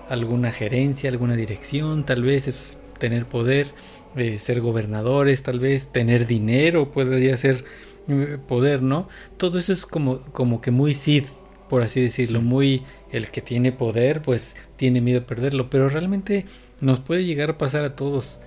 [0.09, 3.67] alguna gerencia, alguna dirección, tal vez es tener poder,
[4.15, 7.65] eh, ser gobernadores, tal vez tener dinero, podría ser
[8.07, 9.07] eh, poder, ¿no?
[9.37, 11.27] Todo eso es como, como que muy Sith,
[11.69, 16.45] por así decirlo, muy el que tiene poder, pues tiene miedo de perderlo, pero realmente
[16.81, 18.39] nos puede llegar a pasar a todos.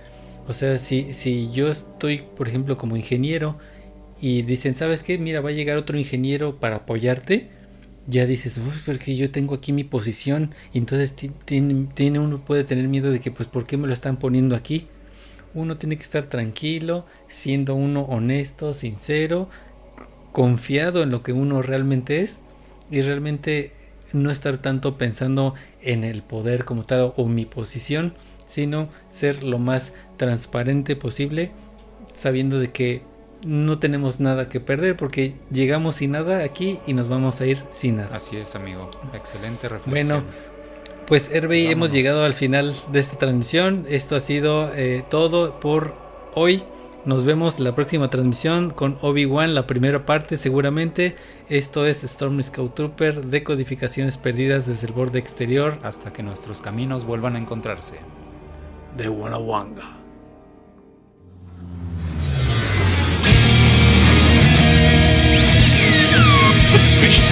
[0.47, 3.57] O sea, si, si yo estoy, por ejemplo, como ingeniero
[4.21, 5.17] y dicen, ¿sabes qué?
[5.17, 7.49] Mira, va a llegar otro ingeniero para apoyarte,
[8.07, 11.13] ya dices, uy, porque yo tengo aquí mi posición, y entonces
[11.45, 14.87] tiene, uno puede tener miedo de que, pues, ¿por qué me lo están poniendo aquí?
[15.53, 19.49] Uno tiene que estar tranquilo, siendo uno honesto, sincero,
[20.31, 22.37] confiado en lo que uno realmente es
[22.89, 23.71] y realmente
[24.13, 28.13] no estar tanto pensando en el poder como tal o mi posición,
[28.47, 31.51] sino ser lo más transparente posible,
[32.13, 33.01] sabiendo de que
[33.43, 37.61] no tenemos nada que perder porque llegamos sin nada aquí y nos vamos a ir
[37.71, 38.15] sin nada.
[38.15, 38.89] Así es, amigo.
[39.13, 40.07] Excelente reflexión.
[40.07, 40.23] Bueno,
[41.07, 43.85] pues Hervey, hemos llegado al final de esta transmisión.
[43.89, 45.95] Esto ha sido eh, todo por
[46.35, 46.63] hoy.
[47.05, 51.15] Nos vemos la próxima transmisión con Obi-Wan, la primera parte seguramente.
[51.47, 55.77] Esto es Storm Scout Trooper, decodificaciones perdidas desde el borde exterior.
[55.83, 57.99] Hasta que nuestros caminos vuelvan a encontrarse.
[58.97, 59.07] De
[66.77, 67.27] goodness gracious